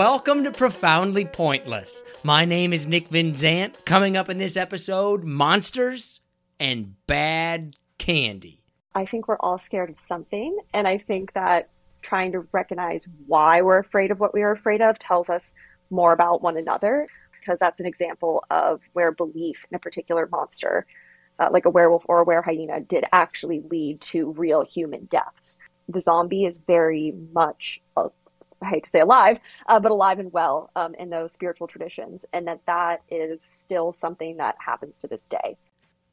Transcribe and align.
Welcome 0.00 0.44
to 0.44 0.50
Profoundly 0.50 1.26
Pointless. 1.26 2.02
My 2.24 2.46
name 2.46 2.72
is 2.72 2.86
Nick 2.86 3.10
Vinzant. 3.10 3.84
Coming 3.84 4.16
up 4.16 4.30
in 4.30 4.38
this 4.38 4.56
episode, 4.56 5.24
monsters 5.24 6.22
and 6.58 6.94
bad 7.06 7.74
candy. 7.98 8.62
I 8.94 9.04
think 9.04 9.28
we're 9.28 9.36
all 9.40 9.58
scared 9.58 9.90
of 9.90 10.00
something. 10.00 10.58
And 10.72 10.88
I 10.88 10.96
think 10.96 11.34
that 11.34 11.68
trying 12.00 12.32
to 12.32 12.46
recognize 12.50 13.08
why 13.26 13.60
we're 13.60 13.76
afraid 13.76 14.10
of 14.10 14.20
what 14.20 14.32
we 14.32 14.40
are 14.40 14.52
afraid 14.52 14.80
of 14.80 14.98
tells 14.98 15.28
us 15.28 15.52
more 15.90 16.14
about 16.14 16.40
one 16.40 16.56
another, 16.56 17.06
because 17.38 17.58
that's 17.58 17.78
an 17.78 17.84
example 17.84 18.42
of 18.50 18.80
where 18.94 19.12
belief 19.12 19.66
in 19.70 19.76
a 19.76 19.78
particular 19.78 20.26
monster, 20.32 20.86
uh, 21.38 21.50
like 21.52 21.66
a 21.66 21.70
werewolf 21.70 22.04
or 22.08 22.20
a 22.20 22.24
were 22.24 22.40
hyena, 22.40 22.80
did 22.80 23.04
actually 23.12 23.62
lead 23.70 24.00
to 24.00 24.30
real 24.30 24.64
human 24.64 25.04
deaths. 25.10 25.58
The 25.90 26.00
zombie 26.00 26.46
is 26.46 26.60
very 26.60 27.12
much 27.34 27.82
a 27.98 28.08
I 28.62 28.66
hate 28.66 28.84
to 28.84 28.90
say 28.90 29.00
alive, 29.00 29.40
uh, 29.66 29.80
but 29.80 29.90
alive 29.90 30.18
and 30.18 30.32
well 30.32 30.70
um, 30.76 30.94
in 30.96 31.10
those 31.10 31.32
spiritual 31.32 31.66
traditions, 31.66 32.26
and 32.32 32.46
that 32.46 32.60
that 32.66 33.02
is 33.10 33.42
still 33.42 33.92
something 33.92 34.36
that 34.36 34.56
happens 34.58 34.98
to 34.98 35.06
this 35.06 35.26
day. 35.26 35.56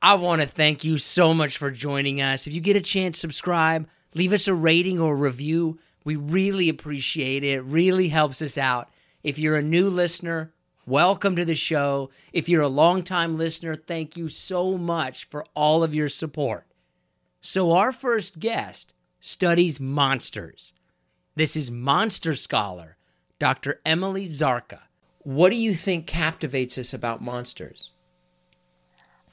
I 0.02 0.14
want 0.16 0.42
to 0.42 0.48
thank 0.48 0.84
you 0.84 0.98
so 0.98 1.34
much 1.34 1.58
for 1.58 1.72
joining 1.72 2.22
us. 2.22 2.48
If 2.48 2.54
you 2.54 2.62
get 2.62 2.76
a 2.76 2.82
chance, 2.82 3.18
subscribe, 3.18 3.88
leave 4.14 4.32
us 4.32 4.48
a 4.48 4.54
rating 4.54 5.00
or 5.00 5.16
review. 5.16 5.80
We 6.04 6.16
really 6.16 6.70
appreciate 6.70 7.44
it. 7.44 7.48
It 7.48 7.62
really 7.62 8.10
helps 8.10 8.42
us 8.42 8.58
out. 8.58 8.90
If 9.24 9.40
you're 9.40 9.58
a 9.58 9.64
new 9.64 9.90
listener, 9.90 10.54
welcome 10.86 11.36
to 11.36 11.44
the 11.44 11.56
show. 11.56 12.12
If 12.32 12.48
you're 12.48 12.62
a 12.62 12.68
longtime 12.68 13.38
listener, 13.38 13.76
thank 13.76 14.16
you 14.16 14.30
so 14.30 14.78
much 14.78 15.26
for 15.26 15.44
all 15.54 15.84
of 15.84 15.96
your 15.96 16.10
support. 16.10 16.66
So, 17.42 17.72
our 17.72 17.92
first 17.92 18.40
guest 18.40 18.94
studies 19.20 19.80
monsters. 19.80 20.74
This 21.38 21.56
is 21.56 21.70
monster 21.70 22.34
scholar, 22.34 22.98
Dr. 23.38 23.80
Emily 23.86 24.26
Zarka. 24.28 24.80
What 25.20 25.50
do 25.52 25.56
you 25.56 25.76
think 25.76 26.08
captivates 26.08 26.80
us 26.80 26.96
about 26.96 27.22
monsters? 27.22 27.92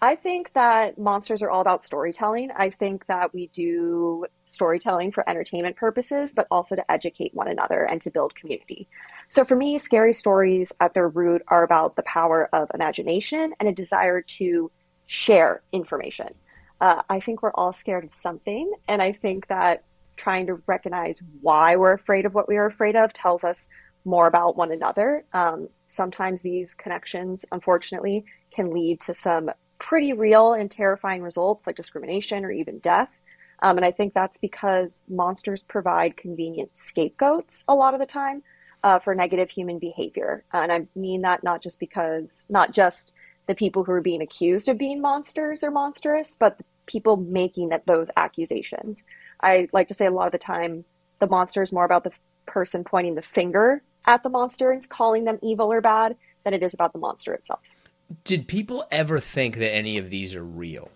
I 0.03 0.15
think 0.15 0.53
that 0.53 0.99
monsters 0.99 1.41
are 1.41 1.49
all 1.49 1.63
about 1.63 1.83
storytelling. 1.83 2.51
I 2.55 2.69
think 2.69 3.07
that 3.07 3.33
we 3.33 3.47
do 3.55 4.27
storytelling 4.45 5.13
for 5.13 5.27
entertainment 5.27 5.77
purposes, 5.77 6.35
but 6.35 6.47
also 6.51 6.77
to 6.77 6.93
educate 6.93 7.33
one 7.33 7.49
another 7.49 7.85
and 7.85 8.03
to 8.03 8.11
build 8.11 8.35
community. 8.35 8.87
So 9.29 9.43
for 9.43 9.57
me, 9.57 9.79
scary 9.79 10.13
stories 10.13 10.75
at 10.81 10.93
their 10.93 11.09
root 11.09 11.41
are 11.49 11.63
about 11.63 11.97
the 11.97 12.03
power 12.03 12.51
of 12.53 12.71
imagination 12.75 13.55
and 13.59 13.67
a 13.67 13.73
desire 13.73 14.21
to 14.21 14.71
share 15.07 15.63
information. 15.73 16.35
Uh, 16.83 17.01
I 17.09 17.21
think 17.21 17.43
we're 17.43 17.55
all 17.55 17.73
scared 17.73 18.05
of 18.05 18.13
something. 18.13 18.71
And 18.89 19.01
I 19.01 19.13
think 19.13 19.47
that 19.47 19.85
trying 20.17 20.47
to 20.47 20.62
recognize 20.67 21.23
why 21.41 21.77
we're 21.77 21.93
afraid 21.93 22.27
of 22.27 22.34
what 22.34 22.48
we 22.48 22.57
are 22.57 22.67
afraid 22.67 22.97
of 22.97 23.12
tells 23.12 23.45
us 23.45 23.69
more 24.05 24.27
about 24.27 24.57
one 24.57 24.70
another. 24.70 25.25
Um, 25.33 25.69
sometimes 25.87 26.43
these 26.43 26.75
connections, 26.75 27.45
unfortunately, 27.51 28.25
can 28.55 28.70
lead 28.70 29.01
to 29.03 29.15
some 29.15 29.51
pretty 29.79 30.12
real 30.12 30.53
and 30.53 30.70
terrifying 30.70 31.23
results 31.23 31.67
like 31.67 31.77
discrimination 31.77 32.45
or 32.45 32.51
even 32.51 32.79
death. 32.79 33.11
Um, 33.61 33.77
and 33.77 33.85
I 33.85 33.92
think 33.92 34.15
that's 34.15 34.39
because 34.39 35.05
monsters 35.09 35.62
provide 35.62 36.17
convenient 36.17 36.75
scapegoats 36.75 37.65
a 37.67 37.75
lot 37.75 37.95
of 37.95 38.01
the 38.01 38.07
time 38.07 38.42
uh, 38.83 38.98
for 38.98 39.15
negative 39.15 39.51
human 39.51 39.79
behavior. 39.79 40.45
and 40.53 40.70
I 40.70 40.87
mean 40.95 41.23
that 41.23 41.42
not 41.42 41.62
just 41.62 41.81
because, 41.81 42.45
not 42.48 42.73
just 42.73 43.15
the 43.47 43.55
people 43.55 43.85
who 43.85 43.92
are 43.92 44.01
being 44.01 44.23
accused 44.23 44.69
of 44.69 44.79
being 44.79 45.01
monsters 45.01 45.65
or 45.65 45.70
monstrous, 45.70 46.37
but 46.37 46.59
the 46.59 46.65
people 46.87 47.17
making 47.17 47.70
that 47.70 47.87
those 47.87 48.11
accusations. 48.17 49.05
I 49.45 49.69
like 49.73 49.89
to 49.89 49.95
say 49.95 50.06
a 50.06 50.11
lot 50.11 50.27
of 50.27 50.33
the 50.33 50.39
time 50.39 50.85
the 51.20 51.29
monster 51.29 51.63
is 51.63 51.70
more 51.70 51.85
about 51.85 52.05
the 52.05 52.13
person 52.46 52.83
pointing 52.83 53.14
the 53.14 53.23
finger 53.23 53.83
at 54.07 54.23
the 54.23 54.29
monster 54.29 54.70
and 54.73 54.86
calling 54.89 55.24
them 55.24 55.39
evil 55.42 55.70
or 55.73 55.80
bad 55.80 56.17
than 56.45 56.55
it 56.55 56.63
is 56.63 56.74
about 56.74 56.92
the 56.92 56.98
monster 56.98 57.33
itself. 57.35 57.61
Did 58.24 58.48
people 58.48 58.85
ever 58.91 59.20
think 59.20 59.57
that 59.58 59.73
any 59.73 59.98
of 59.98 60.11
these 60.11 60.35
are 60.35 60.45
real? 60.45 60.91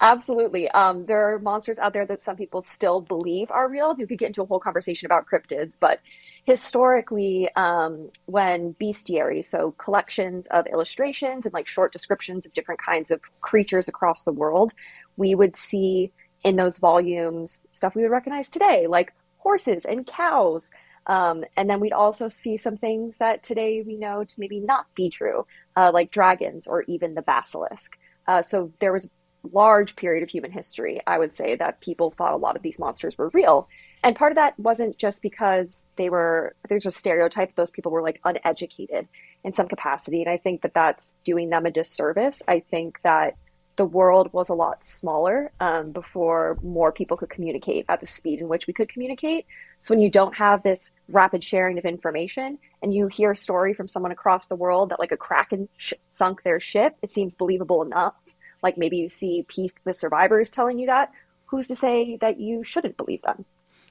Absolutely. 0.00 0.68
Um, 0.72 1.06
there 1.06 1.32
are 1.32 1.38
monsters 1.38 1.78
out 1.78 1.92
there 1.92 2.04
that 2.06 2.20
some 2.20 2.36
people 2.36 2.60
still 2.62 3.00
believe 3.00 3.50
are 3.50 3.68
real. 3.68 3.94
You 3.96 4.06
could 4.06 4.18
get 4.18 4.26
into 4.26 4.42
a 4.42 4.46
whole 4.46 4.60
conversation 4.60 5.06
about 5.06 5.26
cryptids, 5.26 5.78
but 5.80 6.00
historically, 6.44 7.48
um, 7.56 8.10
when 8.26 8.74
bestiary, 8.74 9.44
so 9.44 9.72
collections 9.72 10.46
of 10.48 10.66
illustrations 10.66 11.46
and 11.46 11.54
like 11.54 11.66
short 11.66 11.92
descriptions 11.92 12.44
of 12.44 12.52
different 12.52 12.80
kinds 12.80 13.10
of 13.10 13.20
creatures 13.40 13.88
across 13.88 14.24
the 14.24 14.32
world, 14.32 14.74
we 15.16 15.34
would 15.34 15.56
see 15.56 16.12
in 16.46 16.54
those 16.54 16.78
volumes 16.78 17.66
stuff 17.72 17.96
we 17.96 18.02
would 18.02 18.10
recognize 18.12 18.50
today, 18.52 18.86
like 18.86 19.12
horses 19.38 19.84
and 19.84 20.06
cows. 20.06 20.70
Um, 21.08 21.44
and 21.56 21.68
then 21.68 21.80
we'd 21.80 21.92
also 21.92 22.28
see 22.28 22.56
some 22.56 22.76
things 22.76 23.16
that 23.16 23.42
today 23.42 23.82
we 23.84 23.96
know 23.96 24.22
to 24.22 24.34
maybe 24.40 24.60
not 24.60 24.86
be 24.94 25.10
true, 25.10 25.44
uh, 25.76 25.90
like 25.92 26.12
dragons 26.12 26.68
or 26.68 26.82
even 26.84 27.14
the 27.14 27.22
basilisk. 27.22 27.98
Uh, 28.28 28.42
so 28.42 28.72
there 28.78 28.92
was 28.92 29.06
a 29.06 29.10
large 29.52 29.96
period 29.96 30.22
of 30.22 30.30
human 30.30 30.52
history, 30.52 31.00
I 31.04 31.18
would 31.18 31.34
say, 31.34 31.56
that 31.56 31.80
people 31.80 32.12
thought 32.12 32.32
a 32.32 32.36
lot 32.36 32.54
of 32.54 32.62
these 32.62 32.78
monsters 32.78 33.18
were 33.18 33.30
real. 33.30 33.68
And 34.04 34.14
part 34.14 34.30
of 34.30 34.36
that 34.36 34.56
wasn't 34.56 34.98
just 34.98 35.22
because 35.22 35.88
they 35.96 36.08
were, 36.10 36.54
there's 36.68 36.86
a 36.86 36.92
stereotype 36.92 37.56
those 37.56 37.72
people 37.72 37.90
were 37.90 38.02
like 38.02 38.20
uneducated 38.24 39.08
in 39.42 39.52
some 39.52 39.66
capacity. 39.66 40.22
And 40.22 40.30
I 40.30 40.36
think 40.36 40.62
that 40.62 40.74
that's 40.74 41.16
doing 41.24 41.50
them 41.50 41.66
a 41.66 41.72
disservice. 41.72 42.40
I 42.46 42.60
think 42.60 43.00
that 43.02 43.36
the 43.76 43.84
world 43.84 44.32
was 44.32 44.48
a 44.48 44.54
lot 44.54 44.84
smaller 44.84 45.52
um, 45.60 45.92
before 45.92 46.58
more 46.62 46.92
people 46.92 47.16
could 47.16 47.28
communicate 47.30 47.84
at 47.88 48.00
the 48.00 48.06
speed 48.06 48.40
in 48.40 48.48
which 48.48 48.66
we 48.66 48.72
could 48.72 48.88
communicate. 48.88 49.46
So 49.78 49.94
when 49.94 50.00
you 50.00 50.10
don't 50.10 50.34
have 50.34 50.62
this 50.62 50.92
rapid 51.08 51.44
sharing 51.44 51.76
of 51.76 51.84
information 51.84 52.58
and 52.82 52.94
you 52.94 53.06
hear 53.06 53.32
a 53.32 53.36
story 53.36 53.74
from 53.74 53.88
someone 53.88 54.12
across 54.12 54.46
the 54.46 54.56
world 54.56 54.90
that 54.90 54.98
like 54.98 55.12
a 55.12 55.16
kraken 55.16 55.68
sh- 55.76 55.92
sunk 56.08 56.42
their 56.42 56.58
ship, 56.58 56.96
it 57.02 57.10
seems 57.10 57.34
believable 57.34 57.82
enough. 57.82 58.14
Like 58.62 58.78
maybe 58.78 58.96
you 58.96 59.10
see 59.10 59.44
peace, 59.46 59.74
the 59.84 59.92
survivors 59.92 60.50
telling 60.50 60.78
you 60.78 60.86
that. 60.86 61.12
Who's 61.46 61.68
to 61.68 61.76
say 61.76 62.16
that 62.20 62.40
you 62.40 62.64
shouldn't 62.64 62.96
believe 62.96 63.22
them? 63.22 63.44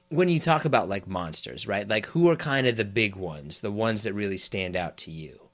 when 0.08 0.28
you 0.28 0.38
talk 0.38 0.64
about 0.64 0.88
like 0.88 1.08
monsters, 1.08 1.66
right? 1.66 1.88
Like 1.88 2.06
who 2.06 2.30
are 2.30 2.36
kind 2.36 2.66
of 2.66 2.76
the 2.76 2.84
big 2.84 3.16
ones, 3.16 3.60
the 3.60 3.72
ones 3.72 4.04
that 4.04 4.12
really 4.12 4.36
stand 4.36 4.76
out 4.76 4.96
to 4.98 5.10
you? 5.10 5.45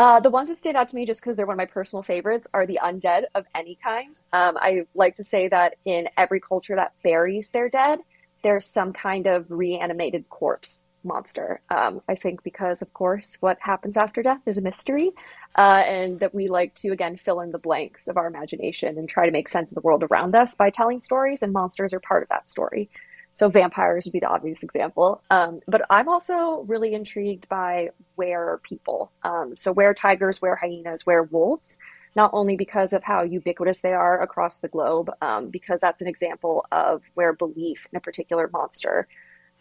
Uh, 0.00 0.18
the 0.18 0.30
ones 0.30 0.48
that 0.48 0.56
stand 0.56 0.78
out 0.78 0.88
to 0.88 0.96
me, 0.96 1.04
just 1.04 1.20
because 1.20 1.36
they're 1.36 1.44
one 1.44 1.52
of 1.52 1.58
my 1.58 1.66
personal 1.66 2.02
favorites, 2.02 2.48
are 2.54 2.64
the 2.64 2.80
undead 2.82 3.24
of 3.34 3.44
any 3.54 3.76
kind. 3.84 4.18
Um, 4.32 4.56
I 4.56 4.86
like 4.94 5.16
to 5.16 5.24
say 5.24 5.46
that 5.48 5.74
in 5.84 6.08
every 6.16 6.40
culture 6.40 6.74
that 6.74 6.94
buries 7.02 7.50
their 7.50 7.68
dead, 7.68 7.98
there's 8.42 8.64
some 8.64 8.94
kind 8.94 9.26
of 9.26 9.50
reanimated 9.50 10.26
corpse 10.30 10.84
monster. 11.04 11.60
Um, 11.68 12.00
I 12.08 12.14
think 12.14 12.42
because, 12.42 12.80
of 12.80 12.94
course, 12.94 13.36
what 13.40 13.58
happens 13.60 13.98
after 13.98 14.22
death 14.22 14.40
is 14.46 14.56
a 14.56 14.62
mystery, 14.62 15.10
uh, 15.56 15.82
and 15.84 16.18
that 16.20 16.34
we 16.34 16.48
like 16.48 16.74
to 16.76 16.92
again 16.92 17.18
fill 17.18 17.40
in 17.40 17.52
the 17.52 17.58
blanks 17.58 18.08
of 18.08 18.16
our 18.16 18.26
imagination 18.26 18.96
and 18.96 19.06
try 19.06 19.26
to 19.26 19.32
make 19.32 19.50
sense 19.50 19.70
of 19.70 19.74
the 19.74 19.82
world 19.82 20.02
around 20.04 20.34
us 20.34 20.54
by 20.54 20.70
telling 20.70 21.02
stories, 21.02 21.42
and 21.42 21.52
monsters 21.52 21.92
are 21.92 22.00
part 22.00 22.22
of 22.22 22.30
that 22.30 22.48
story. 22.48 22.88
So 23.40 23.48
vampires 23.48 24.04
would 24.04 24.12
be 24.12 24.20
the 24.20 24.28
obvious 24.28 24.62
example. 24.62 25.22
Um, 25.30 25.60
but 25.66 25.80
I'm 25.88 26.10
also 26.10 26.60
really 26.68 26.92
intrigued 26.92 27.48
by 27.48 27.88
were 28.14 28.60
people. 28.64 29.12
Um, 29.22 29.56
so 29.56 29.72
were 29.72 29.94
tigers, 29.94 30.42
were 30.42 30.56
hyenas, 30.56 31.06
were 31.06 31.22
wolves, 31.22 31.78
not 32.14 32.32
only 32.34 32.54
because 32.54 32.92
of 32.92 33.02
how 33.02 33.22
ubiquitous 33.22 33.80
they 33.80 33.94
are 33.94 34.20
across 34.20 34.60
the 34.60 34.68
globe, 34.68 35.10
um, 35.22 35.48
because 35.48 35.80
that's 35.80 36.02
an 36.02 36.06
example 36.06 36.66
of 36.70 37.02
where 37.14 37.32
belief 37.32 37.86
in 37.90 37.96
a 37.96 38.00
particular 38.00 38.50
monster, 38.52 39.08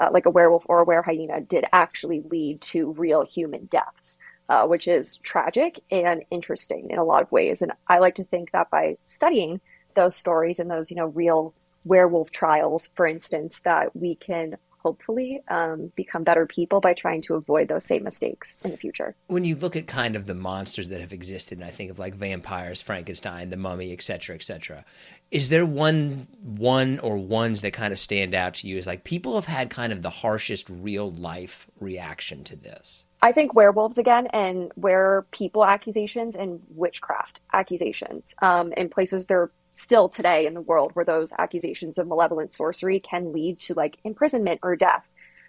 uh, 0.02 0.10
like 0.12 0.26
a 0.26 0.30
werewolf 0.30 0.66
or 0.66 0.82
a 0.82 0.84
were 0.84 1.02
hyena, 1.02 1.40
did 1.40 1.64
actually 1.72 2.22
lead 2.30 2.60
to 2.60 2.92
real 2.92 3.24
human 3.26 3.64
deaths. 3.68 4.20
Uh, 4.50 4.66
which 4.66 4.88
is 4.88 5.18
tragic 5.18 5.80
and 5.92 6.24
interesting 6.32 6.90
in 6.90 6.98
a 6.98 7.04
lot 7.04 7.22
of 7.22 7.32
ways. 7.32 7.62
And 7.62 7.72
I 7.88 8.00
like 8.00 8.16
to 8.16 8.24
think 8.24 8.50
that 8.52 8.72
by 8.72 8.98
studying 9.06 9.62
those 9.94 10.16
stories 10.16 10.60
and 10.60 10.72
those, 10.72 10.90
you 10.90 10.98
know, 10.98 11.06
real 11.06 11.54
werewolf 11.89 12.30
trials, 12.31 12.91
for 12.95 13.06
instance, 13.06 13.59
that 13.62 13.95
we 13.95 14.15
can 14.15 14.57
hopefully 14.81 15.41
um, 15.50 15.91
become 15.95 16.24
better 16.24 16.45
people 16.45 16.80
by 16.80 16.94
trying 16.94 17.21
to 17.21 17.36
avoid 17.36 17.68
those 17.68 17.83
same 17.83 18.03
mistakes 18.03 18.57
in 18.63 18.71
the 18.71 18.77
future. 18.77 19.13
When 19.27 19.44
you 19.44 19.57
look 19.57 19.75
at 19.75 19.88
kind 19.88 20.15
of 20.15 20.25
the 20.25 20.33
monsters 20.33 20.88
that 20.89 21.01
have 21.01 21.12
existed, 21.12 21.57
and 21.57 21.68
I 21.68 21.71
think 21.71 21.91
of 21.91 22.00
like 22.00 22.15
vampires, 22.15 22.81
Frankenstein, 22.81 23.50
the 23.50 23.57
mummy, 23.57 23.91
et 23.91 24.01
cetera, 24.01 24.36
et 24.36 24.44
cetera, 24.44 24.86
is 25.31 25.50
there 25.50 25.65
one 25.65 26.27
one 26.41 27.00
or 27.00 27.18
ones 27.18 27.62
that 27.62 27.74
kind 27.74 27.91
of 27.91 28.00
stand 28.00 28.33
out 28.33 28.53
to 28.56 28.68
you 28.68 28.77
as 28.77 28.88
like 28.88 29.03
people 29.03 29.36
have 29.36 29.45
had 29.45 29.69
kind 29.69 29.91
of 29.91 30.01
the 30.01 30.09
harshest 30.09 30.69
real 30.69 31.12
life 31.12 31.68
reaction 31.80 32.44
to 32.45 32.56
this? 32.56 33.06
I 33.21 33.33
think 33.33 33.53
werewolves 33.53 33.97
again, 33.97 34.27
and 34.27 34.71
where 34.75 35.25
people 35.31 35.65
accusations 35.65 36.38
and 36.38 36.62
witchcraft 36.69 37.41
accusations 37.51 38.33
um, 38.41 38.71
in 38.74 38.88
places 38.88 39.25
they're 39.25 39.51
still 39.71 40.10
today 40.10 40.45
in 40.45 40.54
the 40.54 40.62
world 40.62 40.92
where 40.94 41.06
those 41.06 41.33
accusations 41.38 41.98
of 41.98 42.07
malevolent 42.07 42.54
sorcery 42.54 43.00
can 43.00 43.33
lead 43.33 43.60
to 43.60 43.74
like 43.74 43.98
imprisonment 44.04 44.60
or 44.63 44.75
death, 44.75 45.07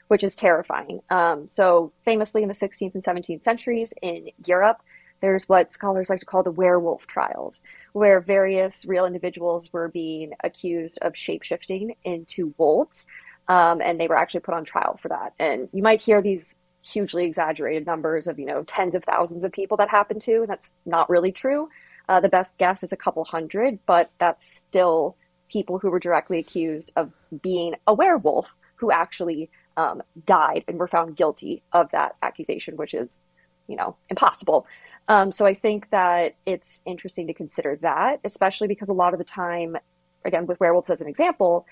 which 0.09 0.25
is 0.25 0.37
terrifying. 0.37 1.01
Um, 1.11 1.49
so, 1.49 1.93
famously 2.05 2.43
in 2.43 2.49
the 2.49 2.55
16th 2.55 2.95
and 2.95 3.05
17th 3.05 3.43
centuries 3.43 3.93
in 4.03 4.31
Europe, 4.45 4.83
there's 5.21 5.49
what 5.49 5.71
scholars 5.71 6.11
like 6.11 6.21
to 6.21 6.27
call 6.27 6.43
the 6.43 6.51
werewolf 6.51 7.07
trials, 7.07 7.63
where 7.93 8.21
various 8.21 8.87
real 8.87 9.05
individuals 9.07 9.73
were 9.73 9.89
being 9.89 10.33
accused 10.43 10.99
of 11.03 11.13
shapeshifting 11.13 11.97
into 12.05 12.55
wolves. 12.57 13.07
Um, 13.49 13.81
and 13.83 13.99
they 13.99 14.07
were 14.07 14.17
actually 14.17 14.41
put 14.41 14.55
on 14.55 14.65
trial 14.65 14.99
for 15.03 15.09
that. 15.09 15.35
And 15.39 15.69
you 15.73 15.83
might 15.83 16.01
hear 16.01 16.23
these 16.23 16.57
hugely 16.83 17.25
exaggerated 17.25 17.85
numbers 17.85 18.27
of, 18.27 18.39
you 18.39 18.47
know, 18.47 18.63
tens 18.63 18.95
of 18.95 19.05
thousands 19.05 19.45
of 19.45 19.53
people 19.53 19.77
that 19.79 19.89
happened 19.89 20.23
to, 20.23 20.43
and 20.43 20.49
that's 20.49 20.77
not 20.87 21.11
really 21.11 21.33
true. 21.33 21.69
Uh, 22.11 22.19
the 22.19 22.29
best 22.29 22.59
guess 22.59 22.83
is 22.83 22.93
a 22.93 22.97
couple 22.97 23.23
hundred, 23.23 23.79
but 23.87 24.11
that's 24.19 24.45
still 24.45 25.17
people 25.49 25.79
who 25.79 25.89
were 25.91 26.01
directly 26.01 26.41
accused 26.41 26.93
of 26.97 27.13
being 27.41 27.77
a 27.87 27.95
werewolf 27.95 28.49
who 28.75 28.91
actually 28.91 29.49
um, 29.77 30.03
died 30.27 30.65
and 30.67 30.77
were 30.77 30.89
found 30.89 31.17
guilty 31.17 31.63
of 31.73 31.89
that 31.93 32.17
accusation, 32.21 32.77
which 32.77 32.95
is, 32.95 33.21
you 33.69 33.77
know, 33.77 33.95
impossible. 34.09 34.67
Um, 35.07 35.31
so 35.31 35.47
I 35.47 35.55
think 35.55 35.89
that 35.91 36.35
it's 36.47 36.81
interesting 36.85 37.29
to 37.29 37.33
consider 37.33 37.77
that, 37.83 38.19
especially 38.25 38.67
because 38.67 38.89
a 38.89 38.93
lot 38.93 39.13
of 39.13 39.21
the 39.21 39.25
time, 39.25 39.77
again, 40.25 40.47
with 40.47 40.59
werewolves 40.59 40.91
as 40.91 41.01
an 41.01 41.07
example, 41.07 41.65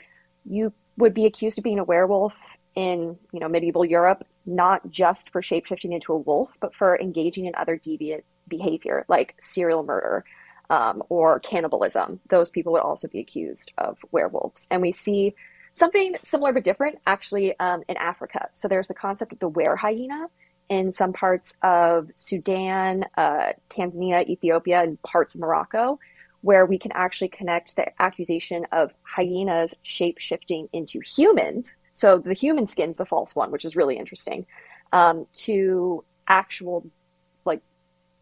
you 0.48 0.72
would 0.98 1.14
be 1.14 1.26
accused 1.26 1.58
of 1.58 1.64
being 1.64 1.80
a 1.80 1.84
werewolf 1.84 2.36
in, 2.76 3.18
you 3.32 3.40
know, 3.40 3.48
medieval 3.48 3.84
Europe, 3.84 4.24
not 4.46 4.88
just 4.88 5.30
for 5.30 5.42
shapeshifting 5.42 5.92
into 5.92 6.12
a 6.12 6.16
wolf, 6.16 6.50
but 6.60 6.76
for 6.76 6.96
engaging 7.00 7.46
in 7.46 7.56
other 7.56 7.76
deviant 7.76 8.22
behavior 8.48 9.04
like 9.08 9.34
serial 9.40 9.82
murder 9.82 10.24
um, 10.70 11.02
or 11.08 11.40
cannibalism. 11.40 12.20
Those 12.28 12.50
people 12.50 12.72
would 12.72 12.82
also 12.82 13.08
be 13.08 13.20
accused 13.20 13.72
of 13.78 13.98
werewolves. 14.10 14.68
And 14.70 14.82
we 14.82 14.92
see 14.92 15.34
something 15.72 16.16
similar 16.22 16.52
but 16.52 16.64
different 16.64 16.98
actually 17.06 17.58
um, 17.58 17.82
in 17.88 17.96
Africa. 17.96 18.48
So 18.52 18.68
there's 18.68 18.88
the 18.88 18.94
concept 18.94 19.32
of 19.32 19.38
the 19.38 19.48
were 19.48 19.76
hyena 19.76 20.28
in 20.68 20.92
some 20.92 21.12
parts 21.12 21.56
of 21.62 22.10
Sudan, 22.14 23.04
uh, 23.16 23.52
Tanzania, 23.70 24.28
Ethiopia, 24.28 24.82
and 24.82 25.00
parts 25.02 25.34
of 25.34 25.40
Morocco, 25.40 25.98
where 26.42 26.66
we 26.66 26.78
can 26.78 26.92
actually 26.92 27.28
connect 27.28 27.76
the 27.76 27.86
accusation 28.00 28.66
of 28.72 28.92
hyenas 29.02 29.74
shape 29.82 30.18
shifting 30.18 30.68
into 30.72 31.00
humans. 31.00 31.76
So 31.92 32.18
the 32.18 32.34
human 32.34 32.66
skin's 32.66 32.96
the 32.96 33.06
false 33.06 33.34
one, 33.34 33.50
which 33.50 33.64
is 33.64 33.76
really 33.76 33.96
interesting, 33.96 34.46
um, 34.92 35.26
to 35.32 36.04
actual 36.28 36.86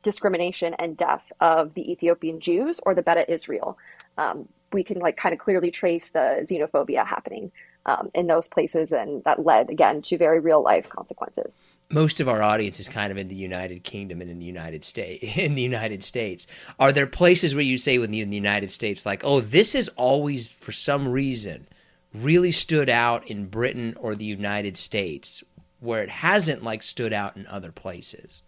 discrimination 0.06 0.72
and 0.78 0.96
death 0.96 1.32
of 1.40 1.74
the 1.74 1.90
Ethiopian 1.90 2.38
Jews 2.38 2.78
or 2.84 2.94
the 2.94 3.02
Beta 3.02 3.28
Israel. 3.30 3.76
Um, 4.16 4.48
we 4.72 4.84
can 4.84 5.00
like 5.00 5.16
kind 5.16 5.32
of 5.32 5.40
clearly 5.40 5.72
trace 5.72 6.10
the 6.10 6.46
xenophobia 6.48 7.04
happening 7.04 7.50
um, 7.86 8.08
in 8.14 8.28
those 8.28 8.48
places, 8.48 8.92
and 8.92 9.22
that 9.24 9.44
led 9.44 9.68
again 9.68 10.02
to 10.02 10.16
very 10.16 10.38
real 10.38 10.62
life 10.62 10.88
consequences. 10.88 11.60
Most 11.90 12.20
of 12.20 12.28
our 12.28 12.40
audience 12.40 12.78
is 12.78 12.88
kind 12.88 13.10
of 13.10 13.18
in 13.18 13.26
the 13.26 13.34
United 13.34 13.82
Kingdom 13.82 14.20
and 14.20 14.30
in 14.30 14.38
the 14.38 14.46
United 14.46 14.84
States. 14.84 15.36
In 15.36 15.54
the 15.56 15.62
United 15.62 16.02
States, 16.04 16.46
are 16.78 16.92
there 16.92 17.06
places 17.06 17.54
where 17.54 17.64
you 17.64 17.78
say, 17.78 17.98
when 17.98 18.12
you 18.12 18.22
in 18.22 18.30
the 18.30 18.36
United 18.36 18.70
States, 18.70 19.04
like, 19.04 19.22
oh, 19.24 19.40
this 19.40 19.72
has 19.72 19.88
always, 19.96 20.46
for 20.46 20.72
some 20.72 21.08
reason, 21.08 21.66
really 22.14 22.52
stood 22.52 22.88
out 22.88 23.28
in 23.28 23.46
Britain 23.46 23.96
or 24.00 24.14
the 24.14 24.24
United 24.24 24.76
States, 24.76 25.42
where 25.80 26.02
it 26.02 26.10
hasn't 26.10 26.62
like 26.62 26.82
stood 26.82 27.12
out 27.12 27.36
in 27.36 27.46
other 27.46 27.72
places? 27.72 28.42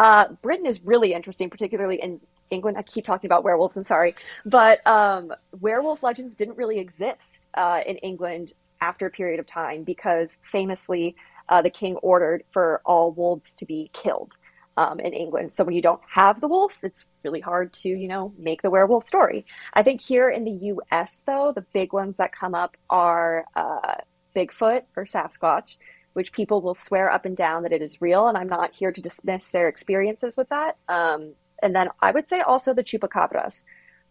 Uh, 0.00 0.32
Britain 0.40 0.64
is 0.64 0.82
really 0.82 1.12
interesting, 1.12 1.50
particularly 1.50 2.00
in 2.02 2.20
England. 2.50 2.78
I 2.78 2.82
keep 2.82 3.04
talking 3.04 3.28
about 3.28 3.44
werewolves. 3.44 3.76
I'm 3.76 3.82
sorry, 3.82 4.14
but 4.46 4.84
um, 4.86 5.32
werewolf 5.60 6.02
legends 6.02 6.34
didn't 6.34 6.56
really 6.56 6.78
exist 6.78 7.46
uh, 7.54 7.80
in 7.86 7.98
England 7.98 8.54
after 8.80 9.06
a 9.06 9.10
period 9.10 9.38
of 9.38 9.46
time 9.46 9.84
because 9.84 10.38
famously 10.42 11.14
uh, 11.50 11.60
the 11.60 11.68
king 11.68 11.96
ordered 11.96 12.44
for 12.50 12.80
all 12.86 13.12
wolves 13.12 13.54
to 13.56 13.66
be 13.66 13.90
killed 13.92 14.38
um, 14.78 15.00
in 15.00 15.12
England. 15.12 15.52
So 15.52 15.64
when 15.64 15.74
you 15.74 15.82
don't 15.82 16.00
have 16.08 16.40
the 16.40 16.48
wolf, 16.48 16.78
it's 16.82 17.04
really 17.22 17.40
hard 17.40 17.70
to 17.74 17.90
you 17.90 18.08
know 18.08 18.32
make 18.38 18.62
the 18.62 18.70
werewolf 18.70 19.04
story. 19.04 19.44
I 19.74 19.82
think 19.82 20.00
here 20.00 20.30
in 20.30 20.44
the 20.44 20.66
U.S. 20.72 21.22
though, 21.26 21.52
the 21.54 21.66
big 21.74 21.92
ones 21.92 22.16
that 22.16 22.32
come 22.32 22.54
up 22.54 22.74
are 22.88 23.44
uh, 23.54 23.96
Bigfoot 24.34 24.84
or 24.96 25.04
Sasquatch 25.04 25.76
which 26.12 26.32
people 26.32 26.60
will 26.60 26.74
swear 26.74 27.10
up 27.10 27.24
and 27.24 27.36
down 27.36 27.62
that 27.62 27.72
it 27.72 27.82
is 27.82 28.00
real. 28.00 28.28
And 28.28 28.36
I'm 28.36 28.48
not 28.48 28.74
here 28.74 28.92
to 28.92 29.00
dismiss 29.00 29.50
their 29.50 29.68
experiences 29.68 30.36
with 30.36 30.48
that. 30.48 30.76
Um, 30.88 31.34
and 31.62 31.74
then 31.74 31.88
I 32.00 32.10
would 32.10 32.28
say 32.28 32.40
also 32.40 32.74
the 32.74 32.84
chupacabras, 32.84 33.64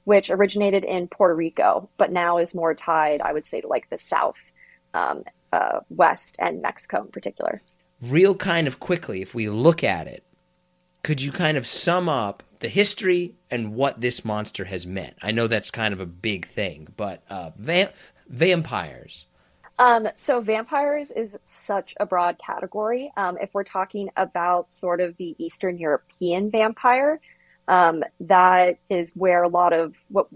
which 0.05 0.29
originated 0.29 0.83
in 0.83 1.07
Puerto 1.07 1.35
Rico, 1.35 1.89
but 1.97 2.11
now 2.11 2.37
is 2.37 2.55
more 2.55 2.73
tied, 2.73 3.21
I 3.21 3.33
would 3.33 3.45
say, 3.45 3.61
to 3.61 3.67
like 3.67 3.89
the 3.89 3.97
South, 3.97 4.39
um, 4.93 5.23
uh, 5.51 5.79
West, 5.89 6.35
and 6.39 6.61
Mexico 6.61 7.01
in 7.01 7.07
particular. 7.07 7.61
Real 8.01 8.35
kind 8.35 8.67
of 8.67 8.79
quickly, 8.79 9.21
if 9.21 9.35
we 9.35 9.49
look 9.49 9.83
at 9.83 10.07
it, 10.07 10.23
could 11.03 11.21
you 11.21 11.31
kind 11.31 11.57
of 11.57 11.67
sum 11.67 12.07
up 12.07 12.43
the 12.59 12.69
history 12.69 13.35
and 13.49 13.73
what 13.73 14.01
this 14.01 14.23
monster 14.23 14.65
has 14.65 14.85
meant? 14.85 15.15
I 15.21 15.31
know 15.31 15.47
that's 15.47 15.71
kind 15.71 15.93
of 15.93 15.99
a 15.99 16.05
big 16.05 16.47
thing, 16.47 16.87
but 16.97 17.23
uh, 17.29 17.51
va- 17.57 17.93
vampires. 18.27 19.25
Um, 19.79 20.09
so 20.13 20.41
vampires 20.41 21.09
is 21.09 21.39
such 21.43 21.95
a 22.01 22.05
broad 22.05 22.37
category. 22.37 23.13
Um, 23.15 23.37
if 23.41 23.49
we're 23.53 23.63
talking 23.63 24.09
about 24.17 24.69
sort 24.69 24.99
of 24.99 25.15
the 25.15 25.35
Eastern 25.39 25.77
European 25.77 26.51
vampire, 26.51 27.21
um, 27.69 28.03
that 28.19 28.79
is 28.89 29.13
where 29.15 29.41
a 29.41 29.47
lot 29.47 29.71
of 29.71 29.95
what, 30.09 30.27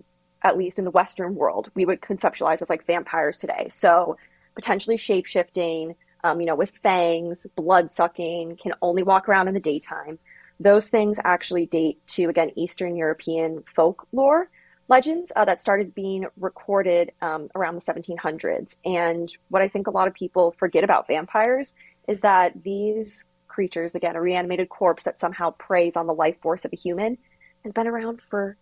at 0.43 0.57
least 0.57 0.79
in 0.79 0.85
the 0.85 0.91
Western 0.91 1.35
world, 1.35 1.69
we 1.75 1.85
would 1.85 1.99
conceptualize 1.99 2.61
as 2.61 2.69
like 2.69 2.87
vampires 2.87 3.37
today. 3.37 3.67
So 3.69 4.15
potentially 4.55 4.95
shape 4.95 5.25
shifting, 5.25 5.95
um, 6.23 6.39
you 6.39 6.47
know, 6.47 6.55
with 6.55 6.71
fangs, 6.77 7.45
blood 7.57 7.91
sucking, 7.91 8.55
can 8.55 8.73
only 8.81 9.03
walk 9.03 9.27
around 9.27 9.49
in 9.49 9.53
the 9.53 9.59
daytime. 9.59 10.19
Those 10.57 10.87
things 10.87 11.19
actually 11.25 11.65
date 11.65 11.99
to, 12.07 12.29
again, 12.29 12.51
Eastern 12.55 12.95
European 12.95 13.65
folklore 13.75 14.49
legends 14.89 15.31
uh, 15.35 15.45
that 15.45 15.61
started 15.61 15.95
being 15.95 16.25
recorded 16.37 17.11
um, 17.21 17.49
around 17.55 17.75
the 17.75 17.81
1700s. 17.81 18.75
And 18.85 19.33
what 19.49 19.61
I 19.61 19.67
think 19.67 19.87
a 19.87 19.91
lot 19.91 20.07
of 20.07 20.13
people 20.13 20.51
forget 20.51 20.83
about 20.83 21.07
vampires 21.07 21.73
is 22.07 22.21
that 22.21 22.63
these 22.63 23.25
creatures, 23.47 23.95
again, 23.95 24.15
a 24.15 24.21
reanimated 24.21 24.69
corpse 24.69 25.03
that 25.03 25.19
somehow 25.19 25.51
preys 25.51 25.95
on 25.95 26.07
the 26.07 26.13
life 26.13 26.35
force 26.41 26.65
of 26.65 26.73
a 26.73 26.75
human, 26.75 27.17
has 27.63 27.71
been 27.71 27.87
around 27.87 28.21
for 28.29 28.57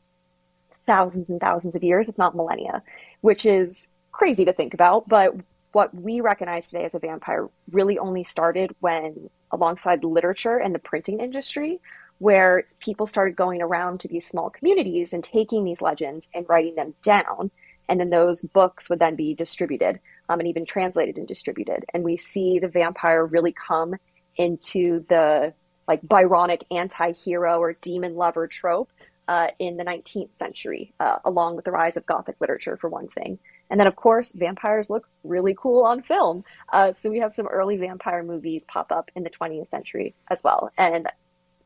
thousands 0.85 1.29
and 1.29 1.39
thousands 1.39 1.75
of 1.75 1.83
years, 1.83 2.09
if 2.09 2.17
not 2.17 2.35
millennia, 2.35 2.83
which 3.21 3.45
is 3.45 3.87
crazy 4.11 4.45
to 4.45 4.53
think 4.53 4.73
about. 4.73 5.07
But 5.07 5.35
what 5.71 5.93
we 5.95 6.21
recognize 6.21 6.69
today 6.69 6.83
as 6.83 6.95
a 6.95 6.99
vampire 6.99 7.49
really 7.71 7.97
only 7.97 8.23
started 8.23 8.75
when, 8.79 9.29
alongside 9.51 10.03
literature 10.03 10.57
and 10.57 10.75
the 10.75 10.79
printing 10.79 11.19
industry, 11.19 11.79
where 12.21 12.63
people 12.79 13.07
started 13.07 13.35
going 13.35 13.63
around 13.63 13.99
to 13.99 14.07
these 14.07 14.27
small 14.27 14.47
communities 14.47 15.11
and 15.11 15.23
taking 15.23 15.63
these 15.63 15.81
legends 15.81 16.29
and 16.35 16.47
writing 16.47 16.75
them 16.75 16.93
down. 17.03 17.49
And 17.89 17.99
then 17.99 18.11
those 18.11 18.43
books 18.43 18.91
would 18.91 18.99
then 18.99 19.15
be 19.15 19.33
distributed 19.33 19.99
um, 20.29 20.39
and 20.39 20.47
even 20.47 20.63
translated 20.63 21.17
and 21.17 21.27
distributed. 21.27 21.83
And 21.95 22.03
we 22.03 22.17
see 22.17 22.59
the 22.59 22.67
vampire 22.67 23.25
really 23.25 23.51
come 23.51 23.95
into 24.35 25.03
the 25.09 25.55
like 25.87 26.03
Byronic 26.03 26.61
anti-hero 26.69 27.59
or 27.59 27.73
demon 27.73 28.15
lover 28.15 28.47
trope 28.47 28.91
uh, 29.27 29.47
in 29.57 29.77
the 29.77 29.83
19th 29.83 30.35
century, 30.35 30.93
uh, 30.99 31.17
along 31.25 31.55
with 31.55 31.65
the 31.65 31.71
rise 31.71 31.97
of 31.97 32.05
Gothic 32.05 32.35
literature, 32.39 32.77
for 32.77 32.87
one 32.87 33.07
thing. 33.07 33.39
And 33.71 33.79
then, 33.79 33.87
of 33.87 33.95
course, 33.95 34.33
vampires 34.33 34.91
look 34.91 35.09
really 35.23 35.55
cool 35.57 35.85
on 35.85 36.03
film. 36.03 36.43
Uh, 36.71 36.91
so 36.91 37.09
we 37.09 37.19
have 37.19 37.33
some 37.33 37.47
early 37.47 37.77
vampire 37.77 38.21
movies 38.21 38.63
pop 38.65 38.91
up 38.91 39.09
in 39.15 39.23
the 39.23 39.29
20th 39.31 39.69
century 39.69 40.13
as 40.29 40.43
well. 40.43 40.69
And 40.77 41.07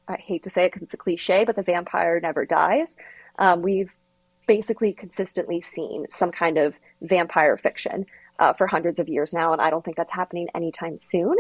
I 0.08 0.18
hate 0.18 0.44
to 0.44 0.50
say 0.50 0.66
it 0.66 0.70
because 0.72 0.84
it's 0.84 0.94
a 0.94 0.98
cliche, 0.98 1.46
but 1.46 1.56
the 1.56 1.64
vampire 1.64 2.20
never 2.20 2.46
dies. 2.46 2.98
Um, 3.40 3.62
we've 3.62 3.92
basically 4.48 4.94
consistently 4.94 5.62
seen 5.62 6.06
some 6.10 6.32
kind 6.32 6.58
of 6.58 6.76
vampire 7.02 7.58
fiction 7.58 8.06
uh, 8.40 8.54
for 8.54 8.68
hundreds 8.68 9.00
of 9.00 9.10
years 9.10 9.34
now, 9.34 9.54
and 9.54 9.62
I 9.62 9.70
don't 9.70 9.84
think 9.84 9.98
that's 9.98 10.12
happening 10.12 10.48
anytime 10.54 10.98
soon. 10.98 11.36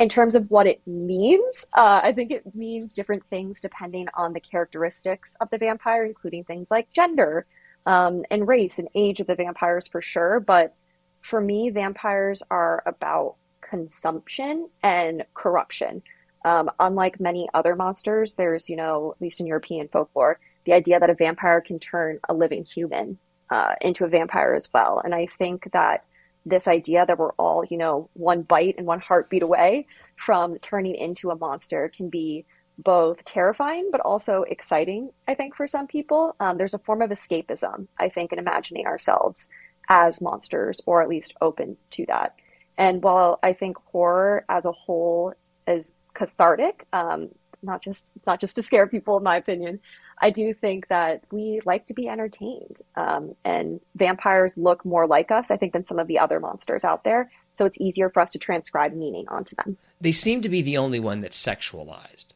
In 0.00 0.08
terms 0.08 0.34
of 0.34 0.50
what 0.50 0.66
it 0.66 0.80
means, 0.86 1.64
uh, 1.76 2.00
I 2.02 2.12
think 2.12 2.30
it 2.30 2.54
means 2.54 2.92
different 2.92 3.24
things 3.30 3.60
depending 3.60 4.06
on 4.14 4.32
the 4.32 4.40
characteristics 4.40 5.36
of 5.40 5.50
the 5.50 5.58
vampire, 5.58 6.04
including 6.04 6.44
things 6.44 6.70
like 6.70 6.90
gender 6.92 7.46
um, 7.84 8.24
and 8.30 8.46
race 8.46 8.78
and 8.78 8.88
age 8.94 9.20
of 9.20 9.26
the 9.26 9.34
vampires 9.34 9.86
for 9.88 10.00
sure. 10.00 10.40
But 10.40 10.74
for 11.20 11.40
me, 11.40 11.70
vampires 11.70 12.42
are 12.50 12.82
about 12.86 13.36
consumption 13.60 14.68
and 14.82 15.24
corruption. 15.34 16.02
Um, 16.44 16.70
unlike 16.78 17.20
many 17.20 17.48
other 17.52 17.74
monsters, 17.74 18.36
there's, 18.36 18.68
you 18.68 18.76
know, 18.76 19.12
at 19.16 19.22
least 19.22 19.40
in 19.40 19.46
European 19.46 19.88
folklore, 19.88 20.38
the 20.64 20.72
idea 20.72 21.00
that 21.00 21.10
a 21.10 21.14
vampire 21.14 21.60
can 21.60 21.78
turn 21.78 22.20
a 22.28 22.34
living 22.34 22.64
human 22.64 23.18
uh, 23.50 23.74
into 23.80 24.04
a 24.04 24.08
vampire 24.08 24.54
as 24.54 24.70
well. 24.72 25.00
And 25.04 25.14
I 25.14 25.26
think 25.26 25.70
that 25.72 26.04
this 26.46 26.68
idea 26.68 27.04
that 27.06 27.18
we're 27.18 27.32
all, 27.32 27.64
you 27.64 27.76
know, 27.76 28.08
one 28.14 28.42
bite 28.42 28.76
and 28.78 28.86
one 28.86 29.00
heartbeat 29.00 29.42
away 29.42 29.86
from 30.16 30.58
turning 30.58 30.94
into 30.94 31.30
a 31.30 31.36
monster 31.36 31.90
can 31.94 32.08
be 32.08 32.44
both 32.78 33.24
terrifying 33.24 33.88
but 33.90 34.00
also 34.00 34.42
exciting, 34.42 35.10
I 35.26 35.34
think, 35.34 35.56
for 35.56 35.66
some 35.66 35.86
people. 35.86 36.36
Um, 36.38 36.58
there's 36.58 36.74
a 36.74 36.78
form 36.78 37.02
of 37.02 37.10
escapism, 37.10 37.88
I 37.98 38.08
think, 38.08 38.32
in 38.32 38.38
imagining 38.38 38.86
ourselves 38.86 39.50
as 39.88 40.20
monsters, 40.20 40.80
or 40.86 41.02
at 41.02 41.08
least 41.08 41.34
open 41.40 41.76
to 41.92 42.06
that. 42.06 42.36
And 42.76 43.02
while 43.02 43.40
I 43.42 43.52
think 43.52 43.76
horror 43.90 44.44
as 44.48 44.64
a 44.64 44.72
whole 44.72 45.34
is 45.66 45.94
cathartic, 46.18 46.84
um, 46.92 47.28
not 47.62 47.82
just 47.82 48.12
it's 48.16 48.26
not 48.26 48.40
just 48.40 48.56
to 48.56 48.62
scare 48.62 48.86
people, 48.86 49.16
in 49.16 49.22
my 49.22 49.36
opinion. 49.36 49.80
I 50.20 50.30
do 50.30 50.52
think 50.52 50.88
that 50.88 51.22
we 51.30 51.60
like 51.64 51.86
to 51.86 51.94
be 51.94 52.08
entertained, 52.08 52.82
um, 52.96 53.36
and 53.44 53.80
vampires 53.94 54.58
look 54.58 54.84
more 54.84 55.06
like 55.06 55.30
us, 55.30 55.50
I 55.50 55.56
think, 55.56 55.72
than 55.72 55.86
some 55.86 56.00
of 56.00 56.08
the 56.08 56.18
other 56.18 56.40
monsters 56.40 56.84
out 56.84 57.04
there. 57.04 57.30
so 57.52 57.64
it's 57.66 57.80
easier 57.80 58.10
for 58.10 58.20
us 58.20 58.32
to 58.32 58.38
transcribe 58.38 58.92
meaning 58.92 59.28
onto 59.28 59.54
them. 59.56 59.78
They 60.00 60.12
seem 60.12 60.42
to 60.42 60.48
be 60.48 60.62
the 60.62 60.76
only 60.76 61.00
one 61.00 61.20
that's 61.20 61.40
sexualized. 61.40 62.26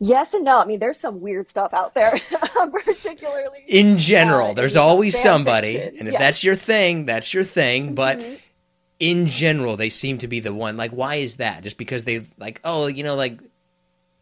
Yes 0.00 0.34
and 0.34 0.44
no. 0.44 0.60
I 0.60 0.64
mean, 0.64 0.78
there's 0.78 1.00
some 1.00 1.20
weird 1.20 1.48
stuff 1.48 1.74
out 1.74 1.94
there, 1.94 2.12
particularly 2.84 3.64
in 3.66 3.98
general. 3.98 4.50
Uh, 4.50 4.54
there's 4.54 4.76
always 4.76 5.18
somebody, 5.18 5.74
fiction. 5.74 5.98
and 5.98 6.08
if 6.08 6.12
yes. 6.12 6.20
that's 6.20 6.44
your 6.44 6.54
thing, 6.54 7.04
that's 7.04 7.34
your 7.34 7.44
thing. 7.44 7.94
But 7.94 8.18
mm-hmm. 8.18 8.34
In 9.00 9.26
general, 9.26 9.76
they 9.76 9.90
seem 9.90 10.18
to 10.18 10.28
be 10.28 10.40
the 10.40 10.52
one. 10.52 10.76
Like, 10.76 10.90
why 10.90 11.16
is 11.16 11.36
that? 11.36 11.62
Just 11.62 11.78
because 11.78 12.04
they 12.04 12.26
like, 12.38 12.60
oh, 12.64 12.86
you 12.86 13.02
know, 13.02 13.14
like 13.14 13.40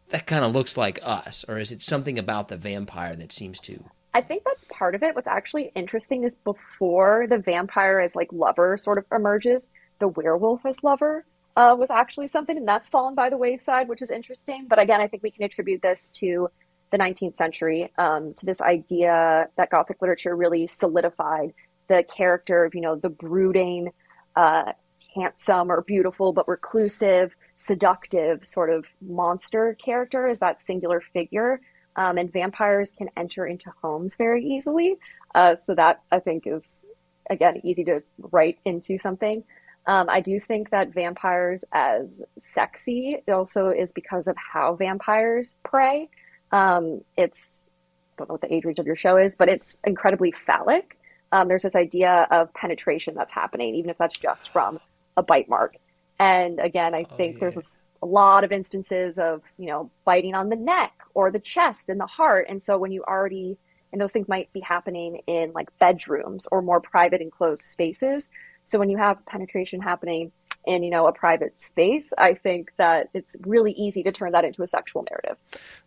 that 0.09 0.27
kind 0.27 0.45
of 0.45 0.53
looks 0.53 0.77
like 0.77 0.99
us, 1.03 1.43
or 1.47 1.57
is 1.57 1.71
it 1.71 1.81
something 1.81 2.17
about 2.17 2.47
the 2.47 2.57
vampire 2.57 3.15
that 3.15 3.31
seems 3.31 3.59
to? 3.61 3.83
I 4.13 4.21
think 4.21 4.43
that's 4.45 4.65
part 4.69 4.95
of 4.95 5.03
it. 5.03 5.15
What's 5.15 5.27
actually 5.27 5.71
interesting 5.75 6.23
is 6.23 6.35
before 6.35 7.27
the 7.27 7.37
vampire 7.37 7.99
as 7.99 8.15
like 8.15 8.31
lover 8.31 8.77
sort 8.77 8.97
of 8.97 9.05
emerges, 9.11 9.69
the 9.99 10.07
werewolf 10.07 10.65
as 10.65 10.83
lover 10.83 11.25
uh, 11.55 11.75
was 11.77 11.89
actually 11.89 12.27
something, 12.27 12.55
and 12.55 12.67
that's 12.67 12.87
fallen 12.87 13.15
by 13.15 13.29
the 13.29 13.37
wayside, 13.37 13.87
which 13.89 14.01
is 14.01 14.11
interesting. 14.11 14.67
But 14.67 14.79
again, 14.79 15.01
I 15.01 15.07
think 15.07 15.23
we 15.23 15.31
can 15.31 15.43
attribute 15.43 15.81
this 15.81 16.09
to 16.15 16.49
the 16.91 16.97
19th 16.97 17.35
century, 17.35 17.91
um, 17.97 18.33
to 18.35 18.45
this 18.45 18.61
idea 18.61 19.49
that 19.57 19.69
Gothic 19.69 20.01
literature 20.01 20.35
really 20.35 20.67
solidified 20.67 21.53
the 21.87 22.03
character 22.03 22.63
of, 22.63 22.75
you 22.75 22.81
know, 22.81 22.95
the 22.95 23.09
brooding, 23.09 23.91
uh, 24.37 24.71
handsome 25.15 25.71
or 25.71 25.81
beautiful 25.81 26.31
but 26.31 26.47
reclusive, 26.47 27.35
seductive 27.55 28.45
sort 28.45 28.69
of 28.69 28.85
monster 29.01 29.75
character 29.83 30.27
is 30.27 30.39
that 30.39 30.61
singular 30.61 31.01
figure. 31.01 31.59
Um, 31.95 32.19
and 32.19 32.31
vampires 32.31 32.91
can 32.91 33.09
enter 33.17 33.47
into 33.47 33.73
homes 33.81 34.15
very 34.15 34.45
easily. 34.45 34.97
Uh, 35.33 35.55
so 35.63 35.73
that 35.73 36.01
I 36.11 36.19
think 36.19 36.45
is, 36.45 36.75
again, 37.29 37.59
easy 37.63 37.83
to 37.85 38.03
write 38.31 38.59
into 38.65 38.99
something. 38.99 39.43
Um, 39.87 40.07
I 40.09 40.21
do 40.21 40.39
think 40.39 40.69
that 40.69 40.93
vampires 40.93 41.65
as 41.71 42.21
sexy 42.37 43.23
also 43.27 43.69
is 43.69 43.93
because 43.93 44.27
of 44.27 44.35
how 44.37 44.75
vampires 44.75 45.55
prey. 45.63 46.09
Um, 46.51 47.01
it's 47.17 47.63
I 47.65 48.19
don't 48.19 48.29
know 48.29 48.33
what 48.33 48.41
the 48.41 48.53
age 48.53 48.65
range 48.65 48.79
of 48.79 48.85
your 48.85 48.95
show 48.95 49.17
is, 49.17 49.35
but 49.35 49.49
it's 49.49 49.79
incredibly 49.85 50.31
phallic. 50.31 50.96
Um, 51.31 51.47
there's 51.47 51.63
this 51.63 51.75
idea 51.75 52.27
of 52.31 52.53
penetration 52.53 53.15
that's 53.15 53.31
happening, 53.31 53.75
even 53.75 53.89
if 53.89 53.97
that's 53.97 54.17
just 54.17 54.49
from 54.49 54.79
a 55.15 55.23
bite 55.23 55.49
mark. 55.49 55.77
And 56.19 56.59
again, 56.59 56.95
I 56.95 57.05
oh, 57.09 57.15
think 57.15 57.35
yeah. 57.35 57.39
there's 57.41 57.57
a, 57.57 58.05
a 58.05 58.07
lot 58.07 58.43
of 58.43 58.51
instances 58.51 59.19
of 59.19 59.41
you 59.57 59.67
know 59.67 59.91
biting 60.05 60.35
on 60.35 60.49
the 60.49 60.55
neck 60.55 60.93
or 61.13 61.31
the 61.31 61.39
chest 61.39 61.89
and 61.89 61.99
the 61.99 62.07
heart, 62.07 62.47
and 62.49 62.61
so 62.61 62.77
when 62.77 62.91
you 62.91 63.03
already 63.03 63.57
and 63.93 64.01
those 64.01 64.11
things 64.11 64.27
might 64.27 64.51
be 64.51 64.59
happening 64.59 65.21
in 65.27 65.53
like 65.53 65.69
bedrooms 65.79 66.45
or 66.51 66.61
more 66.61 66.81
private 66.81 67.21
enclosed 67.21 67.63
spaces 67.63 68.29
so 68.67 68.79
when 68.79 68.89
you 68.89 68.97
have 68.97 69.25
penetration 69.25 69.81
happening 69.81 70.33
in, 70.65 70.83
you 70.83 70.89
know, 70.89 71.07
a 71.07 71.13
private 71.13 71.61
space, 71.61 72.11
I 72.17 72.33
think 72.33 72.73
that 72.75 73.07
it's 73.13 73.37
really 73.45 73.71
easy 73.71 74.03
to 74.03 74.11
turn 74.11 74.33
that 74.33 74.43
into 74.43 74.61
a 74.61 74.67
sexual 74.67 75.05
narrative. 75.09 75.37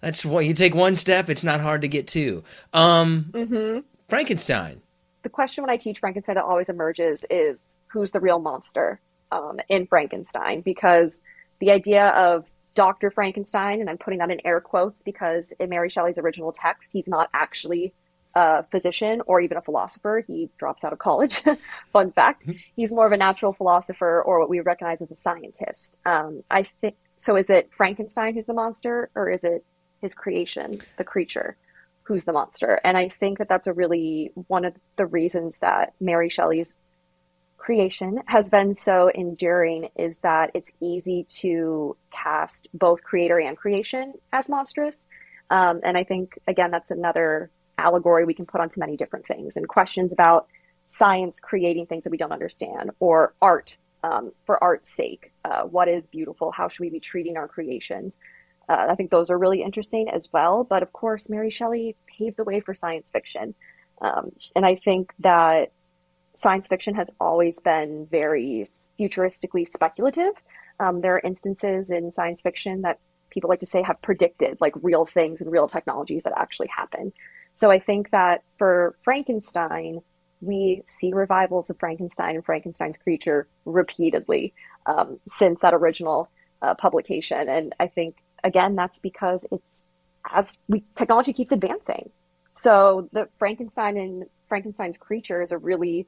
That's 0.00 0.24
what 0.24 0.46
you 0.46 0.54
take 0.54 0.74
one 0.74 0.96
step, 0.96 1.28
it's 1.28 1.44
not 1.44 1.60
hard 1.60 1.82
to 1.82 1.88
get 1.88 2.08
to. 2.08 2.42
Um, 2.72 3.26
mm-hmm. 3.32 3.80
Frankenstein. 4.08 4.80
The 5.22 5.28
question 5.28 5.62
when 5.62 5.70
I 5.70 5.76
teach 5.76 5.98
Frankenstein 5.98 6.36
that 6.36 6.44
always 6.44 6.68
emerges 6.68 7.24
is 7.28 7.76
who's 7.88 8.12
the 8.12 8.20
real 8.20 8.38
monster 8.38 9.00
um, 9.30 9.60
in 9.68 9.86
Frankenstein? 9.86 10.60
Because 10.62 11.22
the 11.60 11.70
idea 11.70 12.08
of 12.08 12.46
Dr. 12.74 13.10
Frankenstein, 13.10 13.80
and 13.80 13.90
I'm 13.90 13.98
putting 13.98 14.20
that 14.20 14.30
in 14.30 14.44
air 14.46 14.60
quotes 14.60 15.02
because 15.02 15.52
in 15.58 15.68
Mary 15.68 15.90
Shelley's 15.90 16.18
original 16.18 16.52
text, 16.52 16.92
he's 16.92 17.08
not 17.08 17.28
actually 17.34 17.92
a 18.34 18.62
physician 18.70 19.22
or 19.26 19.40
even 19.40 19.56
a 19.56 19.60
philosopher. 19.62 20.24
He 20.26 20.50
drops 20.56 20.84
out 20.84 20.92
of 20.92 20.98
college. 20.98 21.42
Fun 21.92 22.12
fact. 22.12 22.42
Mm-hmm. 22.42 22.58
He's 22.76 22.92
more 22.92 23.06
of 23.06 23.12
a 23.12 23.16
natural 23.16 23.52
philosopher 23.52 24.22
or 24.22 24.38
what 24.38 24.48
we 24.48 24.60
recognize 24.60 25.02
as 25.02 25.10
a 25.10 25.16
scientist. 25.16 25.98
Um, 26.06 26.42
I 26.50 26.62
think 26.62 26.96
so. 27.16 27.36
Is 27.36 27.50
it 27.50 27.70
Frankenstein 27.76 28.34
who's 28.34 28.46
the 28.46 28.54
monster, 28.54 29.10
or 29.14 29.30
is 29.30 29.44
it 29.44 29.64
his 30.00 30.14
creation, 30.14 30.80
the 30.96 31.04
creature, 31.04 31.56
who's 32.10 32.24
the 32.24 32.32
monster? 32.32 32.80
And 32.82 32.96
I 32.96 33.08
think 33.08 33.38
that 33.38 33.48
that's 33.48 33.68
a 33.68 33.72
really 33.72 34.32
one 34.48 34.64
of 34.64 34.74
the 34.96 35.06
reasons 35.06 35.60
that 35.60 35.94
Mary 36.00 36.28
Shelley's 36.28 36.76
creation 37.56 38.20
has 38.26 38.50
been 38.50 38.74
so 38.74 39.12
enduring 39.14 39.90
is 39.94 40.18
that 40.18 40.50
it's 40.52 40.72
easy 40.80 41.24
to 41.28 41.96
cast 42.12 42.66
both 42.74 43.04
creator 43.04 43.38
and 43.38 43.56
creation 43.56 44.14
as 44.32 44.48
monstrous. 44.48 45.06
Um, 45.50 45.82
and 45.84 45.96
I 45.96 46.02
think 46.02 46.36
again 46.48 46.72
that's 46.72 46.90
another 46.90 47.48
allegory 47.78 48.24
we 48.24 48.34
can 48.34 48.44
put 48.44 48.60
onto 48.60 48.80
many 48.80 48.96
different 48.96 49.28
things 49.28 49.56
and 49.56 49.68
questions 49.68 50.12
about 50.12 50.48
science 50.86 51.38
creating 51.38 51.86
things 51.86 52.02
that 52.02 52.10
we 52.10 52.18
don't 52.18 52.32
understand 52.32 52.90
or 52.98 53.34
art 53.40 53.76
um, 54.02 54.32
for 54.46 54.62
art's 54.64 54.90
sake. 54.90 55.32
Uh, 55.44 55.62
what 55.62 55.86
is 55.86 56.08
beautiful? 56.08 56.50
How 56.50 56.66
should 56.66 56.80
we 56.80 56.90
be 56.90 56.98
treating 56.98 57.36
our 57.36 57.46
creations? 57.46 58.18
Uh, 58.70 58.86
I 58.90 58.94
think 58.94 59.10
those 59.10 59.30
are 59.30 59.38
really 59.44 59.62
interesting 59.62 60.08
as 60.08 60.28
well. 60.32 60.62
But 60.62 60.82
of 60.82 60.92
course, 60.92 61.28
Mary 61.28 61.50
Shelley 61.50 61.96
paved 62.06 62.36
the 62.36 62.44
way 62.44 62.60
for 62.60 62.74
science 62.74 63.10
fiction. 63.10 63.54
Um, 64.00 64.30
and 64.54 64.64
I 64.64 64.76
think 64.76 65.12
that 65.18 65.72
science 66.34 66.68
fiction 66.68 66.94
has 66.94 67.10
always 67.20 67.56
been 67.60 68.06
very 68.10 68.64
futuristically 68.98 69.66
speculative. 69.66 70.34
Um, 70.78 71.00
there 71.00 71.16
are 71.16 71.20
instances 71.32 71.90
in 71.90 72.12
science 72.12 72.40
fiction 72.40 72.82
that 72.82 73.00
people 73.30 73.50
like 73.50 73.60
to 73.60 73.66
say 73.66 73.82
have 73.82 74.00
predicted 74.02 74.58
like 74.60 74.74
real 74.90 75.04
things 75.04 75.40
and 75.40 75.50
real 75.50 75.68
technologies 75.68 76.22
that 76.24 76.32
actually 76.36 76.68
happen. 76.68 77.12
So 77.54 77.70
I 77.70 77.80
think 77.80 78.10
that 78.10 78.44
for 78.58 78.96
Frankenstein, 79.02 80.00
we 80.40 80.82
see 80.86 81.12
revivals 81.12 81.70
of 81.70 81.78
Frankenstein 81.78 82.36
and 82.36 82.44
Frankenstein's 82.44 82.98
creature 82.98 83.48
repeatedly 83.64 84.54
um, 84.86 85.18
since 85.28 85.60
that 85.60 85.74
original 85.74 86.30
uh, 86.62 86.74
publication. 86.74 87.48
And 87.48 87.74
I 87.78 87.88
think, 87.88 88.16
again, 88.44 88.74
that's 88.74 88.98
because 88.98 89.46
it's 89.50 89.82
as 90.30 90.58
we 90.68 90.84
technology 90.94 91.32
keeps 91.32 91.52
advancing. 91.52 92.10
So 92.54 93.08
the 93.12 93.28
Frankenstein 93.38 93.96
and 93.96 94.24
Frankenstein's 94.48 94.96
creature 94.96 95.40
is 95.40 95.52
a 95.52 95.58
really 95.58 96.06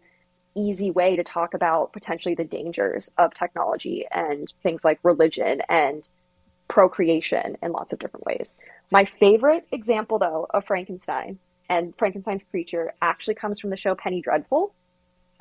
easy 0.54 0.90
way 0.90 1.16
to 1.16 1.24
talk 1.24 1.54
about 1.54 1.92
potentially 1.92 2.34
the 2.34 2.44
dangers 2.44 3.12
of 3.16 3.32
technology 3.32 4.04
and 4.10 4.52
things 4.62 4.84
like 4.84 4.98
religion 5.02 5.62
and 5.68 6.08
procreation 6.68 7.56
in 7.62 7.72
lots 7.72 7.92
of 7.92 7.98
different 7.98 8.26
ways. 8.26 8.56
My 8.90 9.04
favorite 9.04 9.66
example, 9.72 10.18
though, 10.18 10.46
of 10.50 10.66
Frankenstein 10.66 11.38
and 11.68 11.94
Frankenstein's 11.96 12.42
creature 12.42 12.92
actually 13.00 13.34
comes 13.34 13.58
from 13.58 13.70
the 13.70 13.76
show 13.76 13.94
Penny 13.94 14.20
Dreadful. 14.20 14.74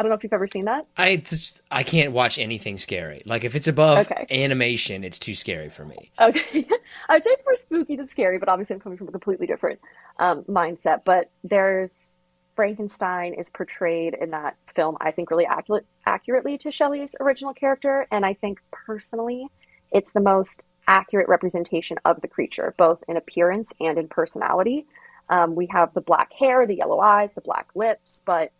I 0.01 0.03
don't 0.03 0.09
know 0.09 0.15
if 0.15 0.23
you've 0.23 0.33
ever 0.33 0.47
seen 0.47 0.65
that. 0.65 0.87
I 0.97 1.17
just 1.17 1.61
I 1.69 1.83
can't 1.83 2.11
watch 2.11 2.39
anything 2.39 2.79
scary. 2.79 3.21
Like 3.23 3.43
if 3.43 3.53
it's 3.53 3.67
above 3.67 3.99
okay. 4.09 4.25
animation, 4.31 5.03
it's 5.03 5.19
too 5.19 5.35
scary 5.35 5.69
for 5.69 5.85
me. 5.85 6.11
Okay, 6.19 6.67
I'd 7.09 7.23
say 7.23 7.29
it's 7.29 7.45
more 7.45 7.55
spooky 7.55 7.97
than 7.97 8.07
scary, 8.07 8.39
but 8.39 8.49
obviously 8.49 8.73
I'm 8.73 8.79
coming 8.79 8.97
from 8.97 9.09
a 9.09 9.11
completely 9.11 9.45
different 9.45 9.79
um, 10.17 10.41
mindset. 10.45 11.01
But 11.05 11.29
there's 11.43 12.17
Frankenstein 12.55 13.35
is 13.35 13.51
portrayed 13.51 14.15
in 14.19 14.31
that 14.31 14.57
film, 14.75 14.97
I 14.99 15.11
think, 15.11 15.29
really 15.29 15.45
accurate, 15.45 15.85
accurately 16.07 16.57
to 16.57 16.71
Shelley's 16.71 17.15
original 17.19 17.53
character, 17.53 18.07
and 18.09 18.25
I 18.25 18.33
think 18.33 18.59
personally, 18.71 19.45
it's 19.91 20.13
the 20.13 20.19
most 20.19 20.65
accurate 20.87 21.27
representation 21.27 21.99
of 22.05 22.21
the 22.21 22.27
creature, 22.27 22.73
both 22.75 23.03
in 23.07 23.17
appearance 23.17 23.71
and 23.79 23.99
in 23.99 24.07
personality. 24.07 24.87
Um, 25.29 25.53
we 25.53 25.67
have 25.67 25.93
the 25.93 26.01
black 26.01 26.33
hair, 26.33 26.65
the 26.65 26.77
yellow 26.77 26.99
eyes, 26.99 27.33
the 27.33 27.41
black 27.41 27.67
lips, 27.75 28.23
but 28.25 28.51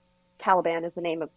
Caliban 0.42 0.84
is 0.84 0.94
the 0.94 1.02
name 1.02 1.22
of 1.22 1.30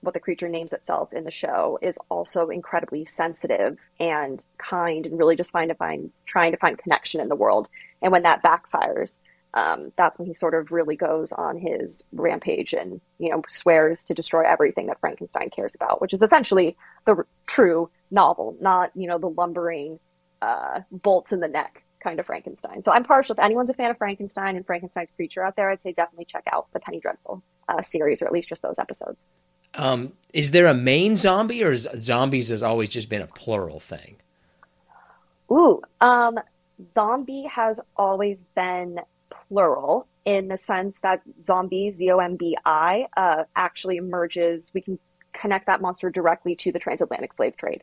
what 0.00 0.14
the 0.14 0.20
creature 0.20 0.48
names 0.48 0.72
itself 0.72 1.12
in 1.12 1.24
the 1.24 1.30
show 1.30 1.78
is 1.82 1.98
also 2.08 2.48
incredibly 2.48 3.04
sensitive 3.04 3.78
and 3.98 4.44
kind 4.58 5.06
and 5.06 5.18
really 5.18 5.36
just 5.36 5.52
find 5.52 5.68
to 5.68 5.74
find 5.74 6.10
trying 6.26 6.52
to 6.52 6.58
find 6.58 6.78
connection 6.78 7.20
in 7.20 7.28
the 7.28 7.36
world. 7.36 7.68
And 8.00 8.12
when 8.12 8.22
that 8.22 8.42
backfires, 8.42 9.20
um, 9.52 9.92
that's 9.96 10.18
when 10.18 10.26
he 10.26 10.34
sort 10.34 10.54
of 10.54 10.70
really 10.70 10.96
goes 10.96 11.32
on 11.32 11.58
his 11.58 12.04
rampage 12.12 12.72
and 12.72 13.00
you 13.18 13.30
know 13.30 13.42
swears 13.48 14.04
to 14.06 14.14
destroy 14.14 14.46
everything 14.46 14.86
that 14.86 15.00
Frankenstein 15.00 15.50
cares 15.50 15.74
about, 15.74 16.00
which 16.00 16.14
is 16.14 16.22
essentially 16.22 16.76
the 17.04 17.16
r- 17.16 17.26
true 17.46 17.90
novel, 18.10 18.56
not 18.60 18.90
you 18.94 19.08
know 19.08 19.18
the 19.18 19.28
lumbering 19.28 19.98
uh, 20.40 20.80
bolts 20.90 21.32
in 21.32 21.40
the 21.40 21.48
neck 21.48 21.82
kind 22.02 22.18
of 22.18 22.26
Frankenstein. 22.26 22.82
So 22.82 22.92
I'm 22.92 23.04
partial. 23.04 23.34
If 23.34 23.40
anyone's 23.40 23.68
a 23.68 23.74
fan 23.74 23.90
of 23.90 23.98
Frankenstein 23.98 24.56
and 24.56 24.64
Frankenstein's 24.64 25.10
creature 25.10 25.44
out 25.44 25.56
there, 25.56 25.68
I'd 25.68 25.82
say 25.82 25.92
definitely 25.92 26.24
check 26.24 26.44
out 26.50 26.68
the 26.72 26.80
Penny 26.80 27.00
Dreadful 27.00 27.42
uh, 27.70 27.82
series, 27.82 28.20
or 28.20 28.26
at 28.26 28.32
least 28.32 28.48
just 28.48 28.62
those 28.62 28.78
episodes. 28.78 29.26
Um, 29.74 30.12
is 30.32 30.50
there 30.50 30.66
a 30.66 30.74
main 30.74 31.16
zombie, 31.16 31.62
or 31.62 31.74
zombies 31.76 32.48
has 32.48 32.62
always 32.62 32.90
just 32.90 33.08
been 33.08 33.22
a 33.22 33.28
plural 33.28 33.80
thing? 33.80 34.16
Ooh, 35.50 35.80
um, 36.00 36.34
zombie 36.84 37.46
has 37.50 37.80
always 37.96 38.46
been 38.54 39.00
plural 39.48 40.06
in 40.24 40.48
the 40.48 40.56
sense 40.56 41.00
that 41.00 41.22
zombie, 41.44 41.90
Z 41.90 42.10
O 42.10 42.18
M 42.18 42.36
B 42.36 42.56
I, 42.64 43.06
uh, 43.16 43.44
actually 43.54 43.96
emerges. 43.96 44.72
We 44.74 44.80
can 44.80 44.98
connect 45.32 45.66
that 45.66 45.80
monster 45.80 46.10
directly 46.10 46.54
to 46.56 46.72
the 46.72 46.78
transatlantic 46.78 47.32
slave 47.32 47.56
trade. 47.56 47.82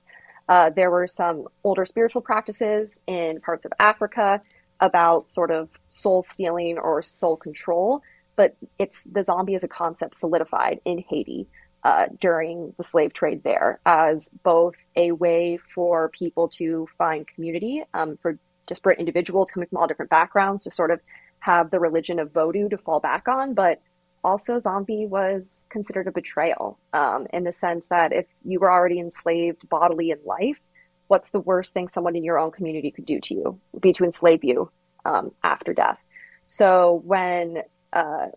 Uh, 0.50 0.70
there 0.70 0.92
were 0.92 1.08
some 1.08 1.48
older 1.64 1.86
spiritual 1.86 2.22
practices 2.22 3.02
in 3.08 3.42
parts 3.42 3.66
of 3.66 3.72
Africa 3.80 4.42
about 4.80 5.28
sort 5.28 5.52
of 5.52 5.70
soul 5.90 6.22
stealing 6.22 6.78
or 6.78 7.02
soul 7.02 7.36
control, 7.36 8.02
but 8.38 8.56
it's 8.80 9.04
the 9.04 9.24
zombie 9.24 9.56
as 9.56 9.66
a 9.66 9.68
concept 9.68 10.16
solidified 10.16 10.80
in 10.86 11.04
Haiti. 11.10 11.48
uh, 11.84 12.08
during 12.20 12.74
the 12.78 12.84
slave 12.84 13.14
trade 13.14 13.44
there 13.44 13.80
as 13.86 14.30
both 14.44 14.76
a 14.96 15.12
way 15.12 15.58
for 15.74 16.10
people 16.10 16.50
to 16.50 16.88
find 16.98 17.28
community 17.28 17.84
um, 17.94 18.18
for 18.22 18.38
disparate 18.66 19.00
individuals 19.00 19.52
coming 19.52 19.70
from 19.70 19.78
all 19.78 19.88
different 19.88 20.12
backgrounds 20.12 20.64
to 20.64 20.72
sort 20.72 20.92
of 20.92 21.00
have 21.40 21.72
the 21.72 21.80
religion 21.80 22.20
of 22.20 22.34
Vodou 22.34 22.70
to 22.70 22.78
fall 22.78 23.00
back 23.00 23.28
on, 23.28 23.54
but 23.54 23.80
also 24.24 24.60
zombie 24.60 25.06
was 25.06 25.66
considered 25.70 26.08
a 26.08 26.12
betrayal 26.12 26.78
um, 26.92 27.28
in 27.32 27.44
the 27.44 27.54
sense 27.54 27.88
that 27.90 28.12
if 28.12 28.26
you 28.44 28.60
were 28.60 28.72
already 28.72 29.00
enslaved 29.00 29.70
bodily 29.70 30.12
in 30.12 30.20
life, 30.26 30.60
what's 31.08 31.30
the 31.30 31.40
worst 31.40 31.74
thing 31.74 31.88
someone 31.88 32.16
in 32.16 32.24
your 32.24 32.38
own 32.38 32.52
community 32.52 32.92
could 32.92 33.06
do 33.06 33.20
to 33.22 33.34
you? 33.34 33.60
Would 33.72 33.82
be 33.82 33.94
to 33.94 34.04
enslave 34.04 34.44
you 34.44 34.70
um, 35.06 35.32
after 35.44 35.74
death. 35.74 36.00
So 36.48 37.02
when 37.06 37.64
uh, 37.94 38.28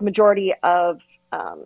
majority 0.00 0.54
of 0.62 1.00
um, 1.32 1.64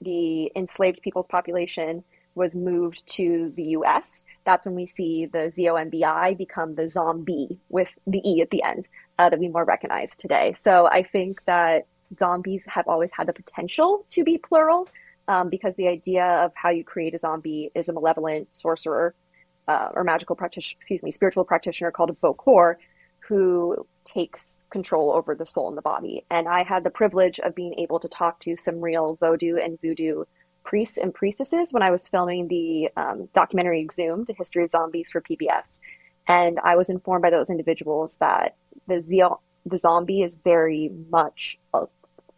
the 0.00 0.50
enslaved 0.56 1.00
people's 1.02 1.26
population 1.26 2.04
was 2.34 2.56
moved 2.56 3.06
to 3.06 3.52
the 3.56 3.62
US, 3.76 4.24
that's 4.44 4.64
when 4.64 4.74
we 4.74 4.86
see 4.86 5.26
the 5.26 5.50
ZOMBI 5.54 6.36
become 6.38 6.74
the 6.74 6.88
zombie 6.88 7.58
with 7.68 7.90
the 8.06 8.22
E 8.28 8.40
at 8.40 8.50
the 8.50 8.62
end 8.62 8.88
uh, 9.18 9.28
that 9.28 9.38
we 9.38 9.48
more 9.48 9.64
recognize 9.64 10.16
today. 10.16 10.52
So 10.54 10.86
I 10.86 11.02
think 11.02 11.44
that 11.44 11.86
zombies 12.18 12.64
have 12.66 12.88
always 12.88 13.10
had 13.12 13.26
the 13.26 13.32
potential 13.32 14.04
to 14.10 14.24
be 14.24 14.38
plural 14.38 14.88
um, 15.28 15.50
because 15.50 15.76
the 15.76 15.88
idea 15.88 16.24
of 16.24 16.52
how 16.54 16.70
you 16.70 16.84
create 16.84 17.14
a 17.14 17.18
zombie 17.18 17.70
is 17.74 17.88
a 17.88 17.92
malevolent 17.92 18.48
sorcerer 18.52 19.14
uh, 19.68 19.90
or 19.94 20.02
magical 20.02 20.34
practitioner, 20.34 20.78
excuse 20.78 21.02
me, 21.02 21.10
spiritual 21.10 21.44
practitioner 21.44 21.90
called 21.90 22.10
a 22.10 22.14
Bokor 22.14 22.76
who 23.28 23.86
takes 24.04 24.58
control 24.70 25.12
over 25.12 25.34
the 25.34 25.46
soul 25.46 25.68
and 25.68 25.76
the 25.76 25.82
body. 25.82 26.24
And 26.30 26.48
I 26.48 26.64
had 26.64 26.84
the 26.84 26.90
privilege 26.90 27.38
of 27.40 27.54
being 27.54 27.78
able 27.78 28.00
to 28.00 28.08
talk 28.08 28.40
to 28.40 28.56
some 28.56 28.80
real 28.80 29.16
Vodou 29.18 29.64
and 29.64 29.80
Voodoo 29.80 30.24
priests 30.64 30.98
and 30.98 31.14
priestesses 31.14 31.72
when 31.72 31.82
I 31.82 31.90
was 31.90 32.08
filming 32.08 32.48
the 32.48 32.88
um, 32.96 33.28
documentary 33.32 33.80
Exhumed, 33.80 34.30
A 34.30 34.34
History 34.34 34.64
of 34.64 34.70
Zombies 34.70 35.10
for 35.10 35.20
PBS. 35.20 35.80
And 36.28 36.58
I 36.62 36.76
was 36.76 36.88
informed 36.88 37.22
by 37.22 37.30
those 37.30 37.50
individuals 37.50 38.16
that 38.16 38.56
the, 38.86 39.00
Zio- 39.00 39.40
the 39.66 39.78
zombie 39.78 40.22
is 40.22 40.36
very 40.36 40.90
much, 41.10 41.58
uh, 41.74 41.86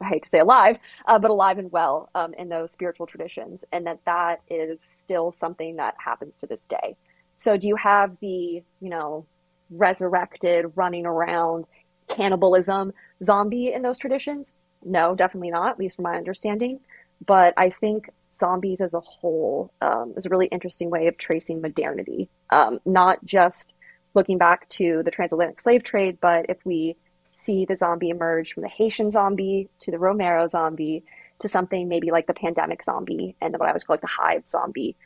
I 0.01 0.09
hate 0.09 0.23
to 0.23 0.29
say 0.29 0.41
alive, 0.41 0.79
uh, 1.07 1.19
but 1.19 1.31
alive 1.31 1.59
and 1.59 1.71
well 1.71 2.11
um, 2.15 2.35
in 2.35 2.49
those 2.49 2.73
spiritual 2.73 3.07
traditions, 3.07 3.65
and 3.73 3.87
that 3.87 4.01
that 4.07 4.41
is 4.49 4.83
still 4.83 5.33
something 5.33 5.77
that 5.77 5.95
happens 5.99 6.37
to 6.39 6.47
this 6.47 6.67
day. 6.67 6.97
So, 7.35 7.57
do 7.57 7.67
you 7.67 7.77
have 7.77 8.17
the, 8.21 8.63
you 8.81 8.91
know, 8.91 9.27
resurrected, 9.71 10.73
running 10.75 11.07
around, 11.07 11.67
cannibalism 12.09 12.93
zombie 13.23 13.73
in 13.73 13.83
those 13.83 13.99
traditions? 13.99 14.57
No, 14.85 15.15
definitely 15.15 15.51
not, 15.51 15.71
at 15.71 15.79
least 15.79 15.97
from 15.97 16.05
my 16.05 16.17
understanding. 16.17 16.81
But 17.25 17.55
I 17.57 17.71
think 17.71 18.11
zombies 18.31 18.81
as 18.81 18.95
a 18.95 19.01
whole 19.01 19.73
um, 19.81 20.15
is 20.17 20.27
a 20.27 20.29
really 20.29 20.47
interesting 20.47 20.91
way 20.91 21.07
of 21.07 21.17
tracing 21.17 21.61
modernity, 21.61 22.29
um, 22.51 22.81
not 22.85 23.25
just 23.25 23.73
looking 24.15 24.39
back 24.39 24.69
to 24.69 25.03
the 25.05 25.11
transatlantic 25.11 25.61
slave 25.61 25.83
trade, 25.83 26.19
but 26.21 26.47
if 26.49 26.59
we 26.65 26.97
see 27.31 27.65
the 27.65 27.75
zombie 27.75 28.11
emerge 28.11 28.53
from 28.53 28.63
the 28.63 28.69
Haitian 28.69 29.11
zombie 29.11 29.69
to 29.81 29.91
the 29.91 29.99
Romero 29.99 30.47
zombie 30.47 31.05
to 31.41 31.49
something 31.49 31.89
maybe 31.89 32.11
like 32.11 32.27
the 32.27 32.35
pandemic 32.35 32.85
zombie 32.85 33.35
and 33.41 33.59
what 33.59 33.69
I 33.69 33.73
would 33.73 33.85
call 33.85 33.95
like 33.95 34.01
the 34.01 34.07
hive 34.07 34.47
zombie, 34.47 34.97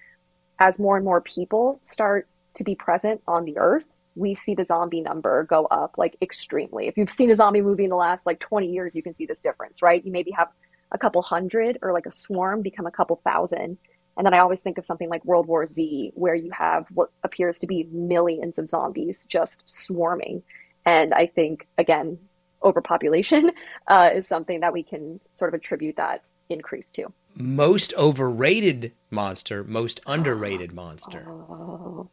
as 0.59 0.79
more 0.79 0.97
and 0.97 1.05
more 1.05 1.21
people 1.21 1.81
start 1.83 2.29
to 2.55 2.65
be 2.65 2.75
present 2.75 3.23
on 3.27 3.45
the 3.45 3.59
earth, 3.59 3.85
we 4.19 4.35
see 4.35 4.55
the 4.55 4.65
zombie 4.65 5.01
number 5.01 5.45
go 5.45 5.67
up 5.67 5.95
like 5.97 6.17
extremely. 6.21 6.89
If 6.89 6.97
you've 6.97 7.11
seen 7.11 7.31
a 7.31 7.35
zombie 7.35 7.63
movie 7.63 7.85
in 7.85 7.91
the 7.91 7.97
last 7.97 8.27
like 8.27 8.41
20 8.41 8.67
years, 8.67 8.95
you 8.95 9.03
can 9.03 9.15
see 9.15 9.27
this 9.27 9.41
difference, 9.41 9.81
right? 9.83 10.05
You 10.05 10.13
maybe 10.13 10.31
have 10.33 10.49
a 10.93 10.99
couple 10.99 11.23
hundred 11.23 11.79
or 11.83 11.93
like 11.93 12.07
a 12.07 12.11
swarm 12.11 12.63
become 12.63 12.87
a 12.87 12.91
couple 12.91 13.21
thousand. 13.25 13.79
And 14.17 14.27
then 14.27 14.35
I 14.35 14.39
always 14.39 14.63
think 14.63 14.79
of 14.79 14.85
something 14.85 15.09
like 15.09 15.25
World 15.25 15.47
War 15.47 15.65
Z, 15.65 16.13
where 16.15 16.35
you 16.35 16.51
have 16.51 16.87
what 16.93 17.11
appears 17.23 17.59
to 17.61 17.67
be 17.67 17.89
millions 17.93 18.59
of 18.59 18.69
zombies 18.69 19.27
just 19.27 19.63
swarming. 19.65 20.43
And 20.85 21.15
I 21.15 21.27
think, 21.27 21.69
again, 21.79 22.19
overpopulation 22.63 23.53
uh, 23.87 24.11
is 24.15 24.27
something 24.27 24.61
that 24.61 24.73
we 24.73 24.83
can 24.83 25.21
sort 25.35 25.55
of 25.55 25.61
attribute 25.61 25.97
that 25.97 26.25
increase 26.49 26.91
to. 26.93 27.13
Most 27.37 27.95
overrated 27.95 28.93
monster, 29.11 29.63
most 29.63 30.01
underrated 30.07 30.73
monster. 30.73 31.25
Oh. 31.29 32.11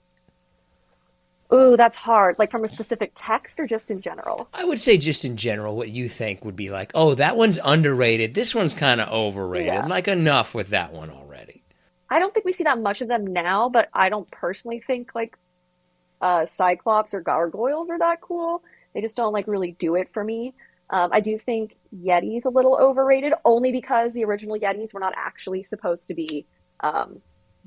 Ooh, 1.53 1.77
that's 1.77 1.97
hard. 1.97 2.37
Like 2.39 2.49
from 2.49 2.63
a 2.63 2.67
specific 2.67 3.11
text 3.13 3.59
or 3.59 3.67
just 3.67 3.91
in 3.91 4.01
general? 4.01 4.49
I 4.53 4.65
would 4.65 4.79
say 4.79 4.97
just 4.97 5.25
in 5.25 5.37
general, 5.37 5.75
what 5.75 5.89
you 5.89 6.09
think 6.09 6.43
would 6.43 6.55
be 6.55 6.71
like, 6.71 6.91
oh, 6.95 7.13
that 7.15 7.37
one's 7.37 7.59
underrated. 7.63 8.33
This 8.33 8.55
one's 8.55 8.73
kind 8.73 8.99
of 8.99 9.09
overrated. 9.09 9.73
Yeah. 9.73 9.85
Like 9.85 10.07
enough 10.07 10.55
with 10.55 10.69
that 10.69 10.91
one 10.91 11.11
already. 11.11 11.63
I 12.09 12.19
don't 12.19 12.33
think 12.33 12.45
we 12.45 12.53
see 12.53 12.63
that 12.63 12.79
much 12.79 13.01
of 13.01 13.07
them 13.07 13.27
now, 13.27 13.69
but 13.69 13.89
I 13.93 14.09
don't 14.09 14.29
personally 14.31 14.79
think 14.85 15.13
like 15.13 15.37
uh, 16.21 16.45
Cyclops 16.45 17.13
or 17.13 17.21
gargoyles 17.21 17.89
are 17.89 17.99
that 17.99 18.21
cool. 18.21 18.63
They 18.93 19.01
just 19.01 19.17
don't 19.17 19.33
like 19.33 19.47
really 19.47 19.73
do 19.73 19.95
it 19.95 20.09
for 20.13 20.23
me. 20.23 20.55
Um, 20.89 21.09
I 21.11 21.19
do 21.19 21.37
think 21.37 21.75
Yeti's 21.95 22.45
a 22.45 22.49
little 22.49 22.77
overrated, 22.77 23.33
only 23.43 23.71
because 23.71 24.13
the 24.13 24.23
original 24.23 24.57
Yetis 24.57 24.93
were 24.93 24.99
not 24.99 25.13
actually 25.15 25.63
supposed 25.63 26.07
to 26.07 26.13
be 26.13 26.45
um, 26.81 27.21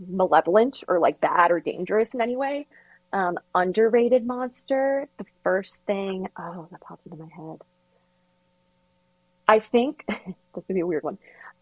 malevolent 0.09 0.83
or 0.89 0.99
like 0.99 1.21
bad 1.21 1.51
or 1.51 1.61
dangerous 1.61 2.15
in 2.15 2.21
any 2.21 2.37
way 2.37 2.67
um, 3.13 3.39
underrated 3.55 4.27
monster, 4.27 5.09
the 5.17 5.25
first 5.43 5.85
thing, 5.87 6.29
oh, 6.39 6.69
that 6.71 6.81
pops 6.81 7.07
into 7.07 7.19
my 7.19 7.29
head. 7.35 7.59
I 9.47 9.59
think 9.61 10.05
this 10.09 10.65
would 10.69 10.75
be 10.75 10.81
a 10.81 10.87
weird 10.87 11.05
one. 11.05 11.19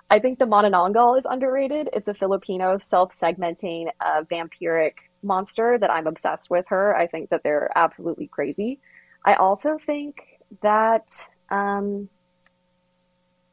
I 0.09 0.19
think 0.19 0.39
the 0.39 0.45
Manananggal 0.45 1.19
is 1.19 1.27
underrated. 1.27 1.89
It's 1.93 2.09
a 2.09 2.15
Filipino 2.15 2.79
self-segmenting 2.79 3.89
uh, 4.01 4.23
vampiric 4.31 4.93
monster 5.23 5.79
that 5.79 5.91
I'm 5.91 6.07
obsessed 6.07 6.49
with 6.49 6.67
her. 6.69 6.97
I 6.97 7.07
think 7.07 7.31
that 7.31 7.43
they're 7.43 7.71
absolutely 7.75 8.29
crazy. 8.29 8.79
I 9.25 9.35
also 9.35 9.79
think 9.85 10.23
that 10.63 11.09
um, 11.51 12.09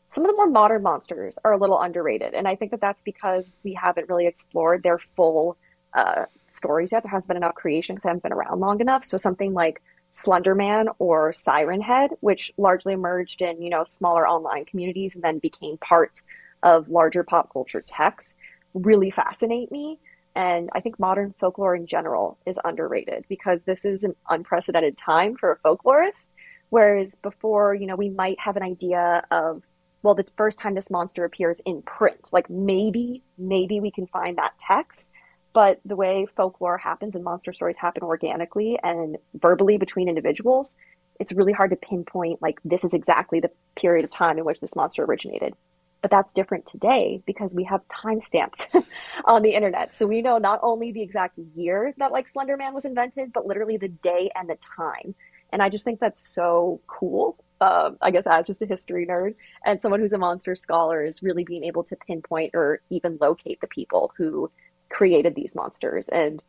some 0.08 0.24
of 0.26 0.30
the 0.30 0.36
more 0.36 0.48
modern 0.48 0.84
monsters 0.84 1.40
are 1.44 1.54
a 1.54 1.58
little 1.58 1.82
underrated, 1.82 2.36
and 2.36 2.48
I 2.48 2.56
think 2.56 2.70
that 2.70 2.82
that's 2.82 3.02
because 3.02 3.52
we 3.64 3.74
haven't 3.74 4.10
really 4.10 4.28
explored 4.28 4.84
their 4.84 5.00
full 5.00 5.58
uh, 5.96 6.26
stories 6.48 6.92
yet. 6.92 7.04
There 7.04 7.12
hasn't 7.12 7.30
been 7.30 7.38
enough 7.38 7.56
creation 7.56 7.96
because 7.96 8.06
I 8.06 8.10
haven't 8.10 8.24
been 8.24 8.34
around 8.34 8.60
long 8.60 8.82
enough. 8.82 9.06
So 9.06 9.18
something 9.18 9.54
like 9.54 9.82
Slenderman 10.12 10.94
or 11.00 11.34
Siren 11.34 11.82
Head, 11.82 12.12
which 12.20 12.52
largely 12.58 12.94
emerged 12.94 13.42
in 13.42 13.62
you 13.62 13.70
know 13.70 13.84
smaller 13.84 14.28
online 14.28 14.66
communities 14.66 15.16
and 15.16 15.24
then 15.24 15.40
became 15.40 15.78
part 15.78 16.22
of 16.62 16.90
larger 16.90 17.24
pop 17.24 17.52
culture 17.52 17.82
texts, 17.82 18.38
really 18.74 19.12
fascinate 19.12 19.72
me. 19.72 20.00
And 20.36 20.70
I 20.74 20.80
think 20.80 21.00
modern 21.00 21.34
folklore 21.40 21.76
in 21.76 21.86
general 21.86 22.38
is 22.46 22.60
underrated 22.64 23.26
because 23.30 23.64
this 23.64 23.86
is 23.86 24.04
an 24.04 24.16
unprecedented 24.30 24.98
time 24.98 25.36
for 25.36 25.52
a 25.52 25.58
folklorist. 25.58 26.30
Whereas 26.70 27.16
before, 27.16 27.76
you 27.76 27.86
know, 27.86 27.96
we 27.96 28.10
might 28.10 28.40
have 28.40 28.58
an 28.58 28.64
idea 28.64 29.24
of, 29.30 29.62
well, 30.02 30.16
the 30.16 30.26
first 30.36 30.58
time 30.58 30.74
this 30.74 30.90
monster 30.90 31.24
appears 31.24 31.60
in 31.66 31.84
print, 31.84 32.30
like 32.34 32.50
maybe, 32.50 33.22
maybe 33.38 33.80
we 33.80 33.92
can 33.92 34.08
find 34.08 34.40
that 34.40 34.58
text 34.58 35.08
but 35.54 35.80
the 35.86 35.96
way 35.96 36.26
folklore 36.36 36.78
happens 36.78 37.16
and 37.16 37.24
monster 37.24 37.54
stories 37.54 37.78
happen 37.78 38.04
organically 38.04 38.78
and 38.84 39.18
verbally 39.36 39.78
between 39.78 40.10
individuals, 40.10 40.76
it's 41.20 41.32
really 41.32 41.54
hard 41.54 41.70
to 41.70 41.76
pinpoint 41.76 42.42
like 42.42 42.60
this 42.66 42.84
is 42.84 42.94
exactly 42.94 43.40
the 43.40 43.52
period 43.76 44.04
of 44.04 44.12
time 44.12 44.38
in 44.38 44.46
which 44.46 44.60
this 44.60 44.76
monster 44.76 45.04
originated. 45.04 45.54
But 46.02 46.12
that's 46.12 46.34
different 46.34 46.66
today 46.66 47.22
because 47.26 47.56
we 47.56 47.64
have 47.64 47.88
timestamps 47.88 48.66
on 49.26 49.42
the 49.42 49.54
internet. 49.54 49.94
So 49.94 50.06
we 50.06 50.22
know 50.22 50.38
not 50.38 50.60
only 50.62 50.92
the 50.92 51.02
exact 51.02 51.38
year 51.56 51.94
that 51.98 52.12
like 52.12 52.28
Slenderman 52.30 52.74
was 52.74 52.84
invented, 52.84 53.32
but 53.32 53.46
literally 53.46 53.78
the 53.78 53.88
day 53.88 54.30
and 54.36 54.50
the 54.50 54.58
time. 54.76 55.16
And 55.54 55.62
I 55.62 55.70
just 55.70 55.86
think 55.86 56.00
that's 56.00 56.28
so 56.28 56.82
cool. 56.88 57.38
Uh, 57.62 57.92
I 58.02 58.12
guess 58.12 58.28
as 58.28 58.48
just 58.48 58.62
a 58.62 58.66
history 58.66 59.06
nerd 59.06 59.36
and 59.64 59.80
someone 59.80 60.02
who's 60.02 60.12
a 60.12 60.18
monster 60.18 60.56
scholar 60.56 61.06
is 61.06 61.24
really 61.24 61.46
being 61.46 61.64
able 61.64 61.84
to 61.86 61.96
pinpoint 61.96 62.52
or 62.54 62.82
even 62.90 63.18
locate 63.22 63.62
the 63.62 63.68
people 63.68 64.12
who 64.18 64.52
created 64.94 65.36
these 65.36 65.56
monsters. 65.56 66.08
And 66.10 66.44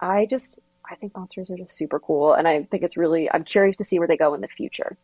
I 0.00 0.26
just, 0.26 0.60
I 0.90 0.94
think 0.94 1.14
monsters 1.16 1.50
are 1.50 1.56
just 1.56 1.76
super 1.76 1.98
cool. 1.98 2.34
And 2.34 2.46
I 2.46 2.62
think 2.64 2.82
it's 2.82 2.96
really, 2.96 3.30
I'm 3.32 3.44
curious 3.44 3.76
to 3.78 3.84
see 3.84 3.98
where 3.98 4.08
they 4.08 4.16
go 4.16 4.34
in 4.34 4.40
the 4.40 4.48
future. 4.48 4.96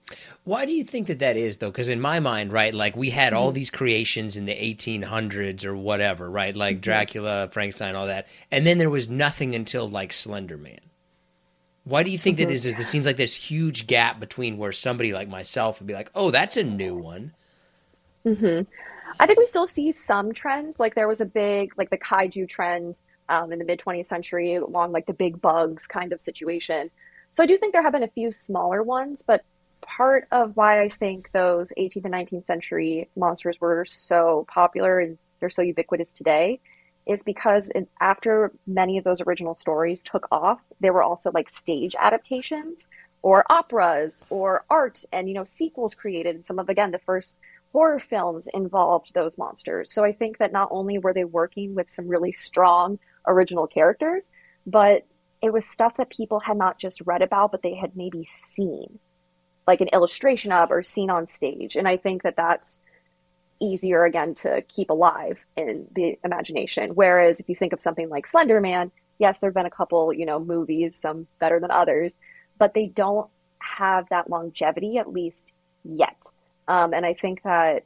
Why 0.44 0.64
do 0.64 0.72
you 0.72 0.84
think 0.84 1.08
that 1.08 1.18
that 1.18 1.36
is, 1.36 1.56
though? 1.56 1.70
Because 1.70 1.88
in 1.88 2.00
my 2.00 2.20
mind, 2.20 2.52
right, 2.52 2.74
like 2.74 2.96
we 2.96 3.10
had 3.10 3.32
all 3.32 3.48
mm-hmm. 3.48 3.54
these 3.54 3.70
creations 3.70 4.36
in 4.36 4.46
the 4.46 4.54
1800s 4.54 5.64
or 5.64 5.76
whatever, 5.76 6.30
right? 6.30 6.54
Like 6.54 6.76
mm-hmm. 6.76 6.82
Dracula, 6.82 7.48
Frankenstein, 7.52 7.96
all 7.96 8.06
that. 8.06 8.28
And 8.50 8.66
then 8.66 8.78
there 8.78 8.90
was 8.90 9.08
nothing 9.08 9.54
until 9.54 9.88
like 9.88 10.12
Slender 10.12 10.56
Man. 10.56 10.80
Why 11.84 12.02
do 12.02 12.10
you 12.10 12.18
think 12.18 12.38
mm-hmm. 12.38 12.48
that 12.48 12.54
is? 12.54 12.64
It 12.64 12.82
seems 12.84 13.04
like 13.04 13.16
this 13.16 13.34
huge 13.34 13.86
gap 13.86 14.20
between 14.20 14.56
where 14.56 14.72
somebody 14.72 15.12
like 15.12 15.28
myself 15.28 15.80
would 15.80 15.86
be 15.86 15.92
like, 15.94 16.10
oh, 16.14 16.30
that's 16.30 16.56
a 16.56 16.64
new 16.64 16.94
one. 16.94 17.34
I 19.20 19.26
think 19.26 19.38
we 19.38 19.46
still 19.46 19.66
see 19.66 19.92
some 19.92 20.32
trends. 20.32 20.80
Like 20.80 20.94
there 20.94 21.08
was 21.08 21.20
a 21.20 21.26
big, 21.26 21.72
like 21.78 21.90
the 21.90 21.98
kaiju 21.98 22.48
trend 22.48 23.00
um, 23.28 23.52
in 23.52 23.58
the 23.58 23.64
mid 23.64 23.78
20th 23.78 24.06
century 24.06 24.56
along 24.56 24.92
like 24.92 25.06
the 25.06 25.12
big 25.12 25.40
bugs 25.40 25.86
kind 25.86 26.12
of 26.12 26.20
situation. 26.20 26.90
So 27.30 27.42
I 27.42 27.46
do 27.46 27.58
think 27.58 27.72
there 27.72 27.82
have 27.82 27.92
been 27.92 28.02
a 28.02 28.08
few 28.08 28.32
smaller 28.32 28.82
ones, 28.82 29.24
but 29.26 29.44
part 29.80 30.26
of 30.30 30.56
why 30.56 30.82
I 30.82 30.88
think 30.88 31.30
those 31.32 31.72
18th 31.78 32.04
and 32.04 32.14
19th 32.14 32.46
century 32.46 33.08
monsters 33.16 33.60
were 33.60 33.84
so 33.84 34.46
popular 34.48 35.00
and 35.00 35.18
they're 35.40 35.50
so 35.50 35.62
ubiquitous 35.62 36.12
today 36.12 36.60
is 37.06 37.22
because 37.22 37.70
it, 37.74 37.88
after 38.00 38.50
many 38.66 38.96
of 38.98 39.04
those 39.04 39.20
original 39.20 39.54
stories 39.54 40.02
took 40.02 40.26
off, 40.32 40.60
there 40.80 40.92
were 40.92 41.02
also 41.02 41.30
like 41.32 41.50
stage 41.50 41.94
adaptations 41.98 42.88
or 43.22 43.44
operas 43.50 44.24
or 44.30 44.64
art 44.70 45.04
and 45.12 45.28
you 45.28 45.34
know 45.34 45.44
sequels 45.44 45.94
created. 45.94 46.34
And 46.34 46.46
some 46.46 46.58
of 46.58 46.68
again 46.68 46.90
the 46.92 46.98
first 46.98 47.38
horror 47.74 47.98
films 47.98 48.46
involved 48.54 49.12
those 49.12 49.36
monsters. 49.36 49.92
So 49.92 50.04
I 50.04 50.12
think 50.12 50.38
that 50.38 50.52
not 50.52 50.68
only 50.70 50.96
were 50.98 51.12
they 51.12 51.24
working 51.24 51.74
with 51.74 51.90
some 51.90 52.06
really 52.06 52.30
strong 52.30 53.00
original 53.26 53.66
characters, 53.66 54.30
but 54.64 55.04
it 55.42 55.52
was 55.52 55.66
stuff 55.66 55.96
that 55.96 56.08
people 56.08 56.38
had 56.38 56.56
not 56.56 56.78
just 56.78 57.02
read 57.04 57.20
about, 57.20 57.50
but 57.50 57.62
they 57.62 57.74
had 57.74 57.96
maybe 57.96 58.26
seen, 58.26 59.00
like 59.66 59.80
an 59.80 59.88
illustration 59.88 60.52
of 60.52 60.70
or 60.70 60.84
seen 60.84 61.10
on 61.10 61.26
stage. 61.26 61.74
And 61.74 61.88
I 61.88 61.96
think 61.96 62.22
that 62.22 62.36
that's 62.36 62.80
easier 63.58 64.04
again 64.04 64.36
to 64.36 64.62
keep 64.68 64.88
alive 64.88 65.38
in 65.56 65.88
the 65.96 66.16
imagination. 66.24 66.90
Whereas 66.94 67.40
if 67.40 67.48
you 67.48 67.56
think 67.56 67.72
of 67.72 67.82
something 67.82 68.08
like 68.08 68.28
Slender 68.28 68.60
Man, 68.60 68.92
yes, 69.18 69.40
there 69.40 69.50
have 69.50 69.54
been 69.54 69.66
a 69.66 69.70
couple, 69.70 70.12
you 70.12 70.26
know, 70.26 70.38
movies, 70.38 70.94
some 70.94 71.26
better 71.40 71.58
than 71.58 71.72
others, 71.72 72.18
but 72.56 72.72
they 72.72 72.86
don't 72.86 73.28
have 73.58 74.08
that 74.10 74.30
longevity, 74.30 74.96
at 74.96 75.12
least 75.12 75.52
yet. 75.82 76.24
Um, 76.68 76.94
and 76.94 77.04
I 77.04 77.14
think 77.14 77.42
that 77.42 77.84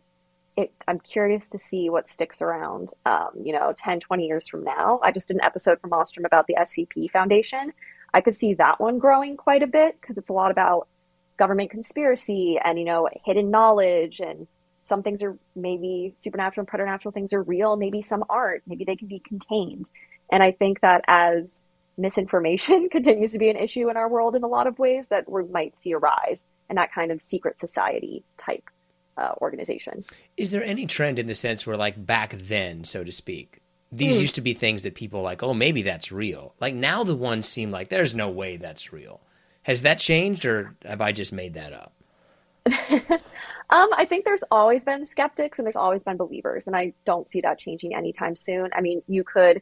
it, 0.57 0.73
I'm 0.87 0.99
curious 1.01 1.49
to 1.51 1.59
see 1.59 1.89
what 1.89 2.09
sticks 2.09 2.43
around, 2.43 2.91
um, 3.07 3.31
you 3.41 3.53
know, 3.53 3.75
10, 3.79 4.01
20 4.01 4.27
years 4.27 4.49
from 4.49 4.65
now. 4.65 4.99
I 5.03 5.13
just 5.13 5.29
did 5.29 5.37
an 5.37 5.45
episode 5.45 5.81
from 5.81 5.91
Monstrum 5.91 6.25
about 6.25 6.47
the 6.47 6.57
SCP 6.59 7.11
Foundation. 7.11 7.73
I 8.13 8.21
could 8.21 8.35
see 8.35 8.55
that 8.55 8.81
one 8.81 8.99
growing 8.99 9.37
quite 9.37 9.63
a 9.63 9.67
bit 9.67 10.01
because 10.01 10.19
it's 10.19 10.31
a 10.31 10.33
lot 10.33 10.51
about 10.51 10.89
government 11.37 11.71
conspiracy 11.71 12.59
and, 12.63 12.79
you 12.79 12.85
know, 12.85 13.09
hidden 13.25 13.51
knowledge 13.51 14.21
and 14.21 14.49
some 14.89 15.03
things 15.03 15.23
are 15.23 15.39
maybe 15.55 16.13
supernatural 16.17 16.63
and 16.63 16.69
preternatural 16.69 17.13
things 17.13 17.33
are 17.33 17.43
real 17.43 17.77
maybe 17.77 18.01
some 18.01 18.25
aren't 18.29 18.63
maybe 18.67 18.85
they 18.85 18.97
can 18.97 19.07
be 19.07 19.21
contained 19.21 19.89
and 20.33 20.43
i 20.43 20.51
think 20.51 20.81
that 20.81 21.05
as 21.07 21.63
misinformation 21.99 22.89
continues 22.93 23.33
to 23.33 23.39
be 23.39 23.51
an 23.51 23.57
issue 23.57 23.89
in 23.91 23.97
our 23.97 24.09
world 24.09 24.35
in 24.35 24.43
a 24.43 24.47
lot 24.47 24.67
of 24.67 24.79
ways 24.79 25.09
that 25.09 25.31
we 25.31 25.45
might 25.45 25.77
see 25.77 25.93
a 25.93 25.99
rise 25.99 26.47
in 26.71 26.77
that 26.77 26.93
kind 26.93 27.11
of 27.11 27.21
secret 27.21 27.59
society 27.59 28.25
type 28.37 28.71
uh, 29.17 29.33
organization 29.41 30.05
is 30.37 30.51
there 30.51 30.63
any 30.63 30.87
trend 30.87 31.19
in 31.19 31.27
the 31.27 31.35
sense 31.35 31.67
where 31.67 31.77
like 31.77 32.07
back 32.07 32.35
then 32.39 32.85
so 32.85 33.03
to 33.03 33.11
speak 33.11 33.61
these 33.91 34.17
mm. 34.17 34.21
used 34.21 34.35
to 34.35 34.41
be 34.41 34.55
things 34.55 34.85
that 34.85 34.95
people 34.95 35.23
like 35.23 35.43
oh 35.43 35.53
maybe 35.53 35.83
that's 35.83 36.13
real 36.13 36.55
like 36.61 36.75
now 36.75 37.03
the 37.03 37.17
ones 37.17 37.49
seem 37.49 37.71
like 37.71 37.89
there's 37.89 38.15
no 38.15 38.29
way 38.29 38.57
that's 38.57 38.93
real 38.93 39.21
has 39.63 39.83
that 39.83 39.99
changed 39.99 40.45
or 40.45 40.77
have 40.85 41.01
i 41.01 41.11
just 41.11 41.33
made 41.33 41.55
that 41.55 41.73
up 41.73 41.93
Um, 43.71 43.89
I 43.93 44.07
think 44.07 44.25
there's 44.25 44.45
always 44.51 44.85
been 44.85 45.05
skeptics 45.05 45.59
and 45.59 45.67
there's 45.67 45.77
always 45.77 46.03
been 46.03 46.17
believers, 46.17 46.67
and 46.67 46.75
I 46.75 46.95
don't 47.05 47.29
see 47.29 47.43
that 47.43 47.59
changing 47.59 47.95
anytime 47.95 48.35
soon. 48.35 48.71
I 48.75 48.81
mean, 48.81 49.03
you 49.07 49.25
could, 49.25 49.61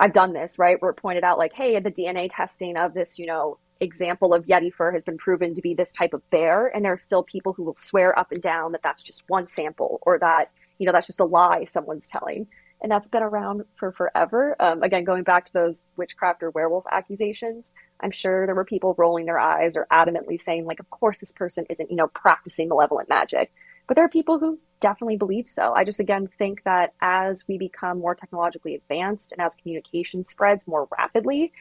I've 0.00 0.12
done 0.12 0.32
this, 0.32 0.58
right, 0.58 0.80
where 0.80 0.90
it 0.90 0.96
pointed 0.96 1.24
out, 1.24 1.38
like, 1.38 1.52
hey, 1.52 1.78
the 1.78 1.90
DNA 1.90 2.28
testing 2.30 2.76
of 2.78 2.94
this, 2.94 3.18
you 3.18 3.26
know, 3.26 3.58
example 3.80 4.34
of 4.34 4.46
Yeti 4.46 4.72
fur 4.72 4.92
has 4.92 5.04
been 5.04 5.18
proven 5.18 5.54
to 5.54 5.62
be 5.62 5.74
this 5.74 5.92
type 5.92 6.14
of 6.14 6.28
bear, 6.30 6.66
and 6.68 6.84
there 6.84 6.92
are 6.92 6.98
still 6.98 7.22
people 7.22 7.52
who 7.52 7.62
will 7.62 7.74
swear 7.74 8.18
up 8.18 8.32
and 8.32 8.42
down 8.42 8.72
that 8.72 8.82
that's 8.82 9.02
just 9.02 9.22
one 9.28 9.46
sample 9.46 10.00
or 10.02 10.18
that, 10.18 10.50
you 10.78 10.86
know, 10.86 10.92
that's 10.92 11.06
just 11.06 11.20
a 11.20 11.24
lie 11.24 11.64
someone's 11.66 12.08
telling 12.08 12.46
and 12.82 12.90
that's 12.90 13.08
been 13.08 13.22
around 13.22 13.62
for 13.76 13.92
forever. 13.92 14.56
Um, 14.60 14.82
again, 14.82 15.04
going 15.04 15.22
back 15.22 15.46
to 15.46 15.52
those 15.52 15.84
witchcraft 15.96 16.42
or 16.42 16.50
werewolf 16.50 16.84
accusations, 16.90 17.72
I'm 18.00 18.10
sure 18.10 18.46
there 18.46 18.54
were 18.54 18.64
people 18.64 18.94
rolling 18.96 19.26
their 19.26 19.38
eyes 19.38 19.76
or 19.76 19.86
adamantly 19.92 20.40
saying, 20.40 20.64
like, 20.64 20.80
of 20.80 20.88
course 20.90 21.18
this 21.18 21.32
person 21.32 21.66
isn't, 21.68 21.90
you 21.90 21.96
know, 21.96 22.08
practicing 22.08 22.68
malevolent 22.68 23.08
magic. 23.08 23.52
But 23.86 23.96
there 23.96 24.04
are 24.04 24.10
people 24.10 24.38
who 24.38 24.58
definitely 24.80 25.16
believe 25.16 25.46
so. 25.46 25.72
I 25.72 25.84
just, 25.84 26.00
again, 26.00 26.28
think 26.38 26.64
that 26.64 26.94
as 27.00 27.46
we 27.48 27.58
become 27.58 27.98
more 27.98 28.14
technologically 28.14 28.74
advanced 28.74 29.32
and 29.32 29.40
as 29.40 29.54
communication 29.54 30.24
spreads 30.24 30.66
more 30.66 30.88
rapidly, 30.98 31.52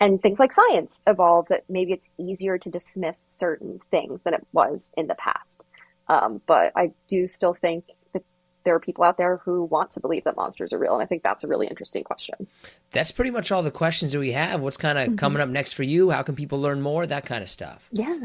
and 0.00 0.20
things 0.20 0.40
like 0.40 0.52
science 0.52 1.00
evolve, 1.06 1.46
that 1.48 1.64
maybe 1.68 1.92
it's 1.92 2.10
easier 2.18 2.58
to 2.58 2.68
dismiss 2.70 3.18
certain 3.18 3.78
things 3.90 4.22
than 4.24 4.34
it 4.34 4.44
was 4.52 4.90
in 4.96 5.06
the 5.06 5.14
past. 5.14 5.62
Um, 6.08 6.40
but 6.46 6.72
I 6.74 6.92
do 7.06 7.28
still 7.28 7.54
think 7.54 7.84
there 8.64 8.74
are 8.74 8.80
people 8.80 9.04
out 9.04 9.16
there 9.16 9.38
who 9.38 9.64
want 9.64 9.90
to 9.92 10.00
believe 10.00 10.24
that 10.24 10.36
monsters 10.36 10.72
are 10.72 10.78
real. 10.78 10.94
And 10.94 11.02
I 11.02 11.06
think 11.06 11.22
that's 11.22 11.44
a 11.44 11.48
really 11.48 11.66
interesting 11.66 12.04
question. 12.04 12.46
That's 12.90 13.12
pretty 13.12 13.30
much 13.30 13.50
all 13.50 13.62
the 13.62 13.70
questions 13.70 14.12
that 14.12 14.18
we 14.18 14.32
have. 14.32 14.60
What's 14.60 14.76
kind 14.76 14.98
of 14.98 15.06
mm-hmm. 15.08 15.16
coming 15.16 15.40
up 15.40 15.48
next 15.48 15.72
for 15.72 15.82
you? 15.82 16.10
How 16.10 16.22
can 16.22 16.36
people 16.36 16.60
learn 16.60 16.80
more? 16.80 17.06
That 17.06 17.26
kind 17.26 17.42
of 17.42 17.48
stuff. 17.48 17.88
Yeah. 17.92 18.18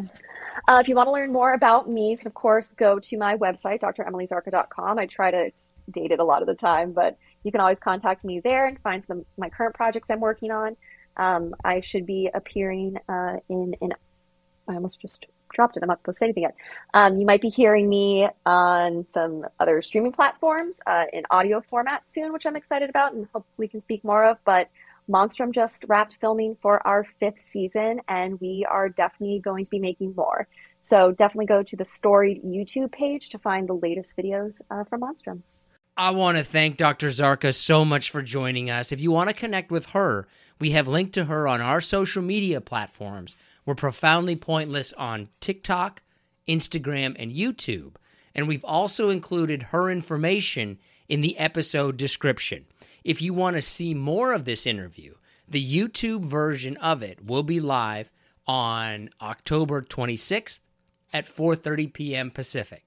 Uh, 0.67 0.80
if 0.82 0.89
you 0.89 0.95
want 0.95 1.08
to 1.08 1.12
learn 1.12 1.32
more 1.32 1.54
about 1.54 1.89
me, 1.89 2.12
you 2.12 2.17
can, 2.17 2.28
of 2.28 2.34
course, 2.34 2.73
go 2.73 3.00
to 3.00 3.17
my 3.17 3.38
website, 3.38 3.82
dremilyzarka.com. 3.82 5.00
I 5.00 5.06
try 5.06 5.32
to, 5.32 5.38
it's 5.38 5.71
dated 5.91 6.19
a 6.19 6.23
lot 6.23 6.41
of 6.41 6.47
the 6.47 6.56
time, 6.56 6.91
but 6.91 7.17
you 7.43 7.52
can 7.52 7.62
always 7.62 7.80
contact 7.80 8.26
me 8.26 8.39
there 8.39 8.65
and 8.65 8.80
find 8.82 9.04
some 9.04 9.19
of 9.19 9.26
my 9.38 9.50
current 9.50 9.76
projects 9.76 10.10
I'm 10.10 10.19
working 10.19 10.52
on. 10.52 10.76
Um, 11.15 11.56
I 11.63 11.82
should 11.82 12.06
be 12.06 12.30
appearing 12.34 12.97
uh, 13.08 13.38
in, 13.50 13.76
in, 13.82 13.93
I 14.67 14.76
almost 14.76 15.00
just 15.00 15.26
dropped 15.54 15.78
it. 15.78 15.84
I'm 15.84 15.88
not 15.88 16.00
supposed 16.00 16.18
to 16.18 16.20
say 16.20 16.26
anything 16.28 16.44
yet. 16.44 16.56
Um, 16.94 17.18
you 17.18 17.26
might 17.26 17.42
be 17.42 17.50
hearing 17.50 17.90
me 17.90 18.28
on 18.46 19.04
some 19.04 19.46
other 19.60 19.82
streaming 19.82 20.12
platforms 20.12 20.82
uh, 20.86 21.06
in 21.14 21.24
audio 21.30 21.62
format 21.62 22.08
soon, 22.08 22.34
which 22.34 22.46
I'm 22.46 22.56
excited 22.56 22.90
about 22.90 23.14
and 23.14 23.28
hope 23.34 23.46
we 23.58 23.68
can 23.68 23.82
speak 23.82 24.04
more 24.04 24.26
of. 24.26 24.38
But 24.46 24.70
Monstrum 25.10 25.54
just 25.54 25.86
wrapped 25.88 26.18
filming 26.20 26.58
for 26.62 26.86
our 26.86 27.06
fifth 27.20 27.42
season, 27.42 28.02
and 28.08 28.40
we 28.42 28.66
are 28.70 28.90
definitely 28.90 29.40
going 29.40 29.64
to 29.64 29.70
be 29.70 29.80
making 29.80 30.14
more. 30.16 30.48
So 30.82 31.12
definitely 31.12 31.48
go 31.48 31.64
to 31.64 31.76
the 31.76 31.86
storied 31.86 32.44
YouTube 32.44 32.92
page 32.92 33.30
to 33.30 33.40
find 33.40 33.68
the 33.68 33.74
latest 33.74 34.16
videos 34.18 34.62
uh, 34.70 34.84
from 34.86 35.02
Monstrum. 35.02 35.44
I 36.00 36.12
want 36.12 36.38
to 36.38 36.44
thank 36.44 36.78
Dr. 36.78 37.08
Zarka 37.08 37.56
so 37.56 37.84
much 37.84 38.12
for 38.12 38.22
joining 38.22 38.70
us. 38.70 38.92
If 38.92 39.02
you 39.02 39.12
want 39.12 39.30
to 39.30 39.36
connect 39.36 39.72
with 39.72 39.88
her, 39.88 40.28
we 40.60 40.72
have 40.72 40.88
linked 40.88 41.14
to 41.14 41.26
her 41.26 41.48
on 41.48 41.60
our 41.60 41.82
social 41.82 42.22
media 42.22 42.62
platforms. 42.62 43.36
We're 43.67 43.75
profoundly 43.75 44.38
pointless 44.38 44.93
on 44.93 45.27
TikTok, 45.41 46.01
Instagram, 46.47 47.17
and 47.19 47.34
YouTube. 47.34 47.95
And 48.34 48.47
we've 48.47 48.63
also 48.63 49.10
included 49.10 49.62
her 49.62 49.89
information 49.89 50.80
in 51.10 51.19
the 51.19 51.38
episode 51.38 51.97
description. 51.97 52.65
If 53.03 53.21
you 53.21 53.34
want 53.34 53.58
to 53.58 53.62
see 53.62 53.93
more 53.93 54.32
of 54.32 54.45
this 54.45 54.65
interview, 54.65 55.15
the 55.49 55.62
YouTube 55.62 56.23
version 56.23 56.77
of 56.77 57.03
it 57.03 57.25
will 57.25 57.43
be 57.43 57.60
live 57.60 58.10
on 58.47 59.10
October 59.21 59.82
26th 59.82 60.60
at 61.12 61.27
4:30 61.27 61.91
p.m. 61.91 62.32
Pacific. 62.32 62.87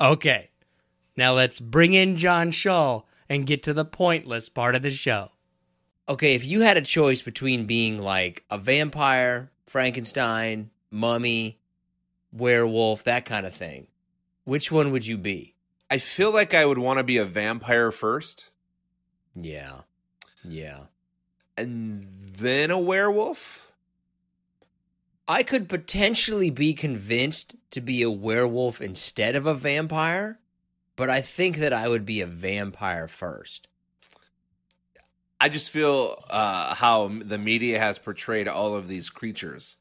Okay, 0.00 0.50
now 1.16 1.34
let's 1.34 1.58
bring 1.58 1.92
in 1.92 2.16
John 2.16 2.52
Shaw 2.52 3.02
and 3.28 3.46
get 3.46 3.62
to 3.64 3.72
the 3.72 3.84
pointless 3.84 4.48
part 4.48 4.76
of 4.76 4.82
the 4.82 4.90
show. 4.90 5.32
Okay, 6.08 6.34
if 6.34 6.44
you 6.44 6.60
had 6.60 6.76
a 6.76 6.82
choice 6.82 7.20
between 7.20 7.66
being 7.66 7.98
like 7.98 8.44
a 8.50 8.58
vampire, 8.58 9.50
Frankenstein, 9.66 10.70
mummy, 10.90 11.58
werewolf, 12.32 13.04
that 13.04 13.24
kind 13.24 13.44
of 13.44 13.54
thing, 13.54 13.88
which 14.44 14.70
one 14.70 14.92
would 14.92 15.06
you 15.06 15.18
be? 15.18 15.54
I 15.90 15.98
feel 15.98 16.30
like 16.30 16.54
I 16.54 16.64
would 16.64 16.78
want 16.78 16.98
to 16.98 17.04
be 17.04 17.16
a 17.16 17.24
vampire 17.24 17.90
first. 17.90 18.50
Yeah. 19.34 19.80
Yeah. 20.44 20.84
And 21.56 22.06
then 22.08 22.70
a 22.70 22.78
werewolf? 22.78 23.67
I 25.28 25.42
could 25.42 25.68
potentially 25.68 26.48
be 26.48 26.72
convinced 26.72 27.54
to 27.72 27.82
be 27.82 28.00
a 28.00 28.10
werewolf 28.10 28.80
instead 28.80 29.36
of 29.36 29.44
a 29.44 29.52
vampire, 29.52 30.40
but 30.96 31.10
I 31.10 31.20
think 31.20 31.58
that 31.58 31.74
I 31.74 31.86
would 31.86 32.06
be 32.06 32.22
a 32.22 32.26
vampire 32.26 33.08
first. 33.08 33.68
I 35.38 35.50
just 35.50 35.70
feel 35.70 36.24
uh, 36.30 36.74
how 36.74 37.08
the 37.08 37.36
media 37.36 37.78
has 37.78 37.98
portrayed 37.98 38.48
all 38.48 38.74
of 38.74 38.88
these 38.88 39.10
creatures. 39.10 39.76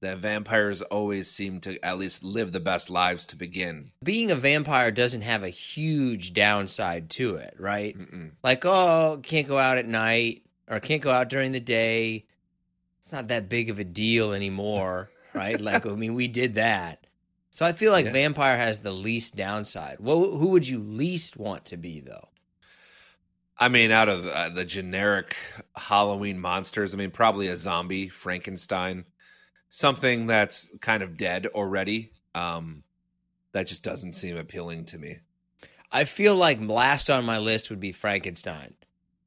That 0.00 0.18
vampires 0.18 0.82
always 0.82 1.30
seem 1.30 1.60
to 1.60 1.82
at 1.84 1.98
least 1.98 2.22
live 2.22 2.52
the 2.52 2.60
best 2.60 2.90
lives 2.90 3.26
to 3.26 3.36
begin. 3.36 3.92
Being 4.02 4.30
a 4.30 4.36
vampire 4.36 4.90
doesn't 4.90 5.22
have 5.22 5.42
a 5.42 5.48
huge 5.48 6.32
downside 6.34 7.08
to 7.10 7.36
it, 7.36 7.54
right? 7.58 7.96
Mm-mm. 7.96 8.32
Like, 8.42 8.64
oh, 8.64 9.20
can't 9.22 9.48
go 9.48 9.58
out 9.58 9.78
at 9.78 9.86
night 9.86 10.42
or 10.68 10.80
can't 10.80 11.02
go 11.02 11.10
out 11.10 11.30
during 11.30 11.52
the 11.52 11.60
day 11.60 12.26
it's 13.06 13.12
not 13.12 13.28
that 13.28 13.48
big 13.48 13.70
of 13.70 13.78
a 13.78 13.84
deal 13.84 14.32
anymore, 14.32 15.08
right? 15.32 15.60
like, 15.60 15.86
I 15.86 15.90
mean, 15.90 16.14
we 16.14 16.26
did 16.26 16.56
that. 16.56 17.06
So 17.52 17.64
I 17.64 17.70
feel 17.70 17.92
like 17.92 18.06
Yeah. 18.06 18.12
vampire 18.12 18.56
has 18.56 18.80
the 18.80 18.90
least 18.90 19.36
downside. 19.36 20.00
What, 20.00 20.16
who 20.16 20.48
would 20.48 20.66
you 20.66 20.80
least 20.80 21.36
want 21.36 21.66
to 21.66 21.76
be 21.76 22.00
though? 22.00 22.30
I 23.56 23.68
mean, 23.68 23.92
out 23.92 24.08
of 24.08 24.26
uh, 24.26 24.48
the 24.48 24.64
generic 24.64 25.36
Halloween 25.76 26.40
monsters, 26.40 26.94
I 26.94 26.96
mean, 26.96 27.12
probably 27.12 27.46
a 27.46 27.56
zombie, 27.56 28.08
Frankenstein, 28.08 29.04
something 29.68 30.26
that's 30.26 30.68
kind 30.80 31.04
of 31.04 31.16
dead 31.16 31.46
already. 31.46 32.10
Um, 32.34 32.82
that 33.52 33.68
just 33.68 33.84
doesn't 33.84 34.14
seem 34.14 34.36
appealing 34.36 34.84
to 34.86 34.98
me. 34.98 35.18
I 35.92 36.06
feel 36.06 36.34
like 36.34 36.58
last 36.60 37.08
on 37.08 37.24
my 37.24 37.38
list 37.38 37.70
would 37.70 37.78
be 37.80 37.92
Frankenstein. 37.92 38.74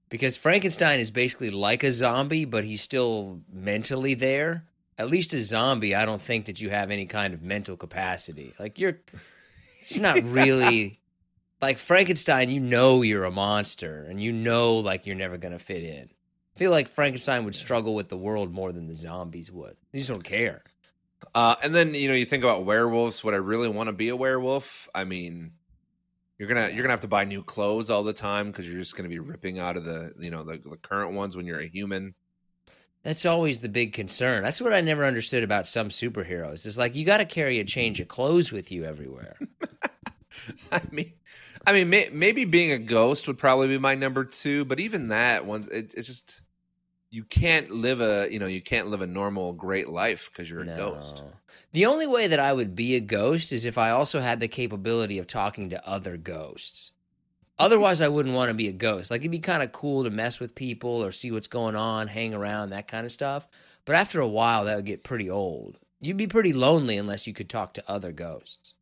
Because 0.09 0.35
Frankenstein 0.35 0.99
is 0.99 1.11
basically 1.11 1.51
like 1.51 1.83
a 1.83 1.91
zombie, 1.91 2.45
but 2.45 2.63
he's 2.63 2.81
still 2.81 3.41
mentally 3.51 4.15
there. 4.15 4.65
At 4.97 5.09
least 5.09 5.33
a 5.33 5.41
zombie, 5.41 5.95
I 5.95 6.05
don't 6.05 6.21
think 6.21 6.45
that 6.45 6.59
you 6.59 6.71
have 6.71 6.91
any 6.91 7.05
kind 7.05 7.33
of 7.33 7.41
mental 7.41 7.77
capacity. 7.77 8.53
Like 8.59 8.79
you're 8.79 8.99
it's 9.81 9.99
not 9.99 10.21
really 10.23 10.99
like 11.61 11.77
Frankenstein, 11.77 12.49
you 12.49 12.59
know 12.59 13.01
you're 13.01 13.23
a 13.23 13.31
monster 13.31 14.05
and 14.09 14.21
you 14.21 14.31
know 14.31 14.77
like 14.77 15.05
you're 15.05 15.15
never 15.15 15.37
gonna 15.37 15.59
fit 15.59 15.83
in. 15.83 16.09
I 16.55 16.59
feel 16.59 16.71
like 16.71 16.89
Frankenstein 16.89 17.45
would 17.45 17.55
struggle 17.55 17.95
with 17.95 18.09
the 18.09 18.17
world 18.17 18.51
more 18.51 18.71
than 18.73 18.87
the 18.87 18.95
zombies 18.95 19.51
would. 19.51 19.77
They 19.91 19.99
just 19.99 20.11
don't 20.11 20.23
care. 20.23 20.63
Uh, 21.33 21.55
and 21.63 21.73
then 21.73 21.93
you 21.93 22.09
know, 22.09 22.15
you 22.15 22.25
think 22.25 22.43
about 22.43 22.65
werewolves. 22.65 23.23
Would 23.23 23.33
I 23.33 23.37
really 23.37 23.69
want 23.69 23.87
to 23.87 23.93
be 23.93 24.09
a 24.09 24.15
werewolf? 24.15 24.89
I 24.93 25.03
mean, 25.03 25.51
you're 26.39 26.47
gonna 26.47 26.69
you're 26.69 26.81
gonna 26.81 26.89
have 26.89 27.01
to 27.01 27.07
buy 27.07 27.25
new 27.25 27.43
clothes 27.43 27.89
all 27.89 28.01
the 28.01 28.13
time 28.13 28.47
because 28.47 28.67
you're 28.67 28.79
just 28.79 28.95
gonna 28.95 29.09
be 29.09 29.19
ripping 29.19 29.59
out 29.59 29.77
of 29.77 29.83
the 29.83 30.13
you 30.17 30.31
know 30.31 30.43
the, 30.43 30.57
the 30.57 30.77
current 30.77 31.13
ones 31.13 31.37
when 31.37 31.45
you're 31.45 31.59
a 31.59 31.67
human. 31.67 32.15
That's 33.03 33.25
always 33.25 33.59
the 33.59 33.69
big 33.69 33.93
concern. 33.93 34.43
That's 34.43 34.59
what 34.59 34.73
I 34.73 34.81
never 34.81 35.05
understood 35.05 35.43
about 35.43 35.67
some 35.67 35.89
superheroes. 35.89 36.65
Is 36.65 36.77
like 36.77 36.95
you 36.95 37.05
got 37.05 37.17
to 37.17 37.25
carry 37.25 37.59
a 37.59 37.63
change 37.63 37.99
of 37.99 38.07
clothes 38.07 38.51
with 38.51 38.71
you 38.71 38.85
everywhere. 38.85 39.37
I 40.71 40.81
mean, 40.91 41.13
I 41.67 41.73
mean, 41.73 41.89
may, 41.89 42.09
maybe 42.11 42.45
being 42.45 42.71
a 42.71 42.79
ghost 42.79 43.27
would 43.27 43.37
probably 43.37 43.67
be 43.67 43.77
my 43.77 43.95
number 43.95 44.23
two, 44.23 44.65
but 44.65 44.79
even 44.79 45.09
that 45.09 45.45
one, 45.45 45.67
it, 45.71 45.93
it's 45.95 46.07
just 46.07 46.41
you 47.09 47.23
can't 47.23 47.71
live 47.71 48.01
a 48.01 48.27
you 48.31 48.39
know 48.39 48.45
you 48.47 48.61
can't 48.61 48.87
live 48.87 49.01
a 49.01 49.07
normal 49.07 49.53
great 49.53 49.89
life 49.89 50.29
because 50.31 50.49
you're 50.49 50.61
a 50.61 50.77
ghost. 50.77 51.23
The 51.71 51.85
only 51.85 52.07
way 52.07 52.27
that 52.27 52.39
I 52.39 52.53
would 52.53 52.75
be 52.75 52.95
a 52.95 52.99
ghost 52.99 53.51
is 53.51 53.65
if 53.65 53.77
I 53.77 53.91
also 53.91 54.19
had 54.19 54.39
the 54.39 54.47
capability 54.47 55.19
of 55.19 55.27
talking 55.27 55.69
to 55.69 55.87
other 55.87 56.17
ghosts. 56.17 56.91
Otherwise, 57.57 57.99
I 57.99 58.07
wouldn't 58.07 58.35
want 58.35 58.49
to 58.49 58.55
be 58.55 58.69
a 58.69 58.73
ghost. 58.73 59.11
Like 59.11 59.21
it'd 59.21 59.31
be 59.31 59.39
kind 59.39 59.61
of 59.61 59.71
cool 59.71 60.03
to 60.03 60.09
mess 60.09 60.39
with 60.39 60.55
people 60.55 61.03
or 61.03 61.11
see 61.11 61.29
what's 61.29 61.47
going 61.47 61.75
on, 61.75 62.07
hang 62.07 62.33
around, 62.33 62.69
that 62.69 62.87
kind 62.87 63.05
of 63.05 63.11
stuff. 63.11 63.47
But 63.85 63.95
after 63.95 64.21
a 64.21 64.27
while, 64.27 64.65
that 64.65 64.77
would 64.77 64.85
get 64.85 65.03
pretty 65.03 65.29
old. 65.29 65.77
You'd 65.99 66.15
be 66.15 66.27
pretty 66.27 66.53
lonely 66.53 66.97
unless 66.97 67.27
you 67.27 67.33
could 67.33 67.49
talk 67.49 67.73
to 67.73 67.89
other 67.89 68.11
ghosts. 68.13 68.73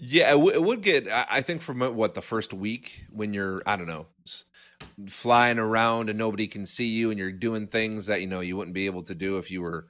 Yeah, 0.00 0.30
it, 0.30 0.34
w- 0.34 0.54
it 0.54 0.62
would 0.62 0.82
get. 0.82 1.08
I 1.08 1.26
I 1.28 1.42
think 1.42 1.62
from 1.62 1.82
uh, 1.82 1.90
what 1.90 2.14
the 2.14 2.22
first 2.22 2.54
week 2.54 3.04
when 3.10 3.34
you're 3.34 3.62
I 3.66 3.76
don't 3.76 3.86
know 3.86 4.06
flying 5.06 5.58
around 5.58 6.10
and 6.10 6.18
nobody 6.18 6.46
can 6.46 6.66
see 6.66 6.86
you 6.86 7.10
and 7.10 7.18
you're 7.18 7.32
doing 7.32 7.66
things 7.66 8.06
that 8.06 8.20
you 8.20 8.26
know 8.26 8.40
you 8.40 8.56
wouldn't 8.56 8.74
be 8.74 8.86
able 8.86 9.02
to 9.02 9.14
do 9.14 9.38
if 9.38 9.50
you 9.50 9.62
were 9.62 9.86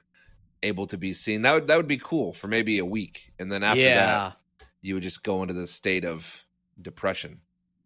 able 0.63 0.87
to 0.87 0.97
be 0.97 1.13
seen. 1.13 1.41
That 1.41 1.53
would 1.53 1.67
that 1.67 1.77
would 1.77 1.87
be 1.87 1.97
cool 1.97 2.33
for 2.33 2.47
maybe 2.47 2.79
a 2.79 2.85
week, 2.85 3.31
and 3.39 3.51
then 3.51 3.63
after 3.63 3.81
yeah. 3.81 4.05
that, 4.05 4.37
you 4.81 4.95
would 4.95 5.03
just 5.03 5.23
go 5.23 5.41
into 5.41 5.53
this 5.53 5.71
state 5.71 6.05
of 6.05 6.45
depression. 6.81 7.41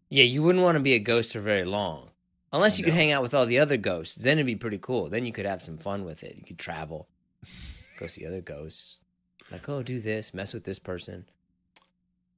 Yeah, 0.08 0.24
you 0.24 0.42
wouldn't 0.42 0.64
want 0.64 0.76
to 0.76 0.82
be 0.82 0.94
a 0.94 0.98
ghost 0.98 1.32
for 1.32 1.40
very 1.40 1.64
long. 1.64 2.10
Unless 2.52 2.78
you 2.78 2.84
could 2.84 2.94
hang 2.94 3.10
out 3.10 3.22
with 3.22 3.34
all 3.34 3.44
the 3.44 3.58
other 3.58 3.76
ghosts. 3.76 4.14
Then 4.14 4.38
it'd 4.38 4.46
be 4.46 4.56
pretty 4.56 4.78
cool. 4.78 5.08
Then 5.10 5.26
you 5.26 5.32
could 5.32 5.46
have 5.46 5.62
some 5.62 5.78
fun 5.78 6.04
with 6.04 6.22
it. 6.22 6.36
You 6.38 6.44
could 6.44 6.58
travel, 6.58 7.08
go 7.98 8.06
see 8.06 8.24
other 8.24 8.40
ghosts. 8.40 8.98
Like, 9.50 9.68
oh, 9.68 9.82
do 9.82 10.00
this, 10.00 10.32
mess 10.32 10.54
with 10.54 10.64
this 10.64 10.78
person. 10.78 11.26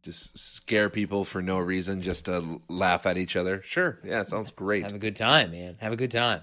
Just 0.09 0.39
scare 0.39 0.89
people 0.89 1.23
for 1.23 1.43
no 1.43 1.59
reason, 1.59 2.01
just 2.01 2.25
to 2.25 2.63
laugh 2.71 3.05
at 3.05 3.19
each 3.19 3.37
other. 3.37 3.61
Sure, 3.63 3.99
yeah, 4.03 4.23
it 4.23 4.29
sounds 4.29 4.51
great. 4.51 4.83
Have 4.83 4.95
a 4.95 4.99
good 4.99 5.17
time, 5.17 5.51
man. 5.51 5.77
Have 5.81 5.93
a 5.93 5.97
good 5.97 6.11
time. 6.11 6.41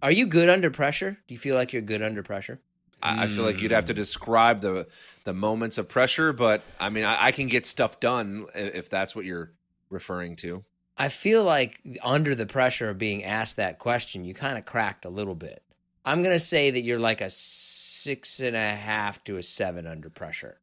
Are 0.00 0.10
you 0.10 0.26
good 0.26 0.48
under 0.48 0.70
pressure? 0.70 1.18
Do 1.28 1.34
you 1.34 1.38
feel 1.38 1.54
like 1.54 1.74
you're 1.74 1.82
good 1.82 2.00
under 2.00 2.22
pressure? 2.22 2.60
I, 3.02 3.24
I 3.24 3.28
feel 3.28 3.44
like 3.44 3.60
you'd 3.60 3.72
have 3.72 3.84
to 3.84 3.92
hmm. 3.92 3.98
describe 3.98 4.62
the 4.62 4.86
the 5.24 5.34
moments 5.34 5.76
of 5.76 5.86
pressure, 5.86 6.32
but 6.32 6.62
I 6.80 6.88
mean, 6.88 7.04
I, 7.04 7.26
I 7.26 7.32
can 7.32 7.48
get 7.48 7.66
stuff 7.66 8.00
done 8.00 8.46
if 8.54 8.88
that's 8.88 9.14
what 9.14 9.26
you're 9.26 9.52
referring 9.90 10.36
to. 10.36 10.64
I 10.96 11.10
feel 11.10 11.44
like 11.44 11.80
under 12.02 12.34
the 12.34 12.46
pressure 12.46 12.88
of 12.88 12.96
being 12.96 13.22
asked 13.22 13.56
that 13.56 13.78
question, 13.78 14.24
you 14.24 14.32
kind 14.32 14.56
of 14.56 14.64
cracked 14.64 15.04
a 15.04 15.10
little 15.10 15.34
bit. 15.34 15.62
I'm 16.06 16.22
going 16.22 16.34
to 16.34 16.40
say 16.40 16.70
that 16.70 16.80
you're 16.80 16.98
like 16.98 17.20
a 17.20 17.28
six 17.28 18.40
and 18.40 18.56
a 18.56 18.74
half 18.74 19.22
to 19.24 19.36
a 19.36 19.42
seven 19.42 19.86
under 19.86 20.08
pressure. 20.08 20.56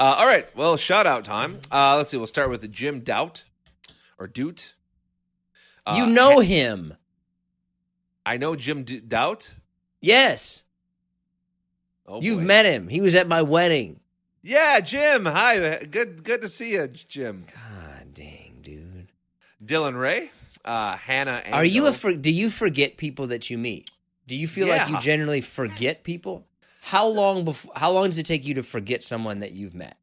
Uh, 0.00 0.16
all 0.18 0.26
right, 0.26 0.48
well, 0.56 0.78
shout 0.78 1.06
out 1.06 1.26
time. 1.26 1.60
Uh, 1.70 1.94
let's 1.98 2.08
see. 2.08 2.16
We'll 2.16 2.26
start 2.26 2.48
with 2.48 2.72
Jim 2.72 3.00
Doubt 3.00 3.44
or 4.18 4.26
Doot. 4.26 4.74
Uh, 5.86 5.96
you 5.98 6.06
know 6.06 6.40
him. 6.40 6.94
I 8.24 8.38
know 8.38 8.56
Jim 8.56 8.82
D- 8.84 9.00
Doubt. 9.00 9.54
Yes. 10.00 10.64
Oh, 12.06 12.22
You've 12.22 12.38
boy. 12.40 12.44
met 12.46 12.64
him. 12.64 12.88
He 12.88 13.02
was 13.02 13.14
at 13.14 13.28
my 13.28 13.42
wedding. 13.42 14.00
Yeah, 14.42 14.80
Jim. 14.80 15.26
Hi, 15.26 15.84
good 15.84 16.24
good 16.24 16.40
to 16.40 16.48
see 16.48 16.72
you, 16.72 16.88
Jim. 16.88 17.44
God 17.54 18.14
dang, 18.14 18.60
dude. 18.62 19.08
Dylan 19.62 20.00
Ray, 20.00 20.30
uh, 20.64 20.96
Hannah. 20.96 21.42
Are 21.52 21.62
you 21.64 21.86
a 21.86 21.92
for, 21.92 22.14
do 22.14 22.30
you 22.30 22.48
forget 22.48 22.96
people 22.96 23.26
that 23.26 23.50
you 23.50 23.58
meet? 23.58 23.90
Do 24.26 24.34
you 24.34 24.48
feel 24.48 24.66
like 24.66 24.88
you 24.88 24.94
Yeah. 24.94 25.00
generally 25.00 25.42
forget 25.42 26.02
people? 26.04 26.46
How 26.90 27.06
long 27.06 27.44
before 27.44 27.72
how 27.76 27.90
long 27.92 28.06
does 28.06 28.18
it 28.18 28.26
take 28.26 28.44
you 28.44 28.54
to 28.54 28.62
forget 28.62 29.02
someone 29.02 29.40
that 29.40 29.52
you've 29.52 29.74
met? 29.74 29.96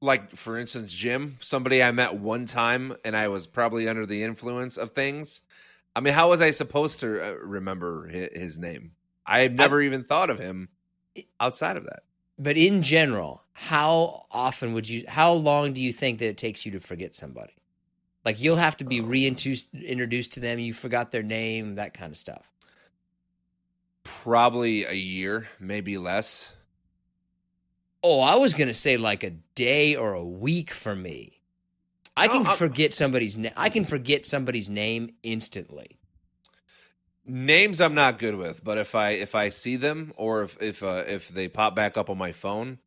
like 0.00 0.30
for 0.36 0.56
instance 0.56 0.92
jim 0.92 1.36
somebody 1.40 1.82
i 1.82 1.90
met 1.90 2.14
one 2.14 2.46
time 2.46 2.96
and 3.04 3.16
i 3.16 3.26
was 3.26 3.48
probably 3.48 3.88
under 3.88 4.06
the 4.06 4.22
influence 4.22 4.76
of 4.76 4.92
things 4.92 5.40
i 5.96 6.00
mean 6.00 6.14
how 6.14 6.28
was 6.28 6.40
i 6.40 6.52
supposed 6.52 7.00
to 7.00 7.20
uh, 7.20 7.34
remember 7.42 8.06
his, 8.06 8.28
his 8.32 8.58
name 8.58 8.92
i 9.26 9.40
had 9.40 9.56
never 9.56 9.82
even 9.82 10.04
thought 10.04 10.30
of 10.30 10.38
him 10.38 10.68
outside 11.40 11.76
of 11.76 11.82
that 11.84 12.04
But 12.38 12.56
in 12.56 12.82
general, 12.82 13.42
how 13.52 14.26
often 14.30 14.72
would 14.72 14.88
you 14.88 15.04
how 15.08 15.32
long 15.32 15.72
do 15.72 15.82
you 15.82 15.92
think 15.92 16.20
that 16.20 16.28
it 16.28 16.38
takes 16.38 16.64
you 16.64 16.70
to 16.72 16.80
forget 16.80 17.14
somebody? 17.14 17.54
Like 18.24 18.40
you'll 18.40 18.56
have 18.56 18.76
to 18.76 18.84
be 18.84 19.00
reintroduced 19.00 20.32
to 20.32 20.40
them, 20.40 20.58
you 20.60 20.72
forgot 20.72 21.10
their 21.10 21.24
name, 21.24 21.74
that 21.74 21.94
kind 21.94 22.12
of 22.12 22.16
stuff. 22.16 22.46
Probably 24.22 24.84
a 24.84 24.92
year 24.92 25.48
maybe 25.60 25.98
less 25.98 26.52
Oh, 28.02 28.20
I 28.20 28.36
was 28.36 28.54
gonna 28.54 28.74
say 28.74 28.96
like 28.96 29.24
a 29.24 29.30
day 29.56 29.96
or 29.96 30.14
a 30.14 30.24
week 30.24 30.70
for 30.70 30.94
me. 30.94 31.40
I 32.16 32.26
No, 32.28 32.32
can 32.34 32.46
I'm- 32.46 32.56
forget 32.56 32.94
somebody's 32.94 33.36
name. 33.36 33.52
I 33.56 33.68
can 33.70 33.84
forget 33.84 34.24
somebody's 34.24 34.68
name 34.70 35.10
instantly. 35.22 35.98
names 37.30 37.78
i'm 37.80 37.92
not 37.94 38.18
good 38.18 38.34
with 38.36 38.64
but 38.64 38.78
if 38.78 38.94
i 38.94 39.10
if 39.10 39.34
i 39.34 39.50
see 39.50 39.76
them 39.76 40.12
or 40.16 40.44
if 40.44 40.56
if 40.62 40.82
uh, 40.82 41.04
if 41.06 41.28
they 41.28 41.46
pop 41.46 41.74
back 41.76 41.98
up 41.98 42.08
on 42.08 42.16
my 42.16 42.32
phone 42.32 42.78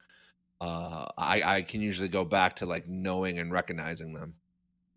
uh 0.59 1.05
i 1.17 1.43
i 1.57 1.61
can 1.61 1.79
usually 1.81 2.07
go 2.09 2.25
back 2.25 2.55
to 2.55 2.65
like 2.65 2.87
knowing 2.87 3.37
and 3.37 3.51
recognizing 3.51 4.13
them 4.13 4.33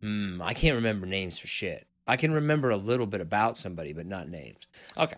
Hmm, 0.01 0.41
I 0.43 0.53
can't 0.55 0.77
remember 0.77 1.07
names 1.07 1.39
for 1.39 1.47
shit. 1.47 1.87
I 2.07 2.17
can 2.19 2.33
remember 2.33 2.69
a 2.69 2.77
little 2.77 3.07
bit 3.07 3.23
about 3.23 3.57
somebody, 3.57 3.95
but 3.95 4.05
not 4.05 4.29
names. 4.29 4.59
Okay. 4.99 5.17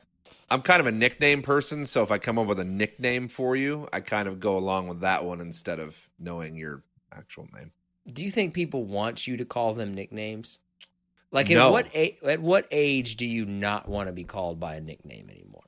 I'm 0.50 0.62
kind 0.62 0.80
of 0.80 0.86
a 0.86 0.92
nickname 0.92 1.42
person, 1.42 1.86
so 1.86 2.02
if 2.02 2.10
I 2.12 2.18
come 2.18 2.38
up 2.38 2.46
with 2.46 2.60
a 2.60 2.64
nickname 2.64 3.26
for 3.28 3.56
you, 3.56 3.88
I 3.92 4.00
kind 4.00 4.28
of 4.28 4.38
go 4.38 4.56
along 4.56 4.86
with 4.88 5.00
that 5.00 5.24
one 5.24 5.40
instead 5.40 5.80
of 5.80 6.08
knowing 6.18 6.56
your 6.56 6.84
actual 7.12 7.48
name. 7.52 7.72
Do 8.12 8.22
you 8.24 8.30
think 8.30 8.54
people 8.54 8.84
want 8.84 9.26
you 9.26 9.36
to 9.38 9.44
call 9.44 9.74
them 9.74 9.92
nicknames? 9.94 10.60
Like 11.32 11.50
at 11.50 11.54
No. 11.56 11.72
what 11.72 11.92
a- 11.94 12.16
at 12.24 12.40
what 12.40 12.68
age 12.70 13.16
do 13.16 13.26
you 13.26 13.44
not 13.44 13.88
want 13.88 14.06
to 14.08 14.12
be 14.12 14.22
called 14.22 14.60
by 14.60 14.76
a 14.76 14.80
nickname 14.80 15.28
anymore? 15.28 15.64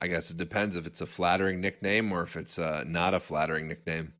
I 0.00 0.06
guess 0.06 0.30
it 0.30 0.36
depends 0.36 0.76
if 0.76 0.86
it's 0.86 1.00
a 1.00 1.06
flattering 1.06 1.60
nickname 1.60 2.12
or 2.12 2.22
if 2.22 2.36
it's 2.36 2.58
uh, 2.58 2.84
not 2.86 3.14
a 3.14 3.20
flattering 3.20 3.66
nickname. 3.66 4.12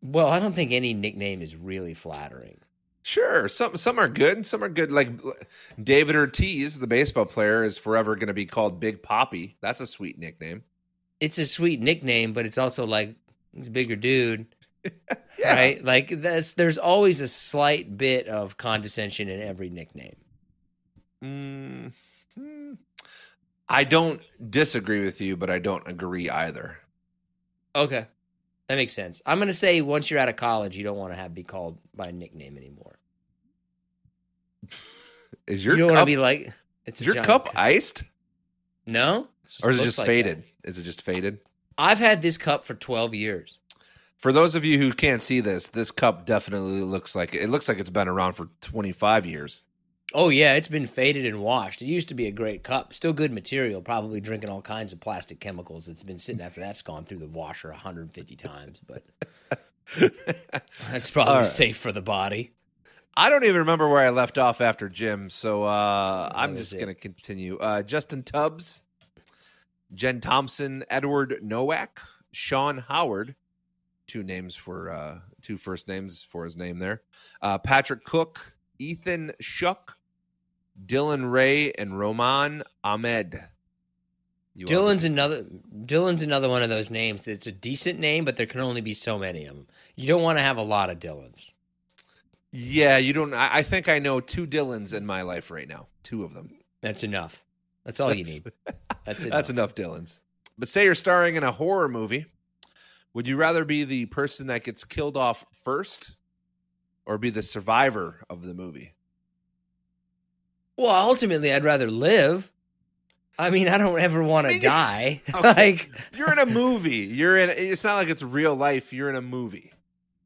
Well, 0.00 0.28
I 0.28 0.38
don't 0.38 0.54
think 0.54 0.72
any 0.72 0.94
nickname 0.94 1.42
is 1.42 1.56
really 1.56 1.94
flattering. 1.94 2.58
Sure, 3.04 3.48
some 3.48 3.76
some 3.76 3.98
are 3.98 4.08
good, 4.08 4.46
some 4.46 4.62
are 4.62 4.68
good. 4.68 4.92
Like 4.92 5.10
David 5.82 6.14
Ortiz, 6.14 6.78
the 6.78 6.86
baseball 6.86 7.26
player, 7.26 7.64
is 7.64 7.76
forever 7.76 8.14
going 8.14 8.28
to 8.28 8.34
be 8.34 8.46
called 8.46 8.78
Big 8.78 9.02
Papi. 9.02 9.54
That's 9.60 9.80
a 9.80 9.86
sweet 9.86 10.18
nickname. 10.18 10.62
It's 11.18 11.38
a 11.38 11.46
sweet 11.46 11.80
nickname, 11.80 12.32
but 12.32 12.46
it's 12.46 12.58
also 12.58 12.86
like 12.86 13.16
he's 13.52 13.66
a 13.66 13.70
bigger 13.70 13.96
dude, 13.96 14.46
Yeah. 15.38 15.54
right? 15.54 15.84
Like 15.84 16.22
that's 16.22 16.52
there's 16.52 16.78
always 16.78 17.20
a 17.20 17.28
slight 17.28 17.96
bit 17.98 18.28
of 18.28 18.56
condescension 18.56 19.28
in 19.28 19.40
every 19.42 19.68
nickname. 19.68 20.16
Mm, 21.24 21.92
hmm. 22.38 22.72
I 23.68 23.84
don't 23.84 24.20
disagree 24.50 25.04
with 25.04 25.20
you, 25.20 25.36
but 25.36 25.50
I 25.50 25.58
don't 25.58 25.86
agree 25.88 26.28
either. 26.30 26.78
Okay. 27.74 28.06
That 28.68 28.76
makes 28.76 28.92
sense. 28.92 29.20
I'm 29.26 29.38
going 29.38 29.48
to 29.48 29.54
say 29.54 29.80
once 29.80 30.10
you're 30.10 30.20
out 30.20 30.28
of 30.28 30.36
college, 30.36 30.76
you 30.76 30.84
don't 30.84 30.96
want 30.96 31.12
to 31.12 31.18
have 31.18 31.34
be 31.34 31.42
called 31.42 31.78
by 31.94 32.06
a 32.08 32.12
nickname 32.12 32.56
anymore. 32.56 32.98
Is 35.46 35.64
your 35.64 35.74
you 35.74 35.80
don't 35.80 35.88
want 35.88 35.98
cup, 35.98 36.02
to 36.06 36.12
be 36.12 36.16
like 36.16 36.52
it's 36.86 37.00
is 37.00 37.06
a 37.06 37.08
your 37.08 37.14
giant 37.14 37.26
cup 37.26 37.48
iced, 37.56 38.04
No? 38.86 39.26
or 39.62 39.70
is 39.70 39.80
it 39.80 39.84
just 39.84 39.98
like 39.98 40.06
faded? 40.06 40.44
that. 40.62 40.68
Is 40.68 40.78
it 40.78 40.82
just 40.82 41.02
faded? 41.02 41.38
I've 41.76 41.98
had 41.98 42.22
this 42.22 42.38
cup 42.38 42.64
for 42.64 42.74
12 42.74 43.14
years. 43.14 43.58
For 44.18 44.32
those 44.32 44.54
of 44.54 44.64
you 44.64 44.78
who 44.78 44.92
can't 44.92 45.20
see 45.20 45.40
this, 45.40 45.68
this 45.68 45.90
cup 45.90 46.26
definitely 46.26 46.80
looks 46.80 47.16
like 47.16 47.34
it 47.34 47.48
looks 47.50 47.68
like 47.68 47.80
it's 47.80 47.90
been 47.90 48.08
around 48.08 48.34
for 48.34 48.48
25 48.60 49.26
years. 49.26 49.62
Oh 50.14 50.28
yeah, 50.28 50.54
it's 50.54 50.68
been 50.68 50.86
faded 50.86 51.26
and 51.26 51.40
washed. 51.40 51.82
It 51.82 51.86
used 51.86 52.08
to 52.08 52.14
be 52.14 52.26
a 52.26 52.32
great 52.32 52.62
cup, 52.62 52.92
still 52.92 53.12
good 53.12 53.32
material. 53.32 53.80
Probably 53.80 54.20
drinking 54.20 54.50
all 54.50 54.62
kinds 54.62 54.92
of 54.92 55.00
plastic 55.00 55.40
chemicals. 55.40 55.88
It's 55.88 56.02
been 56.02 56.18
sitting 56.18 56.40
after 56.40 56.60
that's 56.60 56.82
gone 56.82 57.04
through 57.04 57.18
the 57.18 57.26
washer 57.26 57.68
150 57.70 58.36
times, 58.36 58.80
but 58.86 59.02
that's 60.90 61.10
probably 61.10 61.34
right. 61.34 61.46
safe 61.46 61.76
for 61.76 61.92
the 61.92 62.02
body. 62.02 62.52
I 63.16 63.28
don't 63.28 63.44
even 63.44 63.58
remember 63.58 63.88
where 63.88 64.00
I 64.00 64.10
left 64.10 64.38
off 64.38 64.60
after 64.60 64.88
Jim, 64.88 65.28
so 65.28 65.64
uh, 65.64 66.30
I'm 66.34 66.56
just 66.56 66.72
going 66.72 66.86
to 66.86 66.94
continue. 66.94 67.58
Uh, 67.58 67.82
Justin 67.82 68.22
Tubbs, 68.22 68.82
Jen 69.94 70.20
Thompson, 70.20 70.84
Edward 70.88 71.40
Nowak, 71.42 72.00
Sean 72.32 72.78
Howard, 72.78 73.34
two 74.06 74.22
names 74.22 74.56
for 74.56 74.90
uh, 74.90 75.18
two 75.42 75.58
first 75.58 75.88
names 75.88 76.22
for 76.22 76.46
his 76.46 76.56
name 76.56 76.78
there. 76.78 77.02
Uh, 77.42 77.58
Patrick 77.58 78.04
Cook, 78.04 78.54
Ethan 78.78 79.32
Shuck, 79.40 79.98
Dylan 80.86 81.30
Ray, 81.30 81.72
and 81.72 81.98
Roman 81.98 82.62
Ahmed. 82.82 83.42
You 84.54 84.66
Dylan's 84.66 85.04
another 85.04 85.44
Dylan's 85.84 86.22
another 86.22 86.48
one 86.48 86.62
of 86.62 86.68
those 86.68 86.90
names 86.90 87.22
that's 87.22 87.46
a 87.46 87.52
decent 87.52 87.98
name, 87.98 88.24
but 88.24 88.36
there 88.36 88.46
can 88.46 88.60
only 88.60 88.82
be 88.82 88.92
so 88.92 89.18
many 89.18 89.46
of 89.46 89.54
them. 89.54 89.66
You 89.96 90.06
don't 90.06 90.22
want 90.22 90.38
to 90.38 90.42
have 90.42 90.58
a 90.58 90.62
lot 90.62 90.90
of 90.90 90.98
Dylans. 90.98 91.52
Yeah, 92.50 92.98
you 92.98 93.14
don't. 93.14 93.32
I, 93.32 93.58
I 93.58 93.62
think 93.62 93.88
I 93.88 93.98
know 93.98 94.20
two 94.20 94.46
Dylans 94.46 94.92
in 94.92 95.06
my 95.06 95.22
life 95.22 95.50
right 95.50 95.66
now. 95.66 95.86
Two 96.02 96.22
of 96.22 96.34
them. 96.34 96.58
That's 96.82 97.02
enough. 97.02 97.42
That's 97.84 97.98
all 97.98 98.12
you 98.12 98.24
need. 98.24 98.52
That's 99.04 99.24
enough. 99.24 99.36
That's 99.36 99.50
enough 99.50 99.74
Dylans. 99.74 100.20
But 100.58 100.68
say 100.68 100.84
you're 100.84 100.94
starring 100.94 101.36
in 101.36 101.44
a 101.44 101.52
horror 101.52 101.88
movie. 101.88 102.26
Would 103.14 103.26
you 103.26 103.36
rather 103.36 103.64
be 103.64 103.84
the 103.84 104.06
person 104.06 104.46
that 104.48 104.64
gets 104.64 104.84
killed 104.84 105.16
off 105.16 105.44
first 105.52 106.12
or 107.06 107.18
be 107.18 107.30
the 107.30 107.42
survivor 107.42 108.22
of 108.28 108.42
the 108.42 108.54
movie? 108.54 108.94
Well, 110.76 110.90
ultimately, 110.90 111.52
I'd 111.52 111.64
rather 111.64 111.90
live. 111.90 112.50
I 113.38 113.50
mean, 113.50 113.68
I 113.68 113.78
don't 113.78 113.98
ever 113.98 114.22
want 114.22 114.48
to 114.48 114.60
die. 114.60 115.20
Okay. 115.34 115.42
like, 115.56 115.90
You're 116.14 116.32
in 116.32 116.38
a 116.38 116.46
movie. 116.60 116.96
You're 116.96 117.38
in 117.38 117.50
it's 117.50 117.84
not 117.84 117.94
like 117.96 118.08
it's 118.08 118.22
real 118.22 118.54
life. 118.54 118.92
You're 118.92 119.08
in 119.10 119.16
a 119.16 119.22
movie. 119.22 119.72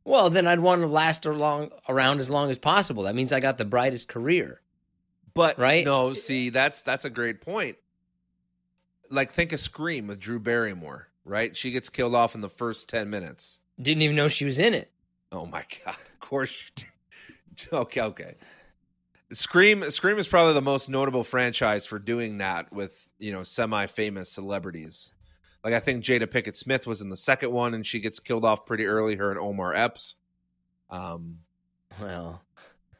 well, 0.04 0.28
then 0.30 0.46
I'd 0.46 0.60
want 0.60 0.80
to 0.82 0.86
last 0.86 1.24
along 1.26 1.70
around 1.88 2.20
as 2.20 2.28
long 2.30 2.50
as 2.50 2.58
possible. 2.58 3.04
That 3.04 3.14
means 3.14 3.32
I 3.32 3.40
got 3.40 3.58
the 3.58 3.64
brightest 3.64 4.08
career. 4.08 4.60
But 5.34 5.58
Right? 5.58 5.84
no, 5.84 6.14
see, 6.14 6.50
that's 6.50 6.82
that's 6.82 7.04
a 7.04 7.10
great 7.10 7.40
point. 7.40 7.76
Like 9.10 9.30
think 9.30 9.52
of 9.52 9.60
Scream 9.60 10.06
with 10.08 10.18
Drew 10.18 10.40
Barrymore, 10.40 11.08
right? 11.24 11.56
She 11.56 11.70
gets 11.70 11.88
killed 11.88 12.14
off 12.14 12.34
in 12.34 12.40
the 12.40 12.48
first 12.48 12.88
10 12.88 13.08
minutes. 13.08 13.60
Didn't 13.80 14.02
even 14.02 14.16
know 14.16 14.28
she 14.28 14.44
was 14.44 14.58
in 14.58 14.74
it. 14.74 14.90
Oh 15.30 15.46
my 15.46 15.64
god! 15.84 15.94
Of 16.14 16.20
course. 16.20 16.70
okay, 17.72 18.00
okay. 18.00 18.34
Scream. 19.32 19.88
Scream 19.90 20.18
is 20.18 20.28
probably 20.28 20.54
the 20.54 20.62
most 20.62 20.88
notable 20.88 21.24
franchise 21.24 21.86
for 21.86 21.98
doing 21.98 22.38
that 22.38 22.72
with 22.72 23.08
you 23.18 23.32
know 23.32 23.42
semi-famous 23.42 24.30
celebrities. 24.30 25.12
Like 25.64 25.74
I 25.74 25.80
think 25.80 26.04
Jada 26.04 26.26
Pinkett 26.26 26.56
Smith 26.56 26.86
was 26.86 27.00
in 27.00 27.08
the 27.08 27.16
second 27.16 27.50
one, 27.50 27.74
and 27.74 27.84
she 27.84 27.98
gets 27.98 28.20
killed 28.20 28.44
off 28.44 28.66
pretty 28.66 28.86
early. 28.86 29.16
Her 29.16 29.30
and 29.30 29.40
Omar 29.40 29.74
Epps. 29.74 30.14
Um, 30.90 31.38
Well, 32.00 32.42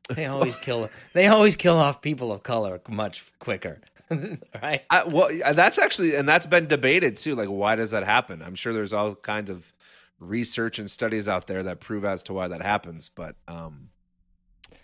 they 0.09 0.27
always 0.27 0.57
kill. 0.57 0.89
They 1.13 1.29
always 1.29 1.57
kill 1.57 1.77
off 1.79 2.03
people 2.03 2.33
of 2.33 2.43
color 2.43 2.81
much 2.89 3.25
quicker, 3.39 3.81
right? 4.11 4.83
I, 4.91 5.05
well, 5.05 5.31
that's 5.55 5.79
actually, 5.79 6.17
and 6.17 6.29
that's 6.29 6.47
been 6.47 6.67
debated 6.67 7.17
too. 7.17 7.35
Like, 7.37 7.49
why 7.49 7.77
does 7.77 7.93
that 7.93 8.05
happen? 8.05 8.43
I'm 8.43 8.55
sure 8.55 8.73
there's 8.73 8.93
all 8.93 9.15
kinds 9.15 9.49
of 9.51 9.73
research 10.19 10.79
and 10.79 10.91
studies 10.91 11.29
out 11.29 11.47
there 11.47 11.63
that 11.63 11.81
prove 11.81 12.05
as 12.05 12.23
to 12.25 12.33
why 12.33 12.49
that 12.49 12.63
happens. 12.63 13.09
But 13.09 13.37
um, 13.49 13.91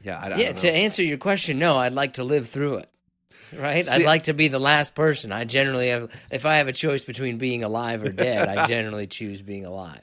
yeah, 0.02 0.18
I, 0.18 0.30
I 0.30 0.36
yeah. 0.36 0.52
To 0.52 0.72
answer 0.72 1.02
your 1.02 1.18
question, 1.18 1.58
no, 1.58 1.76
I'd 1.76 1.92
like 1.92 2.14
to 2.14 2.24
live 2.24 2.48
through 2.48 2.76
it. 2.76 2.88
Right? 3.56 3.84
See- 3.84 3.92
I'd 3.92 4.06
like 4.06 4.24
to 4.24 4.34
be 4.34 4.48
the 4.48 4.58
last 4.58 4.94
person. 4.94 5.32
I 5.32 5.44
generally 5.44 5.88
have. 5.88 6.10
If 6.30 6.46
I 6.46 6.56
have 6.56 6.68
a 6.68 6.72
choice 6.72 7.04
between 7.04 7.38
being 7.38 7.64
alive 7.64 8.02
or 8.02 8.10
dead, 8.10 8.48
I 8.48 8.66
generally 8.68 9.06
choose 9.06 9.42
being 9.42 9.64
alive. 9.64 10.00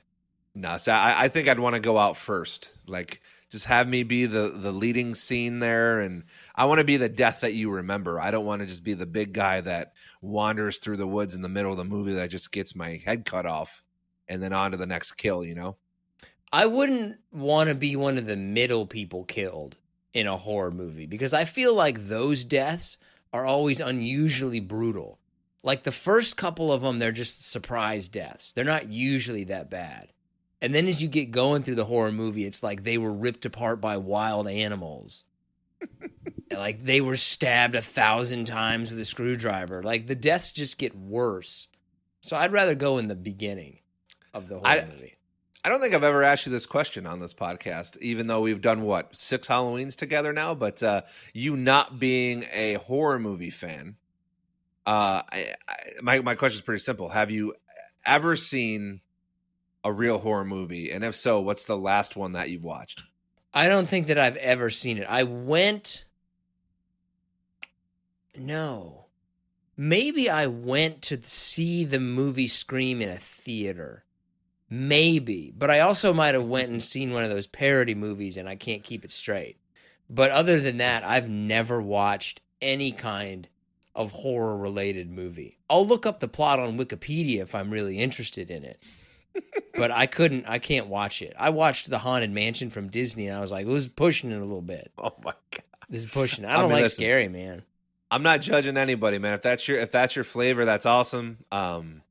No, 0.56 0.78
so 0.78 0.92
I, 0.92 1.24
I 1.24 1.28
think 1.28 1.48
I'd 1.48 1.60
want 1.60 1.76
to 1.76 1.80
go 1.80 1.98
out 1.98 2.18
first. 2.18 2.74
Like, 2.88 3.22
just 3.50 3.66
have 3.66 3.88
me 3.88 4.04
be 4.04 4.26
the 4.26 4.50
the 4.50 4.72
leading 4.72 5.16
scene 5.16 5.60
there, 5.60 6.00
and 6.00 6.24
I 6.56 6.66
want 6.66 6.80
to 6.80 6.86
be 6.86 6.98
the 6.98 7.10
death 7.10 7.42
that 7.42 7.54
you 7.54 7.72
remember. 7.72 8.20
I 8.20 8.32
don't 8.32 8.46
want 8.46 8.62
to 8.62 8.68
just 8.68 8.84
be 8.84 8.94
the 8.94 9.06
big 9.06 9.34
guy 9.34 9.62
that 9.62 9.94
wanders 10.22 10.80
through 10.80 10.98
the 10.98 11.08
woods 11.08 11.36
in 11.36 11.42
the 11.42 11.50
middle 11.50 11.72
of 11.72 11.78
the 11.78 11.86
movie 11.86 12.14
that 12.14 12.30
just 12.30 12.52
gets 12.52 12.76
my 12.76 13.02
head 13.04 13.26
cut 13.26 13.46
off, 13.46 13.84
and 14.28 14.42
then 14.42 14.54
on 14.54 14.72
to 14.72 14.78
the 14.78 14.86
next 14.86 15.14
kill. 15.14 15.44
You 15.44 15.56
know? 15.56 15.78
I 16.52 16.66
wouldn't 16.66 17.18
want 17.32 17.70
to 17.70 17.76
be 17.76 17.96
one 17.96 18.18
of 18.18 18.26
the 18.26 18.36
middle 18.36 18.86
people 18.86 19.24
killed 19.24 19.76
in 20.13 20.28
a 20.28 20.38
horror 20.38 20.72
movie 20.72 21.06
because 21.06 21.34
I 21.34 21.45
feel 21.45 21.74
like 21.74 22.08
those 22.08 22.43
deaths 22.43 22.98
are 23.32 23.45
always 23.45 23.80
unusually 23.80 24.60
brutal. 24.60 25.19
Like 25.62 25.84
the 25.84 25.91
first 25.91 26.38
couple 26.38 26.72
of 26.72 26.82
them, 26.82 27.00
they're 27.00 27.12
just 27.12 27.50
surprise 27.50 28.08
deaths. 28.08 28.52
They're 28.52 28.63
not 28.63 28.89
usually 28.89 29.43
that 29.45 29.69
bad. 29.69 30.13
And 30.62 30.74
then 30.74 30.88
as 30.88 31.02
you 31.02 31.08
get 31.08 31.32
going 31.32 31.63
through 31.63 31.76
the 31.76 31.86
horror 31.86 32.12
movie, 32.12 32.45
it's 32.45 32.63
like 32.63 32.84
they 32.84 32.98
were 32.98 33.13
ripped 33.13 33.45
apart 33.45 33.80
by 33.82 33.98
wild 33.98 34.48
animals. 34.48 35.26
Like 36.52 36.84
they 36.84 37.00
were 37.00 37.15
stabbed 37.15 37.76
a 37.76 37.82
thousand 37.82 38.45
times 38.45 38.89
with 38.89 39.00
a 39.00 39.06
screwdriver. 39.06 39.84
Like 39.84 40.08
the 40.08 40.15
deaths 40.15 40.52
just 40.52 40.80
get 40.80 40.98
worse. 40.98 41.67
So 42.22 42.36
I'd 42.36 42.52
rather 42.52 42.74
go 42.74 42.98
in 42.98 43.08
the 43.08 43.15
beginning 43.15 43.80
of 44.34 44.48
the 44.48 44.56
horror 44.56 44.67
I- 44.67 44.86
movie. 44.86 45.13
I 45.63 45.69
don't 45.69 45.82
think 45.82 45.93
I've 45.93 46.04
ever 46.04 46.24
asked 46.24 46.45
you 46.45 46.52
this 46.52 46.65
question 46.65 47.06
on 47.06 47.19
this 47.19 47.34
podcast, 47.34 47.98
even 48.02 48.28
though 48.28 48.41
we've 48.41 48.62
done 48.62 48.82
what 48.84 49.15
six 49.17 49.48
Halloweens 49.48 49.95
together 49.95 50.32
now. 50.32 50.56
But 50.56 50.82
uh, 50.82 51.02
you 51.34 51.58
not 51.58 52.00
being 52.00 52.45
a 52.54 52.76
horror 52.76 53.19
movie 53.19 53.50
fan, 53.50 53.98
uh, 54.86 55.22
I, 55.32 55.56
I, 55.67 55.76
my 56.02 56.22
my 56.22 56.36
question 56.36 56.60
is 56.60 56.65
pretty 56.65 56.80
simple: 56.80 57.10
Have 57.10 57.30
you 57.30 57.56
ever 58.06 58.38
seen 58.38 59.02
a 59.84 59.91
real 59.91 60.19
horror 60.19 60.45
movie? 60.45 60.91
And 60.91 61.04
if 61.04 61.15
so, 61.15 61.41
what's 61.41 61.65
the 61.65 61.78
last 61.78 62.15
one 62.15 62.32
that 62.34 62.50
you've 62.50 62.63
watched? 62.63 63.04
I 63.54 63.67
don't 63.67 63.88
think 63.88 64.08
that 64.08 64.17
I've 64.17 64.38
ever 64.38 64.69
seen 64.69 64.98
it. 64.98 65.08
I 65.10 65.24
went. 65.24 66.06
No. 68.38 69.08
Maybe 69.76 70.30
I 70.30 70.48
went 70.48 71.02
to 71.04 71.22
see 71.22 71.86
the 71.86 72.00
movie 72.00 72.48
Scream 72.48 73.02
in 73.02 73.10
a 73.10 73.17
theater. 73.17 74.04
Maybe. 74.70 75.52
But 75.58 75.72
I 75.72 75.80
also 75.80 76.14
might 76.14 76.36
have 76.36 76.46
went 76.46 76.70
and 76.70 76.82
seen 76.82 77.12
one 77.12 77.24
of 77.24 77.30
those 77.30 77.48
parody 77.48 77.96
movies 77.96 78.38
and 78.38 78.48
I 78.48 78.56
can't 78.56 78.84
keep 78.84 79.04
it 79.04 79.12
straight. 79.12 79.58
But 80.10 80.32
other 80.32 80.60
than 80.60 80.78
that, 80.78 81.04
I've 81.04 81.30
never 81.30 81.82
watched 81.82 82.42
any 82.62 82.92
kind 82.92 83.48
of 83.96 84.12
horror 84.12 84.58
related 84.58 85.10
movie. 85.10 85.58
I'll 85.70 85.86
look 85.86 86.06
up 86.06 86.20
the 86.20 86.28
plot 86.28 86.60
on 86.60 86.78
Wikipedia 86.78 87.42
if 87.42 87.54
I'm 87.56 87.70
really 87.72 88.00
interested 88.00 88.50
in 88.52 88.64
it. 88.64 88.82
but 89.76 89.92
I 89.92 90.06
couldn't 90.08 90.46
I 90.48 90.60
can't 90.60 90.88
watch 90.88 91.22
it. 91.22 91.34
I 91.38 91.52
watched 91.52 91.90
The 91.90 92.00
Haunted 92.00 92.32
Mansion 92.32 92.70
from 92.70 92.90
Disney 92.90 93.28
and 93.28 93.38
I 93.38 93.40
was 93.42 93.52
like, 93.52 93.66
this 93.66 93.76
is 93.84 93.88
pushing 93.88 94.32
it 94.32 94.38
a 94.38 94.46
little 94.46 94.62
bit. 94.62 94.92
Oh 94.98 95.14
my 95.24 95.34
god! 95.52 95.64
This 95.90 96.04
is 96.04 96.12
pushing. 96.12 96.46
I 96.46 96.54
I 96.54 96.54
don't 96.54 96.64
mean, 96.64 96.72
like 96.74 96.84
listen. 96.84 96.96
scary, 96.98 97.28
man. 97.30 97.64
I'm 98.12 98.24
not 98.24 98.42
judging 98.42 98.76
anybody, 98.78 99.20
man. 99.20 99.34
If 99.34 99.44
that's 99.44 99.68
your 99.68 99.78
if 99.78 99.92
that's 99.92 100.16
your 100.16 100.26
flavor, 100.26 100.66
that's 100.66 100.86
awesome. 100.86 101.38
Um, 101.52 102.02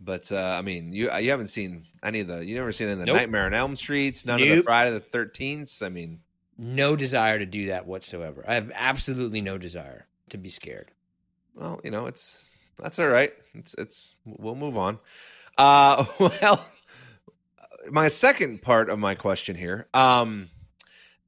but 0.00 0.30
uh, 0.30 0.56
I 0.58 0.62
mean, 0.62 0.92
you 0.92 1.12
you 1.16 1.30
haven't 1.30 1.48
seen 1.48 1.84
any 2.02 2.20
of 2.20 2.28
the 2.28 2.44
you 2.44 2.54
never 2.54 2.72
seen 2.72 2.86
any 2.88 2.94
of 2.94 2.98
the 3.00 3.06
Nope. 3.06 3.16
Nightmare 3.16 3.46
on 3.46 3.54
Elm 3.54 3.76
Streets, 3.76 4.24
none 4.24 4.40
of 4.42 4.48
the 4.48 4.62
Friday 4.62 4.90
the 4.92 5.00
Thirteenth. 5.00 5.82
I 5.82 5.88
mean, 5.88 6.20
No 6.56 6.96
desire 6.96 7.38
to 7.38 7.46
do 7.46 7.66
that 7.68 7.86
whatsoever. 7.86 8.44
I 8.46 8.54
have 8.54 8.70
absolutely 8.74 9.40
no 9.40 9.58
desire 9.58 10.06
to 10.30 10.38
be 10.38 10.48
scared. 10.48 10.90
well, 11.54 11.80
you 11.82 11.90
know, 11.90 12.06
it's 12.06 12.50
that's 12.80 12.98
all 12.98 13.08
right. 13.08 13.32
It's 13.54 13.74
it's 13.74 14.14
we'll 14.24 14.54
move 14.54 14.76
on. 14.76 14.98
Uh, 15.56 16.04
well, 16.20 16.64
my 17.90 18.08
second 18.08 18.62
part 18.62 18.90
of 18.90 18.98
my 18.98 19.14
question 19.14 19.56
here, 19.56 19.88
um, 19.94 20.48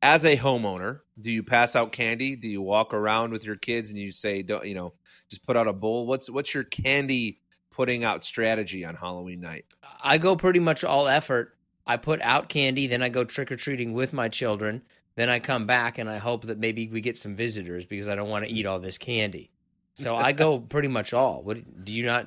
as 0.03 0.25
a 0.25 0.37
homeowner, 0.37 1.01
do 1.21 1.31
you 1.31 1.43
pass 1.43 1.75
out 1.75 1.91
candy? 1.93 2.37
Do 2.37 2.49
you 2.49 2.63
walk 2.63 2.95
around 2.95 3.33
with 3.33 3.45
your 3.45 3.57
kids 3.57 3.91
and 3.91 3.99
you 3.99 4.13
say, 4.13 4.43
don't 4.43 4.65
you 4.65 4.75
know, 4.75 4.93
just 5.29 5.45
put 5.45 5.57
out 5.57 5.67
a 5.67 5.73
bowl? 5.73 6.07
What's 6.07 6.31
what's 6.31 6.55
your 6.55 6.65
candy 6.65 7.41
putting 7.81 8.05
out 8.05 8.23
strategy 8.23 8.85
on 8.85 8.95
Halloween 8.95 9.41
night? 9.41 9.65
I 10.05 10.19
go 10.19 10.37
pretty 10.37 10.61
much 10.61 10.85
all 10.85 11.09
effort. 11.09 11.57
I 11.87 11.97
put 11.97 12.21
out 12.21 12.51
candy, 12.51 12.87
then 12.87 13.03
I 13.03 13.09
go 13.09 13.25
trick 13.25 13.51
or 13.51 13.57
treating 13.57 13.95
with 13.95 14.13
my 14.13 14.29
children. 14.29 14.83
Then 15.17 15.31
I 15.31 15.39
come 15.39 15.67
back 15.67 15.97
and 15.97 16.09
I 16.11 16.19
hope 16.19 16.45
that 16.45 16.59
maybe 16.59 16.89
we 16.89 17.01
get 17.01 17.17
some 17.17 17.35
visitors 17.35 17.87
because 17.87 18.07
I 18.07 18.15
don't 18.15 18.29
want 18.29 18.45
to 18.45 18.51
eat 18.53 18.67
all 18.67 18.81
this 18.81 18.99
candy. 18.99 19.51
So 19.95 20.15
I 20.15 20.33
go 20.33 20.59
pretty 20.75 20.89
much 20.89 21.15
all. 21.15 21.43
What 21.43 21.85
do 21.85 21.93
you 21.95 22.05
not? 22.05 22.27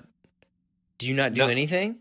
Do 0.98 1.08
you 1.08 1.14
not 1.14 1.36
do 1.36 1.42
No. 1.42 1.48
anything? 1.48 1.98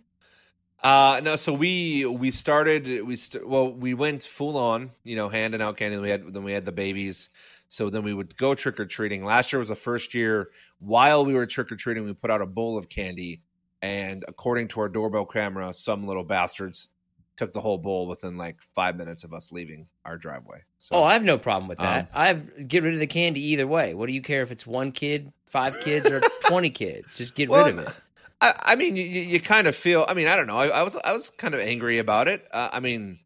Uh 0.83 1.21
no, 1.23 1.37
so 1.37 1.53
we 1.53 2.07
we 2.07 2.31
started 2.31 3.05
we 3.05 3.17
st- 3.17 3.47
well 3.47 3.71
we 3.71 3.93
went 3.93 4.23
full 4.23 4.57
on, 4.57 4.91
you 5.05 5.15
know, 5.15 5.29
handing 5.29 5.61
out 5.61 5.77
candy. 5.77 5.97
Then 5.97 6.03
we 6.03 6.11
had 6.11 6.33
then 6.33 6.43
we 6.43 6.53
had 6.53 6.65
the 6.65 6.73
babies. 6.73 7.29
So 7.73 7.89
then 7.89 8.03
we 8.03 8.13
would 8.13 8.37
go 8.37 8.55
trick 8.55 8.79
or 8.79 8.85
treating. 8.85 9.25
Last 9.25 9.51
year 9.51 9.59
was 9.59 9.71
the 9.71 9.75
first 9.75 10.13
year 10.13 10.51
while 10.79 11.25
we 11.25 11.33
were 11.33 11.47
trick 11.47 11.73
or 11.73 11.77
treating, 11.77 12.05
we 12.05 12.13
put 12.13 12.31
out 12.31 12.43
a 12.43 12.47
bowl 12.47 12.77
of 12.77 12.91
candy 12.91 13.41
and 13.81 14.27
according 14.29 14.69
to 14.69 14.81
our 14.81 14.91
doorbell 14.91 15.25
camera, 15.25 15.73
some 15.73 16.07
little 16.07 16.23
bastards 16.23 16.91
took 17.39 17.55
the 17.55 17.63
whole 17.63 17.79
bowl 17.79 18.07
within 18.07 18.37
like 18.37 18.61
five 18.75 18.97
minutes 18.97 19.25
of 19.25 19.33
us 19.33 19.51
leaving 19.53 19.87
our 20.05 20.19
driveway. 20.19 20.61
So 20.77 20.97
Oh, 20.97 21.03
I 21.03 21.15
have 21.15 21.25
no 21.25 21.39
problem 21.39 21.67
with 21.67 21.79
that. 21.79 22.03
Um, 22.03 22.09
I've 22.13 22.69
get 22.69 22.83
rid 22.83 22.93
of 22.93 23.01
the 23.01 23.07
candy 23.07 23.41
either 23.53 23.67
way. 23.67 23.95
What 23.95 24.07
do 24.07 24.13
you 24.13 24.21
care 24.21 24.43
if 24.43 24.53
it's 24.53 24.67
one 24.67 24.93
kid, 24.93 25.33
five 25.47 25.75
kids, 25.81 26.11
or 26.11 26.21
twenty 26.45 26.69
kids? 26.69 27.17
Just 27.17 27.35
get 27.35 27.49
Well, 27.49 27.65
rid 27.65 27.79
of 27.79 27.89
it. 27.89 27.95
I, 28.43 28.55
I 28.61 28.77
mean, 28.77 28.97
you, 28.97 29.05
you 29.05 29.23
you 29.23 29.41
kind 29.41 29.67
of 29.67 29.75
feel. 29.75 30.05
I 30.07 30.13
mean, 30.13 30.29
I 30.29 30.37
don't 30.37 30.47
know. 30.47 30.59
I, 30.59 30.69
I 30.69 30.83
was 30.83 30.95
I 30.97 31.13
was 31.13 31.31
kind 31.31 31.55
of 31.55 31.61
angry 31.61 31.99
about 31.99 32.29
it. 32.29 32.47
Uh, 32.53 32.69
I 32.71 32.81
mean, 32.81 33.19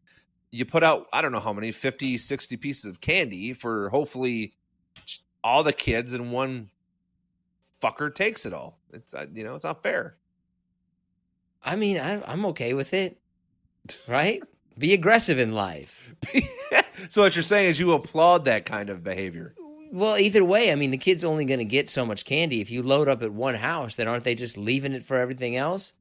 you 0.51 0.65
put 0.65 0.83
out 0.83 1.07
I 1.13 1.21
don't 1.21 1.31
know 1.31 1.39
how 1.39 1.53
many 1.53 1.71
50, 1.71 2.17
60 2.17 2.57
pieces 2.57 2.85
of 2.85 3.01
candy 3.01 3.53
for 3.53 3.89
hopefully 3.89 4.53
all 5.43 5.63
the 5.63 5.73
kids, 5.73 6.13
and 6.13 6.31
one 6.31 6.69
fucker 7.81 8.13
takes 8.13 8.45
it 8.45 8.53
all. 8.53 8.79
It's 8.91 9.13
uh, 9.13 9.27
you 9.33 9.43
know 9.43 9.55
it's 9.55 9.63
not 9.63 9.83
fair. 9.83 10.17
I 11.63 11.75
mean, 11.75 11.97
I, 11.97 12.21
I'm 12.31 12.45
okay 12.47 12.73
with 12.73 12.93
it. 12.93 13.19
Right? 14.05 14.43
Be 14.77 14.93
aggressive 14.93 15.39
in 15.39 15.53
life. 15.53 16.13
so 17.09 17.21
what 17.21 17.37
you're 17.37 17.43
saying 17.43 17.69
is 17.69 17.79
you 17.79 17.93
applaud 17.93 18.43
that 18.43 18.65
kind 18.65 18.89
of 18.89 19.01
behavior. 19.01 19.55
Well, 19.93 20.17
either 20.17 20.43
way, 20.43 20.73
I 20.73 20.75
mean, 20.75 20.91
the 20.91 20.97
kid's 20.97 21.23
only 21.23 21.45
going 21.45 21.59
to 21.59 21.65
get 21.65 21.89
so 21.89 22.05
much 22.05 22.25
candy. 22.25 22.59
If 22.59 22.69
you 22.69 22.83
load 22.83 23.07
up 23.07 23.23
at 23.23 23.31
one 23.31 23.55
house, 23.55 23.95
then 23.95 24.09
aren't 24.09 24.25
they 24.25 24.35
just 24.35 24.57
leaving 24.57 24.91
it 24.91 25.03
for 25.03 25.15
everything 25.15 25.55
else? 25.55 25.93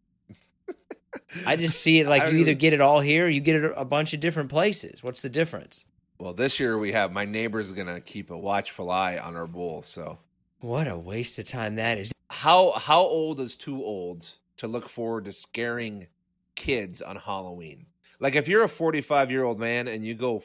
I 1.47 1.57
just 1.65 1.81
see 1.81 2.01
it 2.01 2.07
like 2.09 2.31
you 2.33 2.39
either 2.39 2.55
get 2.55 2.73
it 2.73 2.81
all 2.81 3.01
here, 3.01 3.27
or 3.27 3.29
you 3.29 3.41
get 3.41 3.57
it 3.57 3.73
a 3.77 3.85
bunch 3.85 4.13
of 4.15 4.21
different 4.21 4.49
places. 4.51 5.03
What's 5.03 5.23
the 5.23 5.29
difference? 5.29 5.85
Well, 6.19 6.33
this 6.33 6.59
year 6.59 6.79
we 6.79 6.93
have 6.93 7.13
my 7.13 7.25
neighbor's 7.25 7.73
gonna 7.73 8.01
keep 8.01 8.31
a 8.31 8.39
watchful 8.39 8.91
eye 8.91 9.19
on 9.19 9.37
our 9.37 9.47
bowl. 9.47 9.83
So 9.83 10.19
What 10.61 10.89
a 10.89 10.97
waste 10.97 11.39
of 11.39 11.45
time 11.47 11.75
that 11.77 11.99
is. 11.99 12.13
how 12.31 12.73
how 12.73 13.01
old 13.01 13.41
is 13.41 13.57
too 13.57 13.83
old 13.85 14.29
to 14.57 14.67
look 14.67 14.89
forward 14.89 15.27
to 15.27 15.33
scaring 15.33 16.07
kids 16.55 17.03
on 17.03 17.17
Halloween? 17.17 17.85
Like 18.19 18.35
if 18.35 18.49
you're 18.49 18.65
a 18.65 18.69
45 18.69 19.31
year 19.31 19.45
old 19.45 19.59
man 19.61 19.89
and 19.89 20.07
you 20.07 20.15
go 20.15 20.43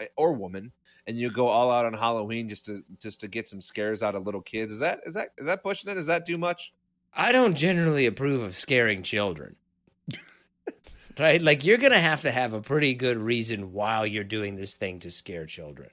uh, 0.00 0.04
or 0.16 0.32
woman 0.32 0.72
and 1.06 1.18
you 1.18 1.30
go 1.30 1.48
all 1.48 1.70
out 1.70 1.84
on 1.84 1.92
Halloween 1.92 2.48
just 2.48 2.64
to 2.66 2.82
just 2.98 3.20
to 3.20 3.28
get 3.28 3.46
some 3.46 3.60
scares 3.60 4.02
out 4.02 4.14
of 4.14 4.24
little 4.24 4.40
kids, 4.40 4.72
is 4.72 4.78
that 4.78 5.00
is 5.04 5.12
that 5.12 5.32
is 5.36 5.44
that 5.44 5.62
pushing 5.62 5.90
it? 5.90 5.98
Is 5.98 6.06
that 6.06 6.24
too 6.26 6.38
much? 6.38 6.72
I 7.12 7.30
don't 7.32 7.54
generally 7.56 8.06
approve 8.06 8.40
of 8.42 8.56
scaring 8.56 9.02
children. 9.02 9.56
right? 11.18 11.40
Like 11.40 11.64
you're 11.64 11.78
going 11.78 11.92
to 11.92 12.00
have 12.00 12.22
to 12.22 12.30
have 12.30 12.52
a 12.52 12.60
pretty 12.60 12.94
good 12.94 13.18
reason 13.18 13.72
while 13.72 14.06
you're 14.06 14.24
doing 14.24 14.56
this 14.56 14.74
thing 14.74 15.00
to 15.00 15.10
scare 15.10 15.46
children. 15.46 15.90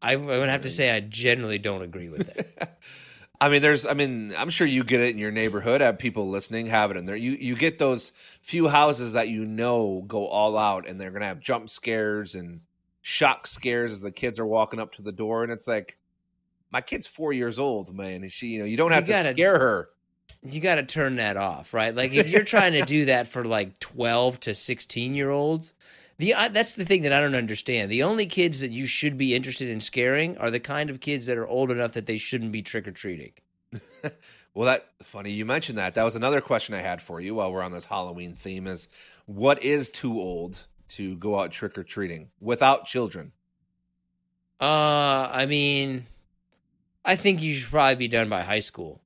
I, 0.00 0.12
I 0.12 0.16
would 0.16 0.48
have 0.48 0.62
to 0.62 0.70
say 0.70 0.94
I 0.94 1.00
generally 1.00 1.58
don't 1.58 1.82
agree 1.82 2.08
with 2.08 2.26
that. 2.34 2.78
I 3.40 3.48
mean, 3.48 3.60
there's, 3.60 3.84
I 3.84 3.94
mean, 3.94 4.32
I'm 4.38 4.50
sure 4.50 4.66
you 4.68 4.84
get 4.84 5.00
it 5.00 5.10
in 5.10 5.18
your 5.18 5.32
neighborhood. 5.32 5.80
Have 5.80 5.98
people 5.98 6.28
listening 6.28 6.66
have 6.66 6.92
it 6.92 6.96
in 6.96 7.06
there. 7.06 7.16
You 7.16 7.32
you 7.32 7.56
get 7.56 7.76
those 7.76 8.12
few 8.40 8.68
houses 8.68 9.14
that 9.14 9.28
you 9.28 9.44
know 9.44 10.04
go 10.06 10.28
all 10.28 10.56
out, 10.56 10.86
and 10.88 11.00
they're 11.00 11.10
gonna 11.10 11.24
have 11.24 11.40
jump 11.40 11.68
scares 11.68 12.36
and 12.36 12.60
shock 13.00 13.48
scares 13.48 13.92
as 13.92 14.00
the 14.00 14.12
kids 14.12 14.38
are 14.38 14.46
walking 14.46 14.78
up 14.78 14.92
to 14.94 15.02
the 15.02 15.10
door, 15.10 15.42
and 15.42 15.50
it's 15.50 15.66
like, 15.66 15.98
my 16.70 16.80
kid's 16.80 17.08
four 17.08 17.32
years 17.32 17.58
old, 17.58 17.92
man. 17.92 18.28
She, 18.28 18.46
you 18.46 18.58
know, 18.60 18.64
you 18.64 18.76
don't 18.76 18.90
You 18.90 18.94
have 18.94 19.04
to 19.06 19.12
gotta- 19.12 19.32
scare 19.34 19.58
her. 19.58 19.88
You 20.42 20.60
got 20.60 20.76
to 20.76 20.82
turn 20.82 21.16
that 21.16 21.36
off, 21.36 21.72
right? 21.72 21.94
Like 21.94 22.12
if 22.12 22.28
you're 22.28 22.44
trying 22.44 22.72
to 22.72 22.82
do 22.82 23.04
that 23.06 23.28
for 23.28 23.44
like 23.44 23.78
12 23.80 24.40
to 24.40 24.54
16 24.54 25.14
year 25.14 25.30
olds, 25.30 25.72
the 26.18 26.34
I, 26.34 26.48
that's 26.48 26.72
the 26.72 26.84
thing 26.84 27.02
that 27.02 27.12
I 27.12 27.20
don't 27.20 27.34
understand. 27.34 27.90
The 27.90 28.02
only 28.02 28.26
kids 28.26 28.60
that 28.60 28.70
you 28.70 28.86
should 28.86 29.16
be 29.16 29.34
interested 29.34 29.68
in 29.68 29.80
scaring 29.80 30.36
are 30.38 30.50
the 30.50 30.60
kind 30.60 30.90
of 30.90 31.00
kids 31.00 31.26
that 31.26 31.38
are 31.38 31.46
old 31.46 31.70
enough 31.70 31.92
that 31.92 32.06
they 32.06 32.16
shouldn't 32.16 32.52
be 32.52 32.62
trick 32.62 32.86
or 32.86 32.92
treating. 32.92 33.32
Well, 34.54 34.66
that 34.66 34.86
funny 35.02 35.30
you 35.30 35.46
mentioned 35.46 35.78
that. 35.78 35.94
That 35.94 36.04
was 36.04 36.16
another 36.16 36.40
question 36.40 36.74
I 36.74 36.82
had 36.82 37.00
for 37.00 37.20
you 37.20 37.34
while 37.34 37.50
we're 37.50 37.62
on 37.62 37.72
this 37.72 37.86
Halloween 37.86 38.34
theme: 38.34 38.66
is 38.66 38.88
what 39.26 39.62
is 39.62 39.90
too 39.90 40.20
old 40.20 40.66
to 40.88 41.16
go 41.16 41.38
out 41.40 41.52
trick 41.52 41.78
or 41.78 41.84
treating 41.84 42.28
without 42.40 42.84
children? 42.84 43.32
Uh, 44.60 45.30
I 45.32 45.46
mean, 45.46 46.06
I 47.04 47.16
think 47.16 47.40
you 47.40 47.54
should 47.54 47.70
probably 47.70 47.94
be 47.94 48.08
done 48.08 48.28
by 48.28 48.42
high 48.42 48.58
school. 48.58 49.00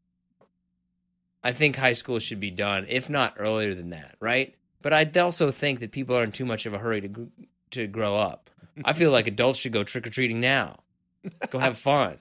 I 1.47 1.53
think 1.53 1.77
high 1.77 1.93
school 1.93 2.19
should 2.19 2.41
be 2.41 2.51
done, 2.51 2.87
if 2.89 3.09
not 3.09 3.35
earlier 3.39 3.73
than 3.73 3.91
that, 3.91 4.17
right? 4.19 4.57
But 4.83 4.93
I 4.93 5.09
also 5.21 5.53
think 5.53 5.79
that 5.79 5.93
people 5.93 6.17
are 6.17 6.25
in 6.25 6.33
too 6.33 6.45
much 6.45 6.67
of 6.67 6.75
a 6.75 6.79
hurry 6.79 7.01
to 7.03 7.31
to 7.71 7.87
grow 7.87 8.17
up. 8.17 8.51
I 8.85 8.93
feel 8.95 9.13
like 9.13 9.29
adults 9.29 9.61
should 9.61 9.73
go 9.73 9.85
trick 9.85 10.09
or 10.09 10.11
treating 10.11 10.41
now. 10.41 10.81
Go 11.51 11.61
have 11.61 11.79
fun. 11.79 12.19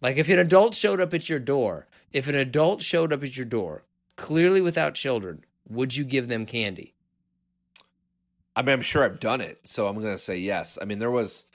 Like 0.00 0.16
if 0.16 0.28
an 0.28 0.38
adult 0.38 0.76
showed 0.76 1.00
up 1.00 1.12
at 1.12 1.28
your 1.28 1.40
door, 1.40 1.88
if 2.12 2.28
an 2.28 2.36
adult 2.36 2.80
showed 2.80 3.12
up 3.12 3.24
at 3.24 3.36
your 3.36 3.46
door, 3.46 3.82
clearly 4.14 4.60
without 4.60 4.94
children, 4.94 5.44
would 5.68 5.96
you 5.96 6.04
give 6.04 6.28
them 6.28 6.46
candy? 6.46 6.94
I 8.54 8.62
mean, 8.62 8.74
I'm 8.74 8.82
sure 8.82 9.02
I've 9.02 9.18
done 9.18 9.40
it, 9.40 9.58
so 9.64 9.88
I'm 9.88 9.96
going 9.96 10.06
to 10.06 10.18
say 10.18 10.36
yes. 10.36 10.78
I 10.80 10.84
mean, 10.84 11.00
there 11.00 11.10
was, 11.10 11.46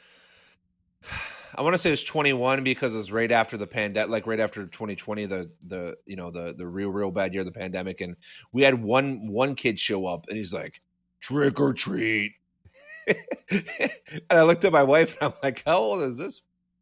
I 1.56 1.62
want 1.62 1.74
to 1.74 1.78
say 1.78 1.90
it 1.90 1.94
was 1.94 2.04
21 2.04 2.64
because 2.64 2.94
it 2.94 2.98
was 2.98 3.12
right 3.12 3.32
after 3.32 3.58
the 3.58 3.68
pandemic, 3.68 4.10
like 4.10 4.28
right 4.28 4.40
after 4.40 4.66
2020, 4.66 5.26
the 5.26 5.52
the 5.68 5.96
you 6.06 6.16
know 6.16 6.32
the 6.32 6.54
the 6.54 6.68
real 6.68 6.90
real 6.90 7.12
bad 7.12 7.34
year 7.34 7.42
of 7.42 7.46
the 7.46 7.52
pandemic, 7.52 8.02
and 8.02 8.16
we 8.52 8.64
had 8.64 8.82
one 8.82 9.28
one 9.28 9.56
kid 9.56 9.80
show 9.80 10.06
up, 10.06 10.26
and 10.30 10.38
he's 10.38 10.54
like, 10.54 10.82
trick 11.20 11.60
or 11.60 11.74
treat, 11.74 12.34
and 13.08 13.92
I 14.30 14.44
looked 14.44 14.66
at 14.66 14.72
my 14.72 14.84
wife, 14.84 15.18
and 15.22 15.32
I'm 15.32 15.40
like, 15.44 15.64
how 15.66 15.78
old 15.78 16.04
is 16.04 16.18
this 16.18 16.42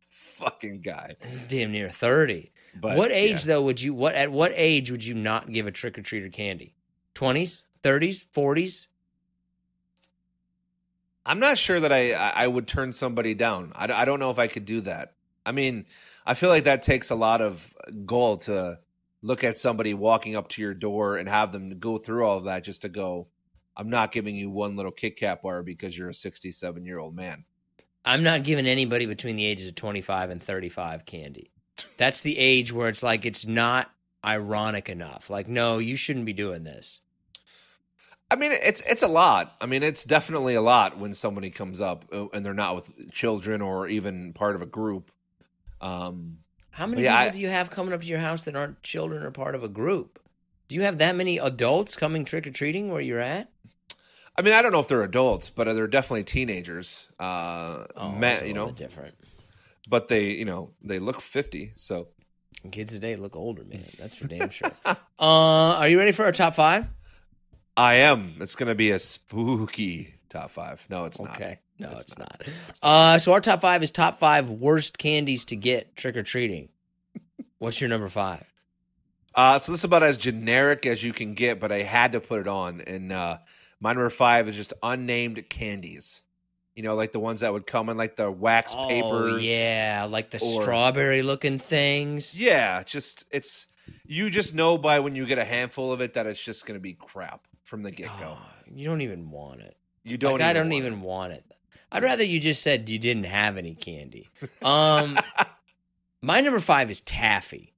fucking 0.10 0.82
guy? 0.82 1.16
This 1.22 1.36
is 1.36 1.44
damn 1.44 1.72
near 1.72 1.90
30. 1.90 2.52
But 2.80 2.98
what 2.98 3.12
age 3.12 3.46
yeah. 3.46 3.54
though 3.54 3.62
would 3.64 3.82
you 3.82 3.94
what 3.94 4.16
at 4.16 4.32
what 4.32 4.54
age 4.56 4.92
would 4.92 5.04
you 5.04 5.14
not 5.14 5.52
give 5.52 5.68
a 5.68 5.72
trick 5.72 5.98
or 5.98 6.02
treater 6.02 6.32
candy? 6.32 6.76
20s, 7.16 7.64
30s, 7.84 8.26
40s? 8.34 8.88
I'm 11.26 11.40
not 11.40 11.58
sure 11.58 11.80
that 11.80 11.92
I 11.92 12.14
I 12.14 12.48
would 12.48 12.68
turn 12.68 12.94
somebody 12.94 13.34
down. 13.34 13.72
I, 13.76 13.92
I 13.92 14.06
don't 14.06 14.20
know 14.20 14.32
if 14.32 14.40
I 14.40 14.48
could 14.48 14.66
do 14.66 14.82
that. 14.82 15.14
I 15.46 15.52
mean, 15.52 15.86
I 16.26 16.34
feel 16.34 16.50
like 16.50 16.66
that 16.66 16.84
takes 16.84 17.10
a 17.10 17.16
lot 17.16 17.42
of 17.42 17.74
goal 18.06 18.38
to 18.38 18.80
look 19.22 19.44
at 19.44 19.58
somebody 19.58 19.94
walking 19.94 20.36
up 20.36 20.50
to 20.50 20.62
your 20.62 20.74
door 20.74 21.18
and 21.18 21.30
have 21.30 21.52
them 21.52 21.78
go 21.80 21.98
through 21.98 22.26
all 22.26 22.38
of 22.38 22.46
that 22.46 22.64
just 22.64 22.82
to 22.84 22.90
go. 22.90 23.28
I'm 23.78 23.90
not 23.90 24.12
giving 24.12 24.36
you 24.36 24.50
one 24.50 24.76
little 24.76 24.92
Kit 24.92 25.18
Kat 25.18 25.42
bar 25.42 25.64
because 25.64 25.98
you're 25.98 26.10
a 26.10 26.14
67 26.14 26.86
year 26.86 27.00
old 27.00 27.16
man. 27.16 27.46
I'm 28.04 28.24
not 28.24 28.44
giving 28.44 28.68
anybody 28.68 29.06
between 29.06 29.36
the 29.36 29.46
ages 29.46 29.68
of 29.68 29.76
25 29.76 30.32
and 30.32 30.42
35 30.42 31.06
candy. 31.06 31.52
That's 31.98 32.22
the 32.22 32.38
age 32.38 32.74
where 32.74 32.90
it's 32.90 33.04
like 33.04 33.26
it's 33.26 33.46
not 33.46 33.92
ironic 34.26 34.90
enough. 34.90 35.30
Like 35.30 35.48
no, 35.48 35.78
you 35.78 35.96
shouldn't 35.96 36.26
be 36.26 36.34
doing 36.34 36.64
this. 36.64 37.02
I 38.32 38.36
mean, 38.38 38.52
it's 38.54 38.82
it's 38.88 39.02
a 39.04 39.08
lot. 39.08 39.56
I 39.62 39.66
mean, 39.66 39.84
it's 39.84 40.04
definitely 40.06 40.56
a 40.56 40.62
lot 40.62 40.98
when 40.98 41.14
somebody 41.14 41.50
comes 41.52 41.82
up 41.82 42.06
uh, 42.14 42.28
and 42.34 42.46
they're 42.46 42.54
not 42.54 42.76
with 42.76 43.12
children 43.12 43.62
or 43.62 43.88
even 43.88 44.32
part 44.34 44.56
of 44.56 44.62
a 44.62 44.66
group. 44.66 45.12
Um, 45.82 46.38
How 46.72 46.88
many 46.88 47.04
Yeah, 47.04 47.18
people 47.18 47.30
I- 47.30 47.36
do 47.38 47.40
you 47.42 47.50
have 47.50 47.70
coming 47.70 47.94
up 47.94 48.02
to 48.02 48.08
your 48.08 48.20
house 48.20 48.46
that 48.46 48.56
aren't 48.56 48.82
children 48.84 49.24
or 49.24 49.32
part 49.32 49.54
of 49.56 49.64
a 49.64 49.68
group? 49.68 50.18
Do 50.70 50.76
you 50.76 50.84
have 50.84 51.00
that 51.00 51.16
many 51.16 51.38
adults 51.40 51.96
coming 51.98 52.24
trick 52.24 52.48
or 52.48 52.52
treating 52.52 52.90
where 52.92 53.02
you're 53.02 53.20
at? 53.20 53.52
I 54.38 54.42
mean, 54.44 54.54
I 54.54 54.62
don't 54.62 54.72
know 54.72 54.80
if 54.80 54.88
they're 54.88 55.04
adults, 55.04 55.50
but 55.50 55.66
they're 55.74 55.88
definitely 55.88 56.24
teenagers. 56.24 57.08
Uh, 57.20 57.86
Oh, 57.98 58.18
a 58.22 58.46
you 58.46 58.54
know, 58.54 58.72
different. 58.72 59.14
but 59.90 60.08
they, 60.08 60.30
you 60.32 60.46
know, 60.46 60.72
they 60.82 61.00
look 61.00 61.20
50. 61.20 61.74
So 61.76 62.08
Kids 62.72 62.94
today 62.94 63.16
look 63.18 63.36
older, 63.36 63.66
man. 63.66 63.84
That's 64.00 64.16
for 64.16 64.28
damn 64.28 64.50
sure. 64.52 64.72
uh, 64.86 64.96
are 65.20 65.90
you 65.90 65.98
ready 66.00 66.12
for 66.14 66.24
our 66.24 66.32
top 66.32 66.54
five? 66.54 66.88
I 67.82 67.94
am. 67.96 68.36
It's 68.40 68.56
going 68.56 68.70
to 68.70 68.76
be 68.76 68.92
a 68.92 69.00
spooky 69.00 70.14
top 70.30 70.52
five. 70.52 70.86
No, 70.90 71.06
it's 71.06 71.20
not. 71.20 71.36
Okay. 71.36 71.60
No, 71.80 71.90
It's 71.92 72.04
it's, 72.04 72.18
not. 72.18 72.44
not. 72.46 72.80
Uh, 72.84 73.18
so 73.20 73.34
our 73.34 73.42
top 73.42 73.62
five 73.62 73.82
is 73.82 73.90
top 73.90 74.20
five 74.20 74.50
worst 74.50 74.98
candies 75.00 75.46
to 75.46 75.56
get 75.56 75.96
trick 75.96 76.16
or 76.16 76.22
treating. 76.24 76.70
What's 77.58 77.82
your 77.82 77.90
number 77.90 78.08
five? 78.08 78.46
Uh, 79.34 79.58
so 79.60 79.72
this 79.72 79.82
is 79.82 79.86
about 79.86 80.04
as 80.04 80.18
generic 80.18 80.86
as 80.86 81.04
you 81.04 81.12
can 81.14 81.34
get, 81.34 81.60
but 81.60 81.72
I 81.72 81.82
had 81.82 82.12
to 82.12 82.20
put 82.20 82.40
it 82.42 82.48
on. 82.48 82.82
And 82.82 83.12
uh, 83.12 83.38
my 83.80 83.94
number 83.94 84.10
five 84.12 84.48
is 84.48 84.56
just 84.56 84.74
unnamed 84.84 85.50
candies. 85.50 86.22
You 86.76 86.84
know, 86.84 86.96
like 86.96 87.12
the 87.14 87.20
ones 87.20 87.40
that 87.42 87.52
would 87.52 87.66
come 87.66 87.90
in 87.90 87.98
like 87.98 88.16
the 88.16 88.30
wax 88.30 88.74
Oh 88.78 88.88
papers. 88.88 89.44
yeah, 89.44 90.06
like 90.10 90.30
the 90.30 90.38
or- 90.38 90.62
strawberry 90.62 91.22
looking 91.24 91.58
things. 91.60 92.40
Yeah, 92.40 92.84
just 92.84 93.26
it's 93.32 93.68
you 94.06 94.30
just 94.30 94.54
know 94.54 94.78
by 94.78 95.00
when 95.00 95.16
you 95.16 95.26
get 95.26 95.38
a 95.40 95.44
handful 95.46 95.92
of 95.92 96.00
it 96.02 96.14
that 96.14 96.28
it's 96.28 96.42
just 96.44 96.66
going 96.66 96.76
to 96.80 96.82
be 96.82 96.94
crap 96.94 97.48
from 97.72 97.84
the 97.84 97.90
get 97.92 98.10
go. 98.20 98.36
Oh, 98.38 98.46
you 98.70 98.86
don't 98.86 99.00
even 99.00 99.32
want 99.32 99.62
it. 99.62 99.78
You 100.04 100.18
don't. 100.18 100.34
like, 100.34 100.42
I 100.42 100.52
don't 100.52 100.74
even 100.74 100.96
it. 100.96 101.00
want 101.00 101.32
it. 101.32 101.46
I'd 101.90 102.04
rather 102.04 102.22
you 102.22 102.38
just 102.38 102.62
said 102.62 102.90
you 102.90 103.00
didn't 103.00 103.24
have 103.24 103.58
any 103.58 103.74
candy. 103.74 104.30
Um, 104.62 105.18
my 106.22 106.42
number 106.42 106.60
five 106.60 106.92
is 106.92 107.00
taffy. 107.00 107.74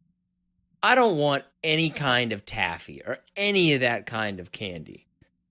I 0.81 0.95
don't 0.95 1.17
want 1.17 1.43
any 1.63 1.91
kind 1.91 2.33
of 2.33 2.43
taffy 2.43 3.03
or 3.05 3.19
any 3.37 3.75
of 3.75 3.81
that 3.81 4.07
kind 4.07 4.39
of 4.39 4.51
candy. 4.51 5.05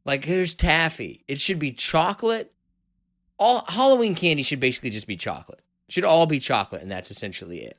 Like 0.04 0.24
here's 0.24 0.56
taffy. 0.56 1.22
It 1.28 1.38
should 1.38 1.60
be 1.60 1.70
chocolate. 1.70 2.52
All 3.38 3.64
Halloween 3.68 4.16
candy 4.16 4.42
should 4.42 4.60
basically 4.60 4.90
just 4.90 5.06
be 5.06 5.16
chocolate. 5.16 5.60
Should 5.88 6.04
all 6.04 6.26
be 6.26 6.40
chocolate, 6.40 6.82
and 6.82 6.90
that's 6.90 7.12
essentially 7.12 7.62
it. 7.62 7.78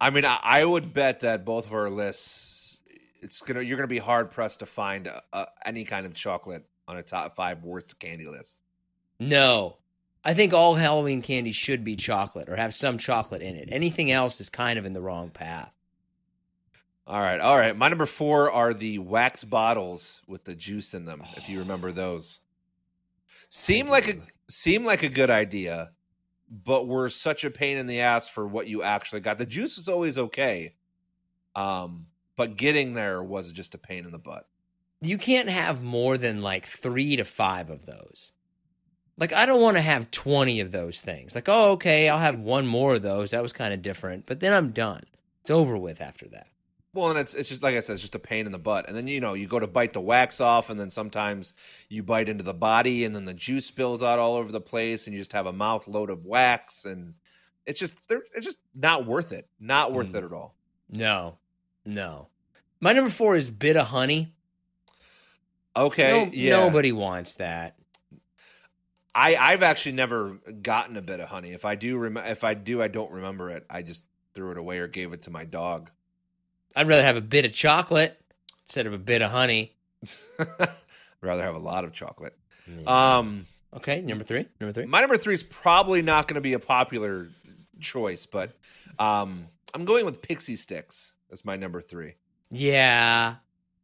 I 0.00 0.10
mean, 0.10 0.24
I, 0.24 0.40
I 0.42 0.64
would 0.64 0.92
bet 0.92 1.20
that 1.20 1.44
both 1.44 1.66
of 1.66 1.72
our 1.72 1.88
lists 1.88 2.59
it's 3.22 3.40
gonna 3.40 3.62
you're 3.62 3.76
gonna 3.76 3.88
be 3.88 3.98
hard 3.98 4.30
pressed 4.30 4.60
to 4.60 4.66
find 4.66 5.06
a, 5.06 5.22
a, 5.32 5.46
any 5.64 5.84
kind 5.84 6.06
of 6.06 6.14
chocolate 6.14 6.64
on 6.88 6.96
a 6.96 7.02
top 7.02 7.34
five 7.36 7.62
worst 7.62 7.98
candy 7.98 8.26
list. 8.26 8.56
No. 9.18 9.76
I 10.22 10.34
think 10.34 10.52
all 10.52 10.74
Halloween 10.74 11.22
candy 11.22 11.52
should 11.52 11.82
be 11.82 11.96
chocolate 11.96 12.48
or 12.48 12.56
have 12.56 12.74
some 12.74 12.98
chocolate 12.98 13.40
in 13.40 13.56
it. 13.56 13.68
Anything 13.72 14.10
else 14.10 14.40
is 14.40 14.50
kind 14.50 14.78
of 14.78 14.84
in 14.84 14.92
the 14.92 15.00
wrong 15.00 15.30
path. 15.30 15.72
All 17.06 17.20
right, 17.20 17.40
all 17.40 17.56
right. 17.56 17.76
My 17.76 17.88
number 17.88 18.06
four 18.06 18.50
are 18.52 18.74
the 18.74 18.98
wax 18.98 19.42
bottles 19.44 20.20
with 20.26 20.44
the 20.44 20.54
juice 20.54 20.94
in 20.94 21.04
them. 21.06 21.22
If 21.36 21.48
you 21.48 21.58
remember 21.58 21.90
those, 21.90 22.40
seem 23.48 23.88
like 23.88 24.08
a 24.08 24.16
seem 24.48 24.84
like 24.84 25.02
a 25.02 25.08
good 25.08 25.30
idea, 25.30 25.90
but 26.50 26.86
were 26.86 27.08
such 27.08 27.44
a 27.44 27.50
pain 27.50 27.78
in 27.78 27.86
the 27.86 28.00
ass 28.00 28.28
for 28.28 28.46
what 28.46 28.68
you 28.68 28.82
actually 28.82 29.22
got. 29.22 29.38
The 29.38 29.46
juice 29.46 29.76
was 29.76 29.88
always 29.88 30.18
okay, 30.18 30.74
um, 31.56 32.06
but 32.40 32.56
getting 32.56 32.94
there 32.94 33.22
was 33.22 33.52
just 33.52 33.74
a 33.74 33.78
pain 33.78 34.06
in 34.06 34.12
the 34.12 34.18
butt. 34.18 34.46
You 35.02 35.18
can't 35.18 35.50
have 35.50 35.82
more 35.82 36.16
than 36.16 36.40
like 36.40 36.64
three 36.64 37.16
to 37.16 37.24
five 37.26 37.68
of 37.68 37.84
those. 37.84 38.32
Like, 39.18 39.34
I 39.34 39.44
don't 39.44 39.60
want 39.60 39.76
to 39.76 39.82
have 39.82 40.10
20 40.10 40.60
of 40.60 40.72
those 40.72 41.02
things. 41.02 41.34
Like, 41.34 41.50
oh, 41.50 41.72
okay, 41.72 42.08
I'll 42.08 42.16
have 42.18 42.38
one 42.40 42.66
more 42.66 42.94
of 42.94 43.02
those. 43.02 43.32
That 43.32 43.42
was 43.42 43.52
kind 43.52 43.74
of 43.74 43.82
different. 43.82 44.24
But 44.24 44.40
then 44.40 44.54
I'm 44.54 44.70
done. 44.70 45.02
It's 45.42 45.50
over 45.50 45.76
with 45.76 46.00
after 46.00 46.26
that. 46.28 46.46
Well, 46.94 47.10
and 47.10 47.18
it's 47.18 47.34
it's 47.34 47.50
just 47.50 47.62
like 47.62 47.76
I 47.76 47.80
said, 47.80 47.92
it's 47.92 48.00
just 48.00 48.14
a 48.14 48.18
pain 48.18 48.46
in 48.46 48.52
the 48.52 48.58
butt. 48.58 48.88
And 48.88 48.96
then 48.96 49.06
you 49.06 49.20
know 49.20 49.34
you 49.34 49.46
go 49.46 49.58
to 49.60 49.66
bite 49.66 49.92
the 49.92 50.00
wax 50.00 50.40
off, 50.40 50.70
and 50.70 50.80
then 50.80 50.88
sometimes 50.88 51.52
you 51.90 52.02
bite 52.02 52.30
into 52.30 52.42
the 52.42 52.54
body, 52.54 53.04
and 53.04 53.14
then 53.14 53.26
the 53.26 53.34
juice 53.34 53.66
spills 53.66 54.02
out 54.02 54.18
all 54.18 54.36
over 54.36 54.50
the 54.50 54.62
place, 54.62 55.06
and 55.06 55.12
you 55.12 55.20
just 55.20 55.34
have 55.34 55.46
a 55.46 55.52
mouth 55.52 55.86
load 55.86 56.08
of 56.08 56.24
wax, 56.24 56.86
and 56.86 57.12
it's 57.66 57.78
just 57.78 57.96
they're 58.08 58.22
it's 58.34 58.46
just 58.46 58.60
not 58.74 59.04
worth 59.04 59.30
it. 59.32 59.46
Not 59.60 59.92
worth 59.92 60.12
Mm. 60.12 60.14
it 60.16 60.24
at 60.24 60.32
all. 60.32 60.54
No, 60.88 61.36
no. 61.84 62.28
My 62.80 62.92
number 62.92 63.10
four 63.10 63.36
is 63.36 63.50
bit 63.50 63.76
of 63.76 63.88
honey. 63.88 64.32
Okay, 65.76 66.24
No- 66.26 66.30
yeah. 66.32 66.56
Nobody 66.60 66.92
wants 66.92 67.34
that. 67.34 67.76
I 69.14 69.34
I've 69.36 69.62
actually 69.62 69.92
never 69.92 70.38
gotten 70.62 70.96
a 70.96 71.02
bit 71.02 71.20
of 71.20 71.28
honey. 71.28 71.50
If 71.50 71.64
I 71.64 71.74
do, 71.74 71.96
rem- 71.98 72.16
if 72.16 72.44
I 72.44 72.54
do, 72.54 72.80
I 72.82 72.88
don't 72.88 73.10
remember 73.10 73.50
it. 73.50 73.66
I 73.68 73.82
just 73.82 74.04
threw 74.34 74.52
it 74.52 74.58
away 74.58 74.78
or 74.78 74.86
gave 74.86 75.12
it 75.12 75.22
to 75.22 75.30
my 75.30 75.44
dog. 75.44 75.90
I'd 76.76 76.88
rather 76.88 77.02
have 77.02 77.16
a 77.16 77.20
bit 77.20 77.44
of 77.44 77.52
chocolate 77.52 78.16
instead 78.64 78.86
of 78.86 78.92
a 78.92 78.98
bit 78.98 79.22
of 79.22 79.30
honey. 79.30 79.74
I'd 80.38 80.68
rather 81.20 81.42
have 81.42 81.56
a 81.56 81.58
lot 81.60 81.84
of 81.84 81.92
chocolate. 81.92 82.36
Yeah. 82.68 83.16
Um, 83.18 83.46
okay, 83.74 84.00
number 84.00 84.22
three. 84.24 84.46
Number 84.60 84.72
three. 84.72 84.86
my 84.86 85.00
number 85.00 85.16
three 85.16 85.34
is 85.34 85.42
probably 85.42 86.02
not 86.02 86.28
going 86.28 86.36
to 86.36 86.40
be 86.40 86.52
a 86.52 86.60
popular 86.60 87.28
choice, 87.80 88.26
but 88.26 88.52
um, 89.00 89.46
I'm 89.74 89.84
going 89.84 90.04
with 90.04 90.22
Pixy 90.22 90.54
Stix 90.54 91.10
as 91.32 91.44
my 91.44 91.56
number 91.56 91.80
three. 91.80 92.14
Yeah. 92.50 93.36